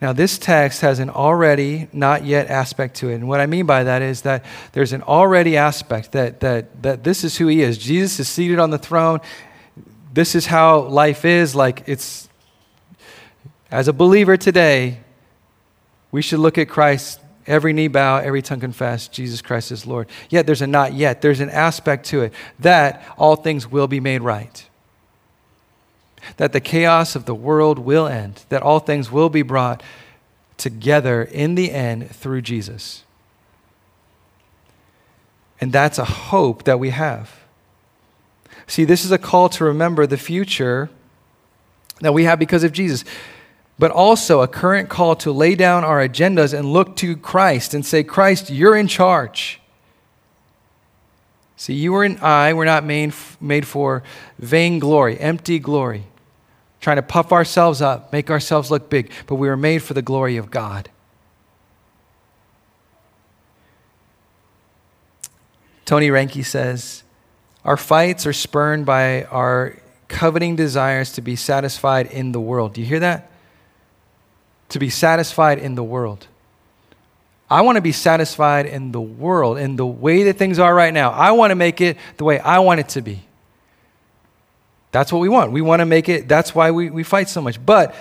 Now, 0.00 0.12
this 0.12 0.38
text 0.38 0.82
has 0.82 1.00
an 1.00 1.10
already, 1.10 1.88
not 1.92 2.24
yet 2.24 2.48
aspect 2.48 2.94
to 2.98 3.08
it. 3.08 3.16
And 3.16 3.28
what 3.28 3.40
I 3.40 3.46
mean 3.46 3.66
by 3.66 3.82
that 3.82 4.02
is 4.02 4.22
that 4.22 4.44
there's 4.70 4.92
an 4.92 5.02
already 5.02 5.56
aspect 5.56 6.12
that, 6.12 6.38
that, 6.40 6.80
that 6.84 7.02
this 7.02 7.24
is 7.24 7.38
who 7.38 7.48
he 7.48 7.60
is. 7.60 7.76
Jesus 7.76 8.20
is 8.20 8.28
seated 8.28 8.60
on 8.60 8.70
the 8.70 8.78
throne. 8.78 9.20
This 10.12 10.34
is 10.34 10.46
how 10.46 10.80
life 10.80 11.24
is. 11.24 11.54
Like 11.54 11.84
it's 11.86 12.28
as 13.70 13.88
a 13.88 13.92
believer 13.92 14.36
today, 14.36 14.98
we 16.10 16.22
should 16.22 16.40
look 16.40 16.58
at 16.58 16.68
Christ, 16.68 17.20
every 17.46 17.72
knee 17.72 17.88
bow, 17.88 18.16
every 18.18 18.42
tongue 18.42 18.60
confess, 18.60 19.06
Jesus 19.06 19.40
Christ 19.40 19.70
is 19.70 19.86
Lord. 19.86 20.08
Yet 20.28 20.46
there's 20.46 20.62
a 20.62 20.66
not 20.66 20.92
yet, 20.94 21.22
there's 21.22 21.40
an 21.40 21.50
aspect 21.50 22.06
to 22.06 22.22
it 22.22 22.32
that 22.58 23.04
all 23.16 23.36
things 23.36 23.68
will 23.68 23.86
be 23.86 24.00
made 24.00 24.22
right. 24.22 24.66
That 26.36 26.52
the 26.52 26.60
chaos 26.60 27.14
of 27.14 27.24
the 27.24 27.34
world 27.34 27.78
will 27.78 28.06
end, 28.06 28.44
that 28.48 28.62
all 28.62 28.80
things 28.80 29.10
will 29.10 29.28
be 29.28 29.42
brought 29.42 29.82
together 30.56 31.22
in 31.22 31.54
the 31.54 31.70
end 31.70 32.10
through 32.10 32.42
Jesus. 32.42 33.04
And 35.60 35.72
that's 35.72 35.98
a 35.98 36.04
hope 36.04 36.64
that 36.64 36.78
we 36.78 36.90
have. 36.90 37.39
See, 38.70 38.84
this 38.84 39.04
is 39.04 39.10
a 39.10 39.18
call 39.18 39.48
to 39.50 39.64
remember 39.64 40.06
the 40.06 40.16
future 40.16 40.88
that 42.00 42.14
we 42.14 42.24
have 42.24 42.38
because 42.38 42.64
of 42.64 42.72
Jesus 42.72 43.04
but 43.80 43.90
also 43.90 44.42
a 44.42 44.46
current 44.46 44.90
call 44.90 45.16
to 45.16 45.32
lay 45.32 45.54
down 45.54 45.84
our 45.84 46.06
agendas 46.06 46.56
and 46.56 46.70
look 46.70 46.96
to 46.96 47.16
Christ 47.16 47.72
and 47.72 47.84
say, 47.84 48.04
Christ, 48.04 48.50
you're 48.50 48.76
in 48.76 48.86
charge. 48.86 49.58
See, 51.56 51.72
you 51.72 51.96
and 52.00 52.20
I 52.20 52.52
were 52.52 52.66
not 52.66 52.84
made, 52.84 53.14
made 53.40 53.66
for 53.66 54.02
vain 54.38 54.80
glory, 54.80 55.18
empty 55.18 55.58
glory, 55.58 56.04
trying 56.82 56.96
to 56.96 57.02
puff 57.02 57.32
ourselves 57.32 57.80
up, 57.80 58.12
make 58.12 58.30
ourselves 58.30 58.70
look 58.70 58.90
big, 58.90 59.10
but 59.26 59.36
we 59.36 59.48
were 59.48 59.56
made 59.56 59.78
for 59.78 59.94
the 59.94 60.02
glory 60.02 60.36
of 60.36 60.50
God. 60.50 60.90
Tony 65.86 66.08
Reinke 66.10 66.44
says, 66.44 67.02
Our 67.64 67.76
fights 67.76 68.26
are 68.26 68.32
spurned 68.32 68.86
by 68.86 69.24
our 69.24 69.76
coveting 70.08 70.56
desires 70.56 71.12
to 71.12 71.20
be 71.20 71.36
satisfied 71.36 72.06
in 72.06 72.32
the 72.32 72.40
world. 72.40 72.74
Do 72.74 72.80
you 72.80 72.86
hear 72.86 73.00
that? 73.00 73.30
to 74.70 74.78
be 74.78 74.88
satisfied 74.88 75.58
in 75.58 75.74
the 75.74 75.82
world. 75.82 76.26
I 77.48 77.62
want 77.62 77.76
to 77.76 77.82
be 77.82 77.92
satisfied 77.92 78.66
in 78.66 78.92
the 78.92 79.00
world, 79.00 79.58
in 79.58 79.76
the 79.76 79.86
way 79.86 80.24
that 80.24 80.38
things 80.38 80.58
are 80.58 80.74
right 80.74 80.94
now. 80.94 81.10
I 81.10 81.32
want 81.32 81.50
to 81.50 81.56
make 81.56 81.80
it 81.80 81.98
the 82.16 82.24
way 82.24 82.38
I 82.38 82.60
want 82.60 82.80
it 82.80 82.88
to 82.90 83.02
be. 83.02 83.20
That's 84.92 85.12
what 85.12 85.18
we 85.18 85.28
want. 85.28 85.52
We 85.52 85.60
want 85.60 85.80
to 85.80 85.86
make 85.86 86.08
it, 86.08 86.28
that's 86.28 86.54
why 86.54 86.70
we, 86.70 86.90
we 86.90 87.02
fight 87.02 87.28
so 87.28 87.40
much. 87.40 87.64
But 87.64 87.94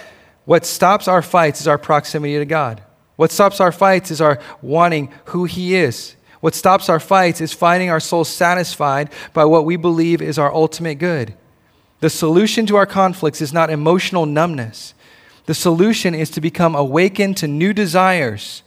what 0.46 0.66
stops 0.66 1.08
our 1.08 1.22
fights 1.22 1.62
is 1.62 1.68
our 1.68 1.78
proximity 1.78 2.38
to 2.38 2.46
God. 2.46 2.82
What 3.16 3.32
stops 3.32 3.60
our 3.60 3.72
fights 3.72 4.12
is 4.12 4.22
our 4.22 4.40
wanting 4.62 5.12
who 5.26 5.46
He 5.46 5.76
is. 5.76 6.16
What 6.42 6.56
stops 6.56 6.88
our 6.90 7.00
fights 7.00 7.42
is 7.42 7.54
finding 7.54 7.90
our 7.90 8.00
souls 8.00 8.30
satisfied 8.30 9.10
by 9.34 9.46
what 9.46 9.66
we 9.66 9.76
believe 9.76 10.22
is 10.22 10.40
our 10.40 10.54
ultimate 10.54 10.96
good. 10.96 11.34
The 12.00 12.10
solution 12.10 12.66
to 12.68 12.78
our 12.78 12.86
conflicts 12.86 13.42
is 13.42 13.52
not 13.52 13.70
emotional 13.70 14.26
numbness. 14.26 14.94
The 15.48 15.54
solution 15.54 16.16
is 16.16 16.30
to 16.32 16.42
become 16.42 16.76
awakened 16.76 17.38
to 17.38 17.48
new 17.48 17.74
desires. 17.74 18.64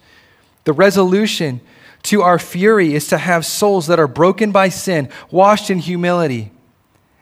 The 0.64 0.72
resolution 0.72 1.60
to 2.04 2.22
our 2.22 2.38
fury 2.38 2.94
is 2.94 3.06
to 3.08 3.18
have 3.18 3.46
souls 3.46 3.86
that 3.86 4.00
are 4.00 4.08
broken 4.08 4.52
by 4.52 4.68
sin, 4.68 5.08
washed 5.30 5.70
in 5.70 5.78
humility, 5.78 6.50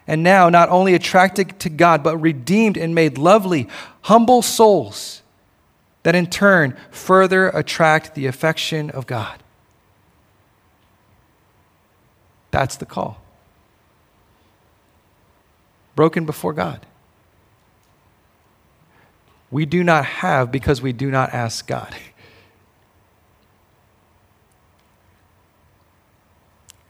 and 0.07 0.23
now 0.23 0.49
not 0.49 0.69
only 0.69 0.93
attracted 0.93 1.59
to 1.59 1.69
God, 1.69 2.03
but 2.03 2.17
redeemed 2.17 2.77
and 2.77 2.93
made 2.93 3.17
lovely, 3.17 3.69
humble 4.01 4.41
souls 4.41 5.21
that 6.03 6.15
in 6.15 6.25
turn 6.25 6.75
further 6.89 7.49
attract 7.49 8.15
the 8.15 8.25
affection 8.25 8.89
of 8.89 9.05
God. 9.05 9.40
That's 12.51 12.75
the 12.75 12.85
call. 12.85 13.21
Broken 15.95 16.25
before 16.25 16.53
God 16.53 16.85
we 19.51 19.65
do 19.65 19.83
not 19.83 20.05
have 20.05 20.51
because 20.51 20.81
we 20.81 20.93
do 20.93 21.11
not 21.11 21.31
ask 21.33 21.67
God. 21.67 21.93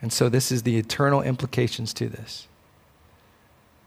And 0.03 0.11
so, 0.11 0.29
this 0.29 0.51
is 0.51 0.63
the 0.63 0.77
eternal 0.77 1.21
implications 1.21 1.93
to 1.93 2.09
this. 2.09 2.47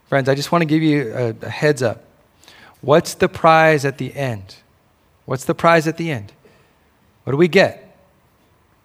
Friends, 0.07 0.29
I 0.29 0.35
just 0.35 0.49
want 0.49 0.61
to 0.61 0.65
give 0.65 0.81
you 0.81 1.11
a, 1.13 1.35
a, 1.45 1.49
heads 1.49 1.83
up. 1.83 2.05
What's 2.79 3.15
the 3.15 3.27
prize 3.27 3.83
at 3.83 3.97
the 3.97 4.15
end? 4.15 4.55
What's 5.25 5.43
the 5.43 5.53
prize 5.53 5.89
at 5.89 5.97
the 5.97 6.09
end? 6.09 6.31
What 7.25 7.31
do 7.31 7.37
we 7.37 7.49
get? 7.49 7.97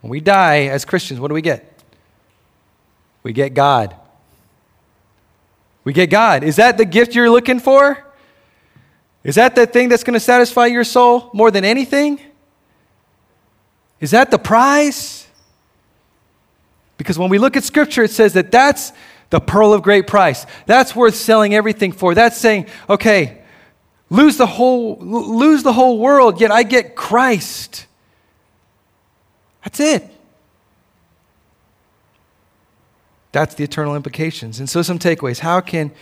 When 0.00 0.10
we 0.10 0.18
die 0.18 0.62
as 0.62 0.84
Christians, 0.84 1.20
what 1.20 1.28
do 1.28 1.34
we 1.34 1.40
get? 1.40 1.69
We 3.22 3.32
get 3.32 3.54
God. 3.54 3.94
We 5.84 5.92
get 5.92 6.10
God. 6.10 6.42
Is 6.44 6.56
that 6.56 6.78
the 6.78 6.84
gift 6.84 7.14
you're 7.14 7.30
looking 7.30 7.60
for? 7.60 8.04
Is 9.22 9.34
that 9.34 9.54
the 9.54 9.66
thing 9.66 9.88
that's 9.88 10.04
going 10.04 10.14
to 10.14 10.20
satisfy 10.20 10.66
your 10.66 10.84
soul 10.84 11.30
more 11.32 11.50
than 11.50 11.64
anything? 11.64 12.20
Is 14.00 14.12
that 14.12 14.30
the 14.30 14.38
prize? 14.38 15.26
Because 16.96 17.18
when 17.18 17.30
we 17.30 17.38
look 17.38 17.56
at 17.56 17.64
Scripture, 17.64 18.04
it 18.04 18.10
says 18.10 18.32
that 18.34 18.50
that's 18.50 18.92
the 19.30 19.40
pearl 19.40 19.72
of 19.72 19.82
great 19.82 20.06
price. 20.06 20.46
That's 20.66 20.94
worth 20.96 21.14
selling 21.14 21.54
everything 21.54 21.92
for. 21.92 22.14
That's 22.14 22.36
saying, 22.36 22.66
okay, 22.88 23.42
lose 24.08 24.36
the 24.36 24.46
whole, 24.46 24.96
lose 24.98 25.62
the 25.62 25.72
whole 25.72 25.98
world, 25.98 26.40
yet 26.40 26.50
I 26.50 26.62
get 26.62 26.96
Christ. 26.96 27.86
That's 29.64 29.80
it. 29.80 30.10
That's 33.32 33.54
the 33.54 33.64
eternal 33.64 33.94
implications. 33.94 34.58
And 34.58 34.68
so, 34.68 34.82
some 34.82 34.98
takeaways. 34.98 35.38
How 35.38 35.60
can 35.60 35.92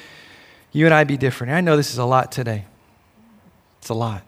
you 0.73 0.87
and 0.87 0.95
I 0.95 1.05
be 1.05 1.17
different? 1.17 1.53
I 1.53 1.61
know 1.61 1.77
this 1.77 1.93
is 1.93 1.99
a 1.99 2.05
lot 2.05 2.33
today. 2.33 2.65
It's 3.81 3.89
a 3.89 3.95
lot. 3.95 4.23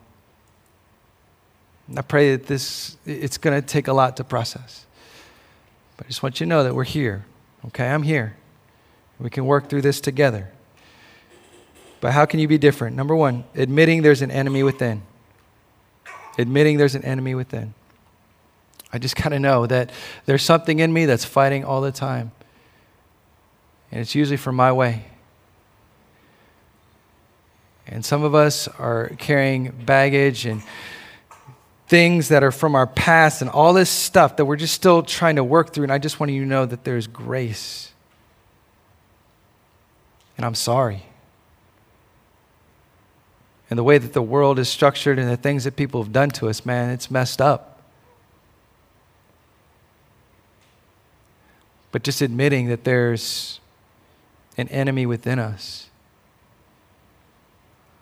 I 1.95 2.01
pray 2.01 2.35
that 2.35 2.47
this, 2.47 2.95
it's 3.05 3.37
going 3.37 3.59
to 3.59 3.65
take 3.65 3.87
a 3.87 3.93
lot 3.93 4.17
to 4.17 4.23
process. 4.23 4.85
But 5.97 6.05
I 6.05 6.09
just 6.09 6.23
want 6.23 6.39
you 6.39 6.45
to 6.45 6.49
know 6.49 6.63
that 6.63 6.73
we're 6.73 6.83
here. 6.83 7.25
Okay, 7.67 7.87
I'm 7.87 8.03
here. 8.03 8.37
We 9.19 9.29
can 9.29 9.45
work 9.45 9.69
through 9.69 9.81
this 9.81 10.01
together. 10.01 10.49
But 11.99 12.13
how 12.13 12.25
can 12.25 12.39
you 12.39 12.47
be 12.47 12.57
different? 12.57 12.95
Number 12.95 13.15
one, 13.15 13.43
admitting 13.55 14.01
there's 14.01 14.21
an 14.21 14.31
enemy 14.31 14.63
within. 14.63 15.03
Admitting 16.37 16.77
there's 16.77 16.95
an 16.95 17.03
enemy 17.03 17.35
within. 17.35 17.73
I 18.91 18.97
just 18.97 19.15
got 19.15 19.29
to 19.29 19.39
know 19.39 19.67
that 19.67 19.91
there's 20.25 20.43
something 20.43 20.79
in 20.79 20.91
me 20.91 21.05
that's 21.05 21.23
fighting 21.23 21.63
all 21.63 21.81
the 21.81 21.91
time. 21.91 22.31
And 23.91 23.99
it's 23.99 24.15
usually 24.15 24.37
for 24.37 24.51
my 24.51 24.71
way. 24.71 25.05
And 27.87 28.05
some 28.05 28.23
of 28.23 28.33
us 28.33 28.67
are 28.67 29.09
carrying 29.17 29.71
baggage 29.71 30.45
and 30.45 30.63
things 31.87 32.29
that 32.29 32.41
are 32.41 32.51
from 32.51 32.73
our 32.73 32.87
past 32.87 33.41
and 33.41 33.49
all 33.49 33.73
this 33.73 33.89
stuff 33.89 34.37
that 34.37 34.45
we're 34.45 34.55
just 34.55 34.73
still 34.73 35.03
trying 35.03 35.35
to 35.35 35.43
work 35.43 35.73
through. 35.73 35.83
And 35.83 35.91
I 35.91 35.97
just 35.97 36.19
want 36.19 36.31
you 36.31 36.41
to 36.41 36.47
know 36.47 36.65
that 36.65 36.85
there's 36.85 37.07
grace 37.07 37.91
And 40.41 40.45
I'm 40.47 40.55
sorry. 40.55 41.03
And 43.69 43.77
the 43.77 43.83
way 43.83 43.99
that 43.99 44.13
the 44.13 44.23
world 44.23 44.57
is 44.57 44.67
structured 44.69 45.19
and 45.19 45.29
the 45.29 45.37
things 45.37 45.65
that 45.65 45.75
people 45.75 46.01
have 46.01 46.11
done 46.11 46.31
to 46.31 46.49
us, 46.49 46.65
man, 46.65 46.89
it's 46.89 47.11
messed 47.11 47.39
up. 47.39 47.79
But 51.91 52.01
just 52.01 52.23
admitting 52.23 52.69
that 52.69 52.85
there's 52.85 53.60
an 54.61 54.69
enemy 54.69 55.05
within 55.05 55.39
us. 55.39 55.89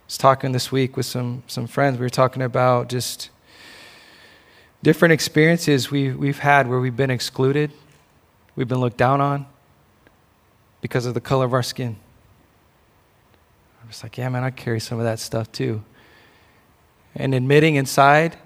I 0.04 0.06
was 0.06 0.18
talking 0.18 0.52
this 0.52 0.72
week 0.72 0.96
with 0.96 1.06
some, 1.06 1.44
some 1.48 1.68
friends. 1.68 1.98
We 1.98 2.06
were 2.06 2.10
talking 2.10 2.42
about 2.42 2.90
just 2.90 3.30
different 4.84 5.14
experiences 5.14 5.90
we, 5.92 6.12
we've 6.12 6.40
had 6.40 6.68
where 6.68 6.80
we've 6.80 6.96
been 6.96 7.10
excluded, 7.10 7.72
we've 8.56 8.68
been 8.68 8.80
looked 8.80 8.98
down 8.98 9.22
on 9.22 9.46
because 10.82 11.06
of 11.06 11.14
the 11.14 11.22
color 11.22 11.46
of 11.46 11.54
our 11.54 11.64
skin. 11.64 11.96
I'm 13.82 13.90
just 13.90 14.04
like, 14.04 14.18
yeah, 14.18 14.30
man, 14.30 14.44
I 14.44 14.52
carry 14.52 14.80
some 14.80 15.00
of 15.00 15.06
that 15.06 15.20
stuff 15.20 15.52
too. 15.52 15.84
And 17.16 17.34
admitting 17.34 17.76
inside 17.76 18.38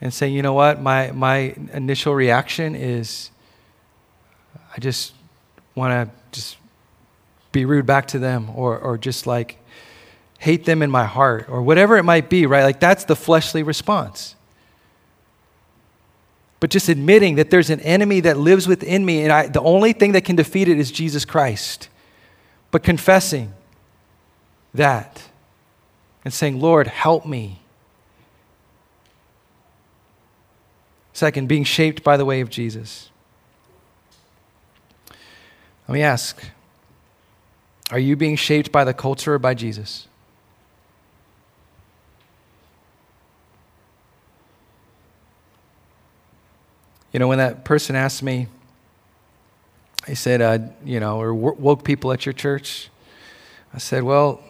and 0.00 0.12
saying, 0.12 0.34
you 0.34 0.42
know 0.42 0.54
what, 0.54 0.80
my, 0.80 1.12
my 1.12 1.54
initial 1.72 2.14
reaction 2.14 2.74
is 2.74 3.30
I 4.74 4.80
just 4.80 5.14
want 5.74 5.92
to 5.92 6.14
just 6.32 6.56
be 7.52 7.64
rude 7.64 7.86
back 7.86 8.06
to 8.08 8.18
them 8.18 8.50
or, 8.54 8.78
or 8.78 8.98
just 8.98 9.26
like 9.26 9.58
hate 10.38 10.64
them 10.64 10.82
in 10.82 10.90
my 10.90 11.04
heart 11.04 11.46
or 11.48 11.62
whatever 11.62 11.96
it 11.96 12.02
might 12.02 12.30
be, 12.30 12.46
right? 12.46 12.64
Like 12.64 12.80
that's 12.80 13.04
the 13.04 13.16
fleshly 13.16 13.62
response. 13.62 14.36
But 16.60 16.70
just 16.70 16.88
admitting 16.88 17.36
that 17.36 17.50
there's 17.50 17.70
an 17.70 17.80
enemy 17.80 18.20
that 18.20 18.36
lives 18.36 18.68
within 18.68 19.04
me 19.04 19.22
and 19.22 19.32
I, 19.32 19.48
the 19.48 19.62
only 19.62 19.92
thing 19.92 20.12
that 20.12 20.24
can 20.24 20.36
defeat 20.36 20.68
it 20.68 20.78
is 20.78 20.90
Jesus 20.90 21.24
Christ. 21.24 21.88
But 22.70 22.82
confessing 22.82 23.52
that 24.74 25.28
and 26.24 26.32
saying, 26.32 26.60
Lord, 26.60 26.86
help 26.86 27.26
me. 27.26 27.60
Second, 31.12 31.48
being 31.48 31.64
shaped 31.64 32.02
by 32.02 32.16
the 32.16 32.24
way 32.24 32.40
of 32.40 32.48
Jesus. 32.48 33.10
Let 35.88 35.94
me 35.94 36.02
ask 36.02 36.42
are 37.90 37.98
you 37.98 38.16
being 38.16 38.36
shaped 38.36 38.70
by 38.70 38.84
the 38.84 38.94
culture 38.94 39.34
or 39.34 39.38
by 39.38 39.54
Jesus? 39.54 40.06
You 47.12 47.18
know, 47.18 47.26
when 47.26 47.38
that 47.38 47.64
person 47.64 47.96
asked 47.96 48.22
me, 48.22 48.46
he 50.06 50.14
said, 50.14 50.40
uh, 50.40 50.58
you 50.84 51.00
know, 51.00 51.20
or 51.20 51.34
woke 51.34 51.84
people 51.84 52.12
at 52.12 52.24
your 52.24 52.32
church, 52.32 52.88
I 53.74 53.78
said, 53.78 54.02
well, 54.04 54.42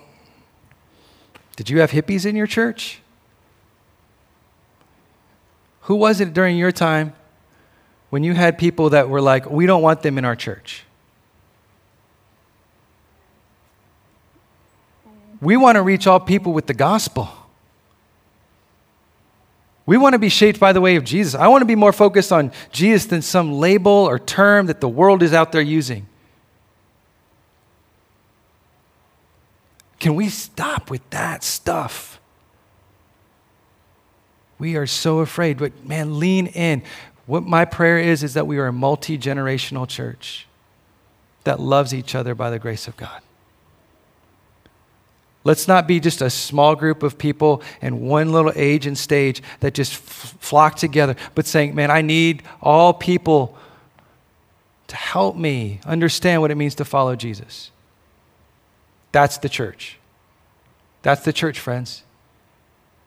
did 1.56 1.70
you 1.70 1.80
have 1.80 1.90
hippies 1.90 2.26
in 2.26 2.36
your 2.36 2.46
church? 2.46 3.00
Who 5.82 5.96
was 5.96 6.20
it 6.20 6.32
during 6.32 6.56
your 6.56 6.72
time 6.72 7.14
when 8.10 8.22
you 8.22 8.34
had 8.34 8.58
people 8.58 8.90
that 8.90 9.08
were 9.08 9.20
like, 9.20 9.50
we 9.50 9.66
don't 9.66 9.82
want 9.82 10.02
them 10.02 10.18
in 10.18 10.24
our 10.24 10.36
church? 10.36 10.84
We 15.40 15.56
want 15.56 15.76
to 15.76 15.82
reach 15.82 16.06
all 16.06 16.20
people 16.20 16.52
with 16.52 16.66
the 16.66 16.74
gospel. 16.74 17.28
We 19.86 19.96
want 19.96 20.12
to 20.12 20.18
be 20.18 20.28
shaped 20.28 20.60
by 20.60 20.72
the 20.72 20.80
way 20.80 20.96
of 20.96 21.04
Jesus. 21.04 21.34
I 21.34 21.48
want 21.48 21.62
to 21.62 21.66
be 21.66 21.74
more 21.74 21.92
focused 21.92 22.32
on 22.32 22.52
Jesus 22.70 23.06
than 23.06 23.22
some 23.22 23.52
label 23.52 23.90
or 23.90 24.18
term 24.18 24.66
that 24.66 24.80
the 24.80 24.88
world 24.88 25.22
is 25.22 25.32
out 25.32 25.52
there 25.52 25.62
using. 25.62 26.06
Can 29.98 30.14
we 30.14 30.28
stop 30.28 30.90
with 30.90 31.08
that 31.10 31.42
stuff? 31.42 32.20
We 34.58 34.76
are 34.76 34.86
so 34.86 35.20
afraid, 35.20 35.58
but 35.58 35.84
man, 35.86 36.18
lean 36.18 36.46
in. 36.46 36.82
What 37.26 37.44
my 37.44 37.64
prayer 37.64 37.98
is, 37.98 38.22
is 38.22 38.34
that 38.34 38.46
we 38.46 38.58
are 38.58 38.66
a 38.66 38.72
multi 38.72 39.18
generational 39.18 39.88
church 39.88 40.46
that 41.44 41.60
loves 41.60 41.94
each 41.94 42.14
other 42.14 42.34
by 42.34 42.50
the 42.50 42.58
grace 42.58 42.86
of 42.86 42.96
God. 42.96 43.22
Let's 45.42 45.66
not 45.66 45.88
be 45.88 46.00
just 46.00 46.20
a 46.20 46.28
small 46.28 46.76
group 46.76 47.02
of 47.02 47.16
people 47.16 47.62
in 47.80 48.00
one 48.00 48.30
little 48.30 48.52
age 48.54 48.86
and 48.86 48.96
stage 48.96 49.42
that 49.60 49.72
just 49.72 49.94
flock 49.94 50.76
together, 50.76 51.16
but 51.34 51.46
saying, 51.46 51.74
man, 51.74 51.90
I 51.90 52.02
need 52.02 52.42
all 52.60 52.92
people 52.92 53.56
to 54.88 54.96
help 54.96 55.36
me 55.36 55.80
understand 55.86 56.42
what 56.42 56.50
it 56.50 56.56
means 56.56 56.74
to 56.74 56.84
follow 56.84 57.16
Jesus. 57.16 57.70
That's 59.12 59.38
the 59.38 59.48
church. 59.48 59.98
That's 61.02 61.24
the 61.24 61.32
church, 61.32 61.58
friends. 61.58 62.02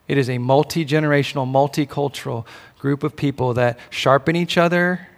It 0.08 0.18
is 0.18 0.28
a 0.28 0.38
multi 0.38 0.84
generational, 0.84 1.46
multicultural 1.46 2.46
group 2.78 3.04
of 3.04 3.14
people 3.14 3.54
that 3.54 3.78
sharpen 3.90 4.34
each 4.34 4.58
other 4.58 5.08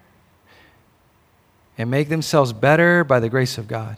and 1.78 1.90
make 1.90 2.08
themselves 2.08 2.52
better 2.52 3.04
by 3.04 3.20
the 3.20 3.28
grace 3.28 3.58
of 3.58 3.68
God. 3.68 3.96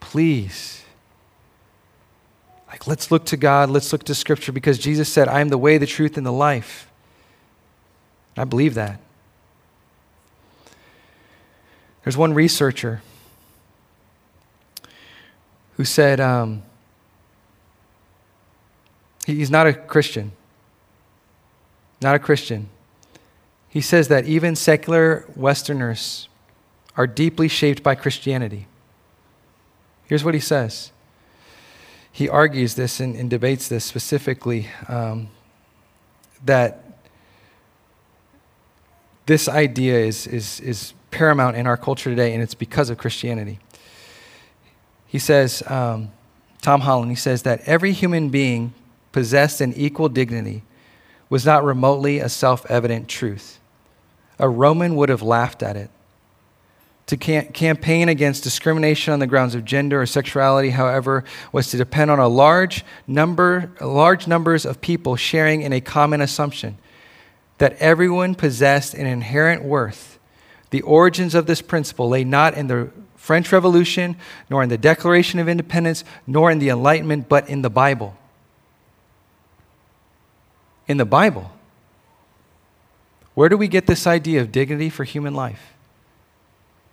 Please 0.00 0.85
like, 2.68 2.86
let's 2.86 3.10
look 3.10 3.24
to 3.26 3.36
God, 3.36 3.70
let's 3.70 3.92
look 3.92 4.04
to 4.04 4.14
Scripture, 4.14 4.52
because 4.52 4.78
Jesus 4.78 5.08
said, 5.08 5.28
I 5.28 5.40
am 5.40 5.48
the 5.48 5.58
way, 5.58 5.78
the 5.78 5.86
truth, 5.86 6.16
and 6.16 6.26
the 6.26 6.32
life. 6.32 6.90
I 8.36 8.44
believe 8.44 8.74
that. 8.74 9.00
There's 12.04 12.16
one 12.16 12.34
researcher 12.34 13.02
who 15.76 15.84
said 15.84 16.20
um, 16.20 16.62
he's 19.26 19.50
not 19.50 19.66
a 19.66 19.74
Christian. 19.74 20.32
Not 22.00 22.14
a 22.14 22.18
Christian. 22.18 22.68
He 23.68 23.80
says 23.80 24.08
that 24.08 24.26
even 24.26 24.54
secular 24.54 25.24
Westerners 25.34 26.28
are 26.96 27.06
deeply 27.06 27.48
shaped 27.48 27.82
by 27.82 27.94
Christianity. 27.94 28.66
Here's 30.06 30.24
what 30.24 30.34
he 30.34 30.40
says 30.40 30.92
he 32.16 32.30
argues 32.30 32.76
this 32.76 32.98
and, 32.98 33.14
and 33.14 33.28
debates 33.28 33.68
this 33.68 33.84
specifically 33.84 34.68
um, 34.88 35.28
that 36.46 36.82
this 39.26 39.50
idea 39.50 39.98
is, 39.98 40.26
is, 40.26 40.58
is 40.60 40.94
paramount 41.10 41.58
in 41.58 41.66
our 41.66 41.76
culture 41.76 42.08
today, 42.08 42.32
and 42.32 42.42
it's 42.42 42.54
because 42.54 42.88
of 42.88 42.96
Christianity. 42.96 43.58
He 45.06 45.18
says, 45.18 45.62
um, 45.66 46.10
Tom 46.62 46.80
Holland, 46.80 47.10
he 47.10 47.16
says 47.16 47.42
that 47.42 47.60
every 47.66 47.92
human 47.92 48.30
being 48.30 48.72
possessed 49.12 49.60
an 49.60 49.74
equal 49.74 50.08
dignity 50.08 50.62
was 51.28 51.44
not 51.44 51.64
remotely 51.64 52.18
a 52.18 52.30
self 52.30 52.64
evident 52.70 53.08
truth. 53.08 53.60
A 54.38 54.48
Roman 54.48 54.96
would 54.96 55.10
have 55.10 55.20
laughed 55.20 55.62
at 55.62 55.76
it 55.76 55.90
to 57.06 57.16
campaign 57.16 58.08
against 58.08 58.42
discrimination 58.42 59.12
on 59.12 59.20
the 59.20 59.28
grounds 59.28 59.54
of 59.54 59.64
gender 59.64 60.02
or 60.02 60.06
sexuality, 60.06 60.70
however, 60.70 61.22
was 61.52 61.70
to 61.70 61.76
depend 61.76 62.10
on 62.10 62.18
a 62.18 62.26
large 62.26 62.84
number, 63.06 63.70
large 63.80 64.26
numbers 64.26 64.66
of 64.66 64.80
people 64.80 65.14
sharing 65.14 65.62
in 65.62 65.72
a 65.72 65.80
common 65.80 66.20
assumption 66.20 66.78
that 67.58 67.76
everyone 67.78 68.34
possessed 68.34 68.92
an 68.92 69.06
inherent 69.06 69.62
worth. 69.62 70.18
The 70.70 70.82
origins 70.82 71.36
of 71.36 71.46
this 71.46 71.62
principle 71.62 72.08
lay 72.08 72.24
not 72.24 72.54
in 72.54 72.66
the 72.66 72.90
French 73.14 73.52
Revolution, 73.52 74.16
nor 74.50 74.64
in 74.64 74.68
the 74.68 74.76
Declaration 74.76 75.38
of 75.38 75.48
Independence, 75.48 76.02
nor 76.26 76.50
in 76.50 76.58
the 76.58 76.70
Enlightenment, 76.70 77.28
but 77.28 77.48
in 77.48 77.62
the 77.62 77.70
Bible. 77.70 78.16
In 80.88 80.96
the 80.96 81.04
Bible. 81.04 81.52
Where 83.34 83.48
do 83.48 83.56
we 83.56 83.68
get 83.68 83.86
this 83.86 84.08
idea 84.08 84.40
of 84.40 84.50
dignity 84.50 84.90
for 84.90 85.04
human 85.04 85.34
life? 85.34 85.75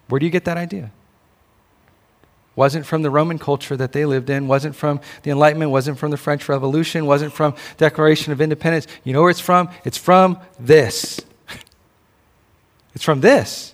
Where 0.08 0.20
do 0.20 0.26
you 0.26 0.32
get 0.32 0.46
that 0.46 0.58
idea? 0.58 0.92
Wasn't 2.56 2.86
from 2.86 3.02
the 3.02 3.10
Roman 3.10 3.40
culture 3.40 3.76
that 3.76 3.94
they 3.94 4.06
lived 4.06 4.30
in, 4.30 4.48
wasn't 4.48 4.76
from 4.76 5.02
the 5.24 5.32
Enlightenment, 5.32 5.72
wasn't 5.72 5.98
from 5.98 6.12
the 6.12 6.18
French 6.18 6.48
Revolution, 6.48 7.06
wasn't 7.06 7.34
from 7.34 7.56
Declaration 7.78 8.32
of 8.32 8.42
Independence. 8.42 8.86
You 9.04 9.14
know 9.14 9.22
where 9.22 9.32
it's 9.32 9.40
from? 9.40 9.70
It's 9.84 9.98
from 9.98 10.40
this. 10.60 11.20
It's 12.96 13.04
from 13.04 13.22
this. 13.22 13.74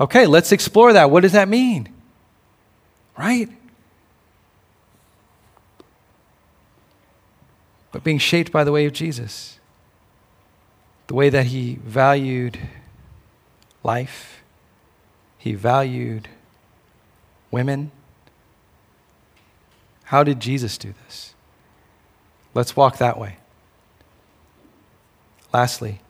Okay, 0.00 0.26
let's 0.26 0.52
explore 0.52 0.94
that. 0.94 1.10
What 1.10 1.20
does 1.20 1.32
that 1.32 1.50
mean? 1.50 1.90
Right? 3.18 3.50
But 7.92 8.02
being 8.02 8.16
shaped 8.16 8.50
by 8.50 8.64
the 8.64 8.72
way 8.72 8.86
of 8.86 8.94
Jesus, 8.94 9.60
the 11.08 11.14
way 11.14 11.28
that 11.28 11.46
he 11.46 11.74
valued 11.74 12.58
life 13.84 14.41
he 15.42 15.54
valued 15.54 16.28
women. 17.50 17.90
How 20.04 20.22
did 20.22 20.38
Jesus 20.38 20.78
do 20.78 20.94
this? 21.04 21.34
Let's 22.54 22.76
walk 22.76 22.98
that 22.98 23.18
way. 23.18 23.38
Lastly, 25.52 26.00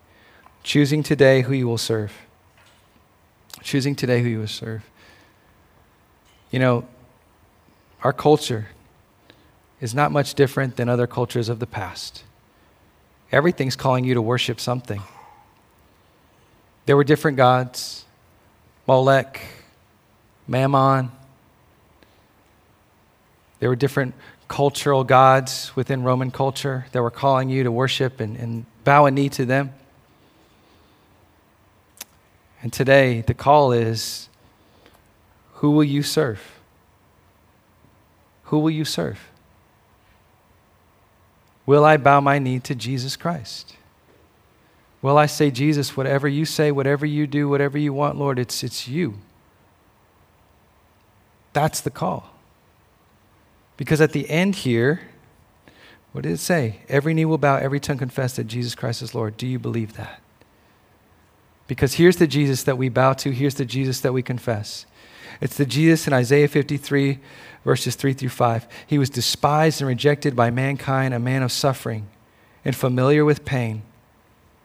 choosing 0.63 1.03
today 1.03 1.41
who 1.41 1.55
you 1.55 1.67
will 1.67 1.79
serve. 1.79 2.13
Choosing 3.63 3.95
today 3.95 4.21
who 4.21 4.29
you 4.29 4.41
will 4.41 4.47
serve. 4.49 4.85
You 6.51 6.59
know, 6.59 6.87
our 8.05 8.13
culture 8.13 8.67
is 9.81 9.95
not 9.95 10.13
much 10.13 10.35
different 10.35 10.77
than 10.77 10.91
other 10.91 11.07
cultures 11.07 11.49
of 11.49 11.59
the 11.59 11.67
past. 11.67 12.25
Everything's 13.33 13.77
calling 13.77 14.05
you 14.05 14.13
to 14.13 14.21
worship 14.21 14.61
something. 14.61 15.01
There 16.85 16.99
were 16.99 17.05
different 17.05 17.39
gods 17.39 18.05
Molech, 18.87 19.41
Mammon. 20.49 21.11
There 23.61 23.69
were 23.69 23.77
different 23.77 24.15
cultural 24.49 25.05
gods 25.05 25.75
within 25.77 26.03
Roman 26.03 26.31
culture 26.31 26.87
that 26.93 27.01
were 27.01 27.11
calling 27.11 27.49
you 27.49 27.63
to 27.63 27.71
worship 27.71 28.21
and, 28.21 28.37
and 28.37 28.67
bow 28.85 29.07
a 29.07 29.11
knee 29.11 29.29
to 29.31 29.45
them. 29.45 29.73
And 32.61 32.73
today, 32.73 33.23
the 33.23 33.35
call 33.35 33.73
is 33.73 34.29
who 35.55 35.71
will 35.71 35.85
you 35.85 36.03
serve? 36.03 36.61
Who 38.45 38.59
will 38.59 38.71
you 38.71 38.85
serve? 38.85 39.31
Will 41.65 41.85
I 41.85 41.97
bow 41.97 42.21
my 42.21 42.39
knee 42.39 42.59
to 42.61 42.75
Jesus 42.75 43.17
Christ? 43.17 43.77
Will 45.03 45.19
I 45.19 45.27
say, 45.27 45.51
Jesus, 45.51 45.97
whatever 45.97 46.29
you 46.29 46.45
say, 46.45 46.71
whatever 46.71 47.05
you 47.05 47.27
do, 47.27 47.49
whatever 47.49 47.77
you 47.77 47.93
want, 47.93 48.17
Lord, 48.17 48.39
it's, 48.39 48.63
it's 48.63 48.87
you. 48.87 49.19
That's 51.53 51.81
the 51.81 51.91
call. 51.91 52.31
Because 53.77 54.01
at 54.01 54.13
the 54.13 54.31
end 54.31 54.55
here, 54.55 55.01
what 56.13 56.23
did 56.23 56.33
it 56.33 56.39
say? 56.39 56.81
Every 56.89 57.15
knee 57.15 57.25
will 57.25 57.39
bow, 57.39 57.57
every 57.57 57.81
tongue 57.81 57.99
confess 57.99 58.37
that 58.37 58.45
Jesus 58.45 58.77
Christ 58.77 59.03
is 59.03 59.15
Lord. 59.15 59.37
Do 59.37 59.47
you 59.47 59.59
believe 59.59 59.97
that? 59.97 60.21
Because 61.67 61.95
here's 61.95 62.17
the 62.17 62.27
Jesus 62.27 62.63
that 62.65 62.79
we 62.79 62.89
bow 62.89 63.15
to, 63.15 63.31
here's 63.31 63.57
the 63.57 63.65
Jesus 63.65 64.01
that 64.01 64.13
we 64.13 64.23
confess. 64.23 64.87
It's 65.41 65.57
the 65.57 65.67
Jesus 65.67 66.07
in 66.07 66.13
Isaiah 66.13 66.47
53, 66.47 67.19
verses 67.65 67.97
3 67.97 68.13
through 68.13 68.29
5. 68.29 68.69
He 68.87 68.99
was 68.99 69.11
despised 69.11 69.81
and 69.81 69.89
rejected 69.89 70.37
by 70.37 70.51
mankind, 70.51 71.13
a 71.13 71.19
man 71.19 71.43
of 71.43 71.51
suffering 71.51 72.09
and 72.65 72.77
familiar 72.77 73.25
with 73.25 73.45
pain. 73.45 73.83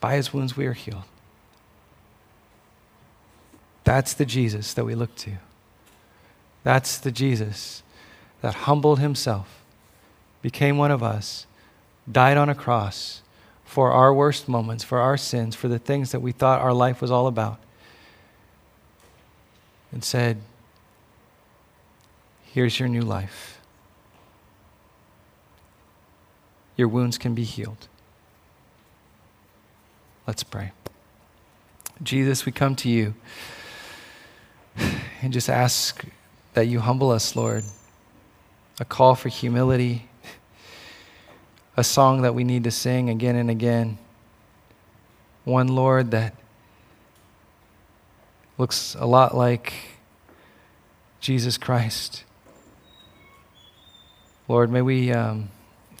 By 0.00 0.14
his 0.14 0.32
wounds 0.32 0.56
we 0.56 0.66
are 0.66 0.72
healed. 0.72 1.04
That's 3.84 4.12
the 4.12 4.26
Jesus 4.26 4.74
that 4.74 4.84
we 4.84 4.94
look 4.94 5.14
to. 5.16 5.32
That's 6.62 6.98
the 6.98 7.10
Jesus 7.10 7.82
that 8.40 8.54
humbled 8.54 9.00
himself, 9.00 9.62
became 10.42 10.76
one 10.76 10.90
of 10.90 11.02
us, 11.02 11.46
died 12.10 12.36
on 12.36 12.48
a 12.48 12.54
cross 12.54 13.22
for 13.64 13.90
our 13.90 14.14
worst 14.14 14.48
moments, 14.48 14.84
for 14.84 14.98
our 14.98 15.16
sins, 15.16 15.54
for 15.54 15.68
the 15.68 15.78
things 15.78 16.12
that 16.12 16.20
we 16.20 16.32
thought 16.32 16.60
our 16.60 16.72
life 16.72 17.00
was 17.00 17.10
all 17.10 17.26
about, 17.26 17.58
and 19.92 20.04
said, 20.04 20.40
Here's 22.44 22.78
your 22.80 22.88
new 22.88 23.02
life. 23.02 23.60
Your 26.76 26.88
wounds 26.88 27.18
can 27.18 27.34
be 27.34 27.44
healed. 27.44 27.88
Let's 30.28 30.42
pray. 30.42 30.72
Jesus, 32.02 32.44
we 32.44 32.52
come 32.52 32.76
to 32.76 32.88
you 32.90 33.14
and 35.22 35.32
just 35.32 35.48
ask 35.48 36.04
that 36.52 36.66
you 36.66 36.80
humble 36.80 37.10
us, 37.10 37.34
Lord. 37.34 37.64
A 38.78 38.84
call 38.84 39.14
for 39.14 39.30
humility, 39.30 40.06
a 41.78 41.82
song 41.82 42.20
that 42.20 42.34
we 42.34 42.44
need 42.44 42.64
to 42.64 42.70
sing 42.70 43.08
again 43.08 43.36
and 43.36 43.48
again. 43.48 43.96
One, 45.44 45.68
Lord, 45.68 46.10
that 46.10 46.34
looks 48.58 48.94
a 49.00 49.06
lot 49.06 49.34
like 49.34 49.72
Jesus 51.20 51.56
Christ. 51.56 52.24
Lord, 54.46 54.70
may 54.70 54.82
we 54.82 55.10
um, 55.10 55.48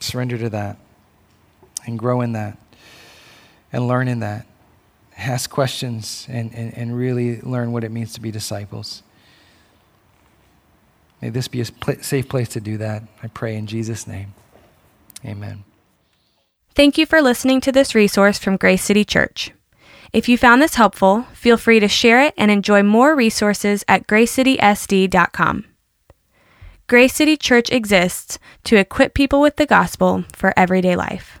surrender 0.00 0.36
to 0.36 0.50
that 0.50 0.76
and 1.86 1.98
grow 1.98 2.20
in 2.20 2.32
that 2.32 2.58
and 3.72 3.86
learn 3.86 4.08
in 4.08 4.20
that. 4.20 4.46
Ask 5.16 5.50
questions 5.50 6.26
and, 6.28 6.54
and, 6.54 6.76
and 6.76 6.96
really 6.96 7.40
learn 7.40 7.72
what 7.72 7.84
it 7.84 7.90
means 7.90 8.12
to 8.14 8.20
be 8.20 8.30
disciples. 8.30 9.02
May 11.20 11.30
this 11.30 11.48
be 11.48 11.60
a 11.60 11.64
safe 12.02 12.28
place 12.28 12.48
to 12.50 12.60
do 12.60 12.76
that. 12.78 13.02
I 13.22 13.26
pray 13.26 13.56
in 13.56 13.66
Jesus' 13.66 14.06
name. 14.06 14.34
Amen. 15.24 15.64
Thank 16.76 16.96
you 16.96 17.06
for 17.06 17.20
listening 17.20 17.60
to 17.62 17.72
this 17.72 17.94
resource 17.94 18.38
from 18.38 18.56
Grace 18.56 18.84
City 18.84 19.04
Church. 19.04 19.50
If 20.12 20.28
you 20.28 20.38
found 20.38 20.62
this 20.62 20.76
helpful, 20.76 21.26
feel 21.34 21.56
free 21.56 21.80
to 21.80 21.88
share 21.88 22.22
it 22.22 22.34
and 22.36 22.50
enjoy 22.50 22.82
more 22.82 23.16
resources 23.16 23.84
at 23.88 24.06
gracecitysd.com. 24.06 25.64
Grace 26.86 27.14
City 27.14 27.36
Church 27.36 27.68
exists 27.70 28.38
to 28.64 28.76
equip 28.76 29.12
people 29.12 29.40
with 29.40 29.56
the 29.56 29.66
gospel 29.66 30.24
for 30.32 30.54
everyday 30.56 30.96
life. 30.96 31.40